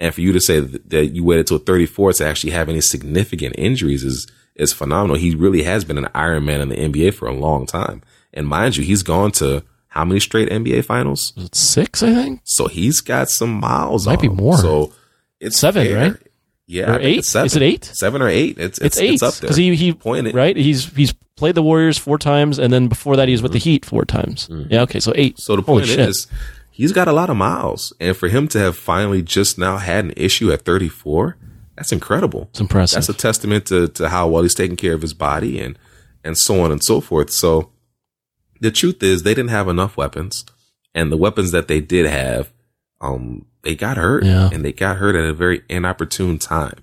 [0.00, 2.80] And for you to say that, that you waited till 34 to actually have any
[2.80, 5.16] significant injuries is is phenomenal.
[5.16, 8.02] He really has been an Iron Man in the NBA for a long time.
[8.32, 9.64] And mind you, he's gone to
[9.94, 11.32] how many straight NBA finals?
[11.52, 12.02] Six?
[12.02, 14.06] I think So he's got some miles.
[14.06, 14.34] Might be him.
[14.36, 14.56] more.
[14.58, 14.92] So
[15.40, 16.10] it's Seven, fair.
[16.10, 16.16] right?
[16.66, 17.24] Yeah, Or eight?
[17.24, 17.46] seven.
[17.46, 17.84] Is it eight?
[17.84, 18.58] Seven or eight?
[18.58, 20.34] It's it's it's, eight up there because he he Point it.
[20.34, 20.56] right.
[20.56, 23.58] He's he's played the Warriors four times, and then before that he was with the
[23.58, 24.48] Heat four times.
[24.70, 25.34] Yeah, okay, so eight.
[25.34, 25.40] Mm-hmm.
[25.42, 26.08] So the Holy point shit.
[26.08, 26.26] is,
[26.70, 30.06] he's got a lot of miles, and for him to have finally just now had
[30.06, 31.36] an issue at 34,
[31.76, 32.48] that's incredible.
[32.50, 32.96] it's impressive.
[32.96, 35.78] That's a testament to, to how well he's taking care of his body and
[36.24, 37.30] and so on and so forth.
[37.30, 37.70] So
[38.64, 40.44] the truth is they didn't have enough weapons
[40.94, 42.50] and the weapons that they did have,
[43.00, 44.48] um, they got hurt Yeah.
[44.52, 46.78] and they got hurt at a very inopportune time.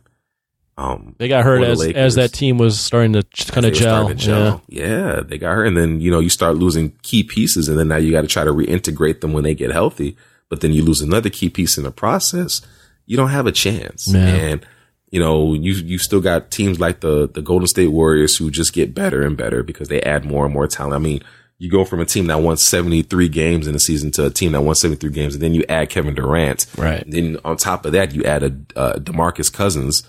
[0.78, 1.98] Um, they got hurt as Lakers.
[1.98, 4.14] as that team was starting to kind of gel.
[4.14, 4.62] gel.
[4.68, 5.22] Yeah.
[5.24, 5.66] they got hurt.
[5.68, 8.28] And then, you know, you start losing key pieces and then now you got to
[8.28, 10.16] try to reintegrate them when they get healthy.
[10.50, 12.62] But then you lose another key piece in the process.
[13.06, 14.08] You don't have a chance.
[14.08, 14.26] Yeah.
[14.26, 14.66] And,
[15.12, 18.74] you know, you, you still got teams like the, the Golden State Warriors who just
[18.74, 20.96] get better and better because they add more and more talent.
[20.96, 21.22] I mean,
[21.62, 24.54] you go from a team that won 73 games in a season to a team
[24.54, 26.66] that won 73 games and then you add Kevin Durant.
[26.76, 27.04] Right.
[27.04, 30.02] And then on top of that, you add a, uh, DeMarcus Cousins,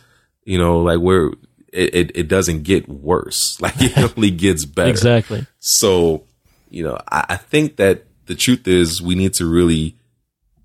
[0.44, 1.26] you know, like where
[1.70, 3.58] it, it, it doesn't get worse.
[3.60, 4.88] Like it only gets better.
[4.88, 5.46] Exactly.
[5.60, 6.24] So,
[6.70, 9.98] you know, I, I think that the truth is we need to really,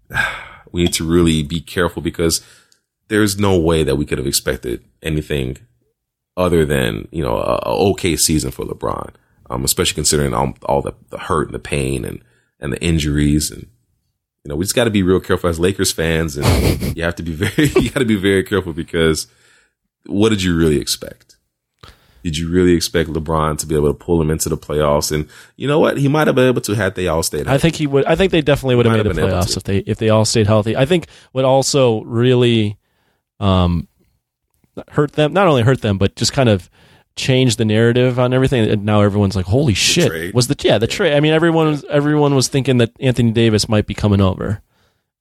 [0.72, 2.41] we need to really be careful because
[3.09, 5.57] there's no way that we could have expected anything
[6.38, 9.14] other than, you know, a, a okay season for LeBron.
[9.49, 12.22] Um, especially considering all, all the, the hurt and the pain and,
[12.60, 13.61] and the injuries and,
[14.44, 17.15] you know, we just got to be real careful as Lakers fans and you have
[17.15, 19.28] to be very, you got to be very careful because
[20.06, 21.38] what did you really expect?
[22.24, 25.14] Did you really expect LeBron to be able to pull him into the playoffs?
[25.14, 25.98] And you know what?
[25.98, 27.48] He might have been able to had they all stayed.
[27.48, 28.03] I think he would.
[28.06, 29.98] I think they definitely would have made the have been able playoffs if they if
[29.98, 30.76] they all stayed healthy.
[30.76, 32.78] I think what also really
[33.40, 33.88] um,
[34.90, 36.69] hurt them, not only hurt them, but just kind of
[37.18, 38.69] changed the narrative on everything.
[38.69, 40.34] And now everyone's like, "Holy shit!" trade.
[40.34, 41.14] Was the yeah the trade?
[41.15, 44.61] I mean, everyone was everyone was thinking that Anthony Davis might be coming over,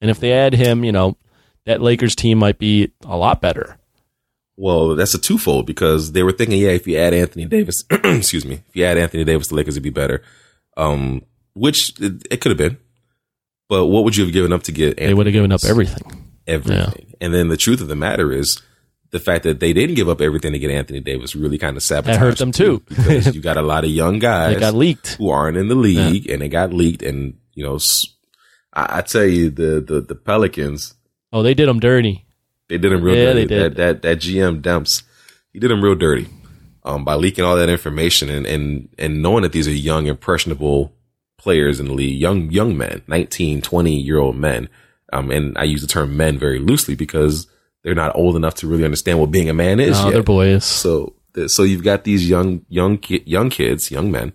[0.01, 1.17] and if they add him, you know,
[1.65, 3.79] that Lakers team might be a lot better.
[4.59, 8.47] Well, that's a twofold because they were thinking, yeah, if you add Anthony Davis, excuse
[8.47, 10.23] me, if you add Anthony Davis, the Lakers would be better.
[10.79, 11.23] Um,
[11.55, 12.79] which it, it could have been,
[13.69, 14.91] but what would you have given up to get?
[14.91, 16.25] Anthony They would have given up everything.
[16.47, 17.15] everything.
[17.21, 18.61] And then the truth of the matter is
[19.11, 21.83] the fact that they didn't give up everything to get Anthony Davis really kind of
[21.83, 22.83] sabotaged hurt them too.
[22.89, 25.15] because you got a lot of young guys They got leaked.
[25.15, 27.03] who aren't in the league and they got leaked.
[27.03, 27.79] And you know,
[28.73, 30.95] I tell you, the the the Pelicans
[31.33, 32.25] Oh, they did them dirty.
[32.69, 33.45] they did them real Yeah, dirty.
[33.45, 33.77] they did.
[33.77, 35.03] That that that GM Demps,
[35.53, 36.29] he did them real dirty.
[36.85, 40.93] Um, by leaking all that information and, and, and knowing that these are young, impressionable
[41.37, 44.69] players in the league, young, young men, 19, 20 year old men.
[45.13, 47.49] Um, and I use the term men very loosely because
[47.87, 50.13] they're not old enough to really understand what being a man is Oh, yet.
[50.15, 50.65] they're boys.
[50.65, 51.15] So,
[51.47, 54.33] so you've got these young, young, young kids, young men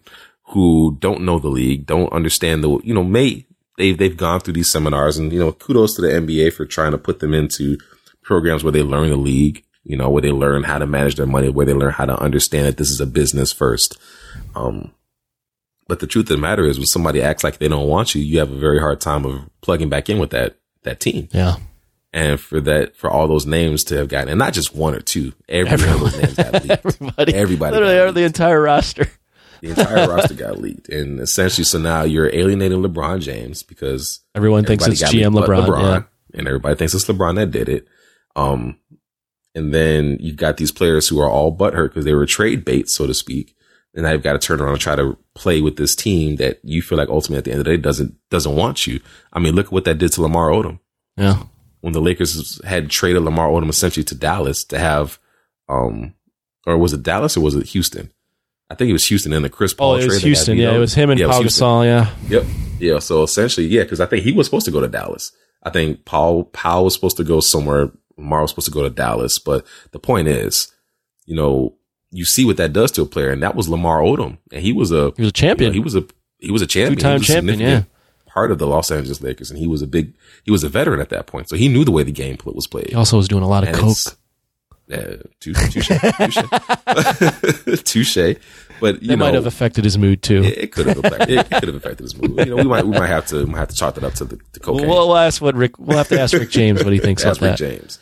[0.51, 3.45] who don't know the league, don't understand the, you know, may
[3.77, 6.91] they've they've gone through these seminars, and you know, kudos to the NBA for trying
[6.93, 7.77] to put them into
[8.21, 11.25] programs where they learn the league, you know, where they learn how to manage their
[11.25, 13.97] money, where they learn how to understand that this is a business first.
[14.55, 14.93] Um,
[15.89, 18.21] but the truth of the matter is, when somebody acts like they don't want you,
[18.21, 21.57] you have a very hard time of plugging back in with that that team Yeah.
[22.13, 24.99] And for that for all those names to have gotten and not just one or
[25.01, 27.33] two every one of those names got leaked Everybody.
[27.33, 29.07] Everybody Literally, the entire roster.
[29.61, 34.65] the entire roster got leaked and essentially so now you're alienating lebron james because Everyone
[34.65, 35.81] thinks it's GM but LeBron.
[35.81, 36.39] Yeah.
[36.39, 37.87] and everybody thinks it's lebron that did it
[38.35, 38.77] um
[39.53, 42.89] and then you've got these players who are all butthurt because they were trade bait
[42.89, 43.55] so to speak
[43.93, 46.81] and you've got to turn around and try to play with this team that you
[46.81, 48.99] feel like ultimately at the end of the day doesn't doesn't want you
[49.33, 50.79] i mean look at what that did to lamar odom
[51.17, 51.43] Yeah.
[51.81, 55.19] When the Lakers had traded Lamar Odom essentially to Dallas to have,
[55.69, 56.13] um,
[56.65, 58.11] or was it Dallas or was it Houston?
[58.69, 60.57] I think it was Houston in the Chris Paul Oh, it was Houston.
[60.57, 61.67] Yeah, it was him and Yeah, it was Pau Houston.
[61.67, 61.85] Gasol.
[61.85, 62.15] Yeah.
[62.29, 62.45] Yep.
[62.79, 62.99] Yeah.
[62.99, 65.33] So essentially, yeah, because I think he was supposed to go to Dallas.
[65.63, 67.91] I think Paul Powell was supposed to go somewhere.
[68.17, 69.39] Lamar was supposed to go to Dallas.
[69.39, 70.71] But the point is,
[71.25, 71.75] you know,
[72.11, 74.71] you see what that does to a player, and that was Lamar Odom, and he
[74.73, 75.73] was a He was a champion.
[75.73, 76.05] you know, he was a
[76.39, 77.87] he was a champion, was a champion, significant
[78.33, 80.13] Part of the Los Angeles Lakers, and he was a big
[80.45, 82.65] he was a veteran at that point, so he knew the way the game was
[82.67, 82.87] played.
[82.87, 83.97] He also was doing a lot of And coke.
[84.87, 85.69] Yeah, touche,
[86.17, 88.35] touche, touche.
[88.79, 90.43] But you That know, might have affected his mood too.
[90.43, 91.29] it, it could have affected.
[91.39, 92.37] It, could have affected his mood.
[92.39, 94.25] You know, we might we might have to might have to chalk that up to
[94.25, 94.89] the, the We'll, cocaine.
[94.89, 95.77] we'll ask what Rick.
[95.77, 97.57] We'll have to ask Rick James what he thinks Rick that.
[97.57, 97.99] James.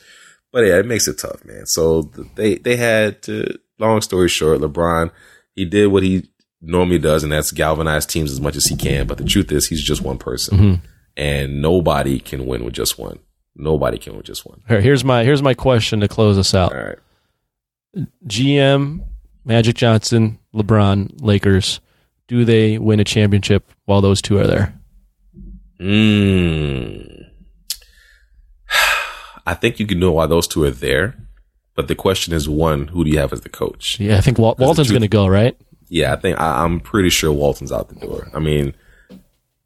[0.51, 1.65] But yeah, it makes it tough, man.
[1.65, 2.03] So
[2.35, 3.59] they they had to.
[3.77, 5.09] Long story short, LeBron
[5.55, 6.29] he did what he
[6.61, 9.07] normally does, and that's galvanize teams as much as he can.
[9.07, 10.81] But the truth is, he's just one person, Mhm.
[11.17, 13.19] and nobody can win with just one.
[13.55, 14.61] Nobody can with just one.
[14.67, 16.73] Here, here's my here's my question to close us out.
[16.73, 16.97] All right.
[18.27, 19.01] GM,
[19.45, 21.79] Magic Johnson, LeBron, Lakers.
[22.27, 24.79] Do they win a championship while those two are there?
[25.81, 27.25] Mm.
[29.45, 31.15] I think you can know why those two are there,
[31.75, 33.99] but the question is: one, who do you have as the coach?
[33.99, 35.57] Yeah, I think Wal- Walton's going to go right.
[35.89, 38.27] Yeah, I think I, I'm pretty sure Walton's out the door.
[38.33, 38.73] I mean,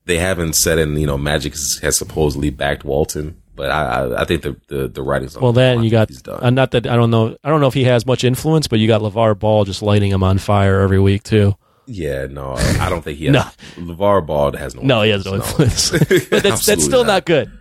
[0.05, 4.25] they haven't said, and you know, Magic has, supposedly backed Walton, but I, I, I
[4.25, 5.43] think the the, the writing's on.
[5.43, 5.65] Well, the wall.
[5.67, 6.43] Well, then you got he's done.
[6.43, 7.37] uh, not that I don't know.
[7.43, 10.11] I don't know if he has much influence, but you got LeVar Ball just lighting
[10.11, 11.55] him on fire every week too.
[11.85, 13.33] yeah, no, I don't think he has.
[13.77, 13.93] No.
[13.93, 14.81] LeVar Ball has no.
[14.81, 15.89] No, he has no influence.
[16.29, 17.51] but that's that's still not good.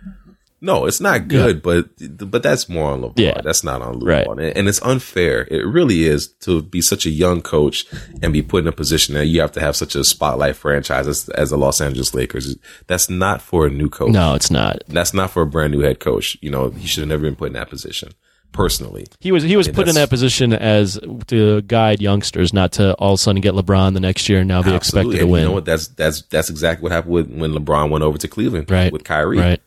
[0.65, 1.89] No, it's not good, but
[2.31, 3.13] but that's more on LeVar.
[3.19, 3.41] Yeah.
[3.43, 4.27] That's not on LeVar, Right.
[4.27, 5.45] and, and it's unfair.
[5.51, 7.85] It really is to be such a young coach
[8.21, 11.05] and be put in a position that you have to have such a spotlight franchise
[11.07, 12.55] as, as the Los Angeles Lakers.
[12.87, 14.13] That's not for a new coach.
[14.13, 14.83] No, it's not.
[14.87, 16.37] That's not for a brand new head coach.
[16.41, 18.13] You know, he should have never been put in that position.
[18.53, 22.71] Personally, He was he was Yeah, put in that position as to guide youngsters, not
[22.73, 25.19] to all of a sudden get LeBron the next year and now be expected Absolutely.
[25.19, 25.41] to win.
[25.41, 25.65] You know what?
[25.65, 28.93] That's that's that's exactly what happened with, when LeBron went over to Cleveland Right.
[28.93, 29.39] with Kyrie.
[29.39, 29.61] Right.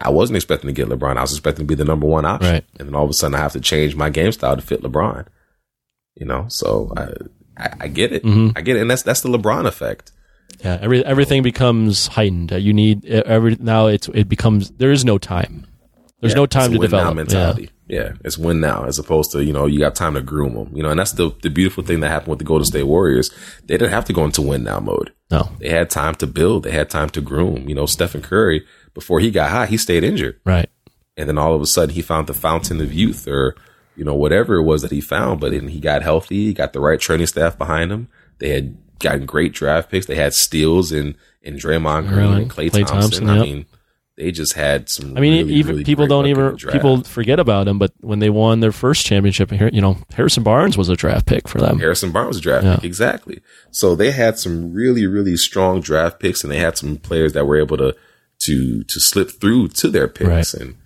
[0.00, 1.16] I wasn't expecting to get LeBron.
[1.16, 2.52] I was expecting to be the number one option.
[2.52, 2.64] Right.
[2.78, 4.82] And then all of a sudden, I have to change my game style to fit
[4.82, 5.26] LeBron.
[6.16, 7.08] You know, so I
[7.56, 8.22] I, I get it.
[8.24, 8.52] Mhm.
[8.56, 10.12] I get it, and that's that's the LeBron effect.
[10.64, 12.52] Yeah, every everything becomes heightened.
[12.52, 13.86] You need every now.
[13.88, 15.66] It's it becomes there is no time.
[16.20, 17.16] There's Yeah, no time to win now develop.
[17.16, 17.70] mentality.
[17.86, 18.12] Yeah.
[18.24, 20.70] it's win now as opposed to you know you got time to groom them.
[20.74, 23.30] You know, and that's the the beautiful thing that happened with the Golden State Warriors.
[23.66, 25.12] They didn't have to go into win now mode.
[25.30, 26.62] No, They had time to build.
[26.62, 27.68] They had time to groom.
[27.68, 28.64] You know, Stephen Curry
[28.94, 30.40] before he got hot, he stayed injured.
[30.44, 30.70] right.
[31.16, 33.54] and then all of a sudden he found the fountain of youth or
[33.96, 36.72] you know whatever it was that he found but then he got healthy he got
[36.72, 38.08] the right training staff behind him
[38.38, 42.70] they had gotten great draft picks they had steals in in Draymond Green and Clay,
[42.70, 43.44] Klay Thompson, Thompson, I yep.
[43.44, 43.66] mean
[44.16, 47.66] they just had some I mean, really, even really people don't even people forget about
[47.66, 47.80] him.
[47.80, 51.26] But when they won their first championship, here, you know, Harrison Barnes was a draft
[51.26, 51.80] pick for them.
[51.80, 52.74] Harrison Barnes was a draft Yeah.
[52.76, 53.40] pick, exactly.
[53.72, 57.44] So they had some really, really strong draft picks, and they had some players that
[57.44, 57.96] were able to
[58.40, 60.54] to to slip through to their picks, Right.
[60.54, 60.76] and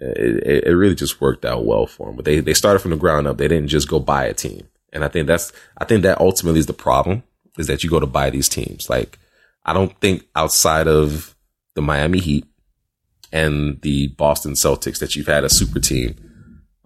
[0.00, 2.16] it, it, really just worked out well for them.
[2.16, 3.38] But they they started from the ground up.
[3.38, 6.60] They didn't just go buy a team, and I think that's I think that ultimately
[6.60, 7.22] is the problem
[7.58, 8.90] is that you go to buy these teams.
[8.90, 9.18] Like
[9.64, 11.34] I don't think outside of
[11.74, 12.46] the Miami Heat
[13.32, 16.16] and the Boston Celtics that you've had a super team.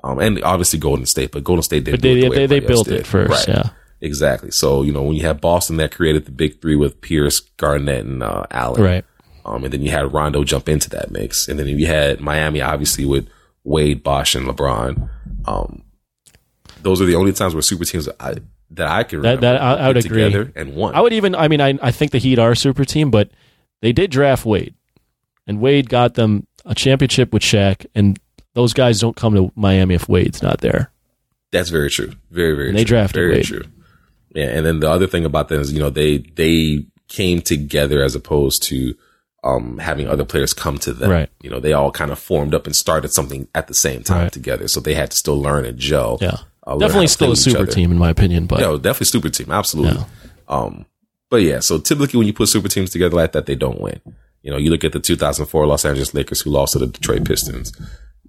[0.05, 2.89] Um, and obviously Golden State, but Golden State didn't But they the they, they built
[2.89, 3.31] it first.
[3.31, 3.49] Right.
[3.49, 3.70] Yeah.
[4.01, 4.53] Exactly.
[4.53, 8.05] So, you know, when you have Boston that created the big three with Pierce, Garnett,
[8.05, 8.82] and uh, Allen.
[8.82, 9.05] Right.
[9.49, 11.49] Um, and then you had Rondo jump into that mix.
[11.49, 13.29] And then you had Miami, obviously, with
[13.65, 15.09] Wade, Bosh, and LeBron.
[15.47, 15.83] Um,
[16.83, 18.35] those are the only times where super teams I,
[18.70, 20.25] that I can remember that- I- I would agree.
[20.25, 20.95] together and won.
[20.95, 21.35] I would even.
[21.35, 23.31] I mean, I I think the Heat are a super team, but
[23.81, 24.75] they did draft Wade,
[25.47, 28.19] and Wade got them a championship with Shaq, and
[28.55, 30.91] those guys don't come to Miami if Wade's not there.
[31.53, 32.12] That's very true.
[32.31, 32.81] Very, very And true.
[32.81, 33.45] they drafted very Wade.
[33.45, 33.62] true.
[34.35, 34.49] Yeah.
[34.51, 38.15] And then the other thing about them is, you know, they, they came together as
[38.15, 38.95] opposed to,
[39.44, 41.10] um, having other players come to them.
[41.10, 41.31] Right.
[41.40, 44.23] You know, they all kind of formed up and started something at the same time
[44.24, 44.32] Right.
[44.32, 44.66] together.
[44.69, 46.19] So they had to still learn and gel.
[46.20, 48.47] Yeah, uh, definitely still a super team in my opinion.
[48.47, 49.51] But Yeah, definitely super team.
[49.51, 49.98] Absolutely.
[50.01, 50.05] Yeah.
[50.48, 50.86] Um,
[51.31, 54.01] but yeah, so typically when you put super teams together like that, they don't win.
[54.43, 57.24] You know, you look at the 2004 Los Angeles Lakers who lost to the Detroit
[57.27, 57.73] Pistons.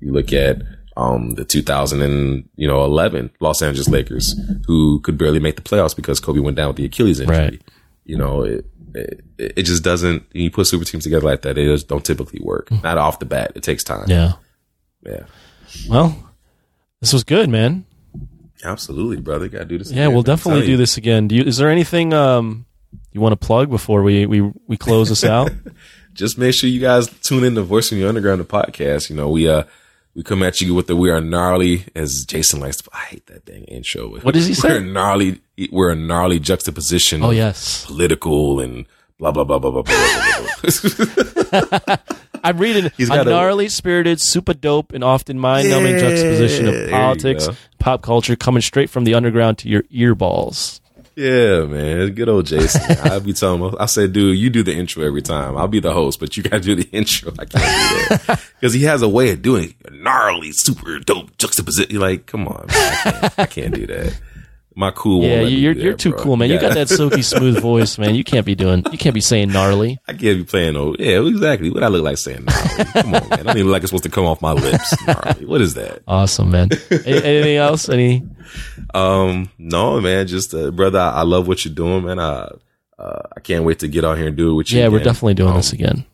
[0.01, 0.61] You look at
[0.97, 4.35] um, the 2000 and you know 11 Los Angeles Lakers
[4.67, 7.37] who could barely make the playoffs because Kobe went down with the Achilles injury.
[7.37, 7.61] Right.
[8.05, 8.65] You know, it,
[8.95, 10.23] it it just doesn't.
[10.33, 12.71] You put super teams together like that, they just don't typically work.
[12.83, 13.51] Not off the bat.
[13.55, 14.05] It takes time.
[14.07, 14.33] yeah.
[15.05, 15.23] yeah.
[15.87, 16.31] Well,
[16.99, 17.85] this was good, man.
[18.63, 19.47] Absolutely, brother.
[19.47, 19.91] Got to do this.
[19.91, 20.23] Yeah, again, we'll.
[20.23, 21.27] Definitely do this again.
[21.27, 22.65] Do you, is there anything um,
[23.11, 25.51] you want to plug before we, we, we close this out?
[26.13, 29.09] just make sure you guys tune in to Voice from Your Underground, the podcast.
[29.09, 29.63] You know, we uh
[30.19, 33.25] we come at you with the we are gnarly as Jason likes to I hate
[33.27, 34.09] that dang intro.
[34.19, 34.67] What does he say?
[34.67, 35.39] We're gnarly
[35.71, 38.85] we're a gnarly juxtaposition oh yes, political and
[39.17, 40.51] blah blah blah blah blah blah.
[40.61, 41.95] blah, blah.
[42.43, 47.47] I'm reading He's a- gnarly, spirited, super dope, and often mind-numbing Yeah, juxtaposition of politics,
[47.79, 50.81] pop culture, coming straight from the underground to your earballs.
[51.19, 52.13] Yeah, man.
[52.13, 52.81] Good old Jason.
[53.03, 55.57] I'll be telling him, I said, dude, you do the intro every time.
[55.57, 57.33] I'll be the host, but you got to do the intro.
[57.37, 58.41] I can't do that.
[58.59, 59.93] Because he has a way of doing it.
[59.93, 61.99] Gnarly, super dope juxtaposition.
[61.99, 62.93] Like, come on, man.
[63.03, 64.19] I can't, I can't do that.
[64.79, 66.19] My cool Yeah, won't let me you're you're that, too bro.
[66.23, 66.49] cool, man.
[66.49, 68.15] You got gotta- that silky smooth voice, man.
[68.15, 68.85] You can't be doing.
[68.93, 69.99] You can't be saying gnarly.
[70.07, 70.95] I can't be playing no.
[70.97, 71.69] Yeah, exactly.
[71.69, 72.85] What I look like saying gnarly.
[72.93, 73.33] Come on, man.
[73.33, 74.95] I don't even look like it's supposed to come off my lips.
[75.05, 75.45] Gnarly.
[75.45, 76.01] What is that?
[76.07, 76.69] Awesome, man.
[76.91, 77.89] Anything else?
[77.89, 78.23] Any?
[78.93, 80.27] Um, no, man.
[80.27, 82.17] Just uh, brother, I, I love what you're doing, man.
[82.17, 82.49] I
[82.97, 84.79] uh, I can't wait to get on here and do it with you.
[84.79, 86.05] Yeah, we're definitely doing Um, this again.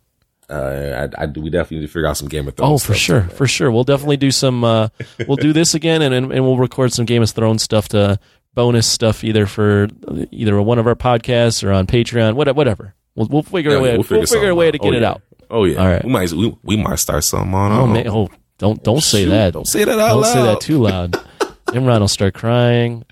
[0.48, 2.72] Uh, I, I we definitely need to figure out some Game of Thrones.
[2.84, 3.72] Oh, for sure, for sure.
[3.72, 4.64] We'll definitely do some.
[4.64, 4.90] Uh,
[5.28, 8.20] we'll do this again, and, and and we'll record some Game of Thrones stuff to
[8.56, 9.88] bonus stuff either for
[10.32, 12.56] either one of our podcasts or on Patreon, whatever.
[12.58, 12.96] Whatever.
[13.16, 13.94] We'll we'll figure Yeah, a way.
[13.94, 15.10] We'll figure, a way to get Oh, it yeah.
[15.10, 15.22] out.
[15.50, 15.78] Oh yeah.
[15.80, 16.04] All right.
[16.04, 17.72] We might we, we might start something on.
[17.72, 18.08] Oh man!
[18.08, 19.54] Oh, don't don't say Shoot, that.
[19.54, 20.34] Don't say that out Don't loud.
[20.34, 21.12] say that too loud.
[21.68, 23.04] Imran will start crying.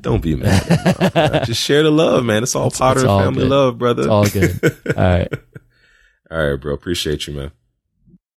[0.00, 1.12] Don't be mad.
[1.14, 1.44] man.
[1.44, 2.42] Just share the love, man.
[2.42, 3.50] It's all Potter it's all family good.
[3.50, 4.02] love, brother.
[4.02, 4.60] It's all good.
[4.96, 5.32] All right.
[6.30, 6.74] all right, bro.
[6.74, 7.50] Appreciate you, man.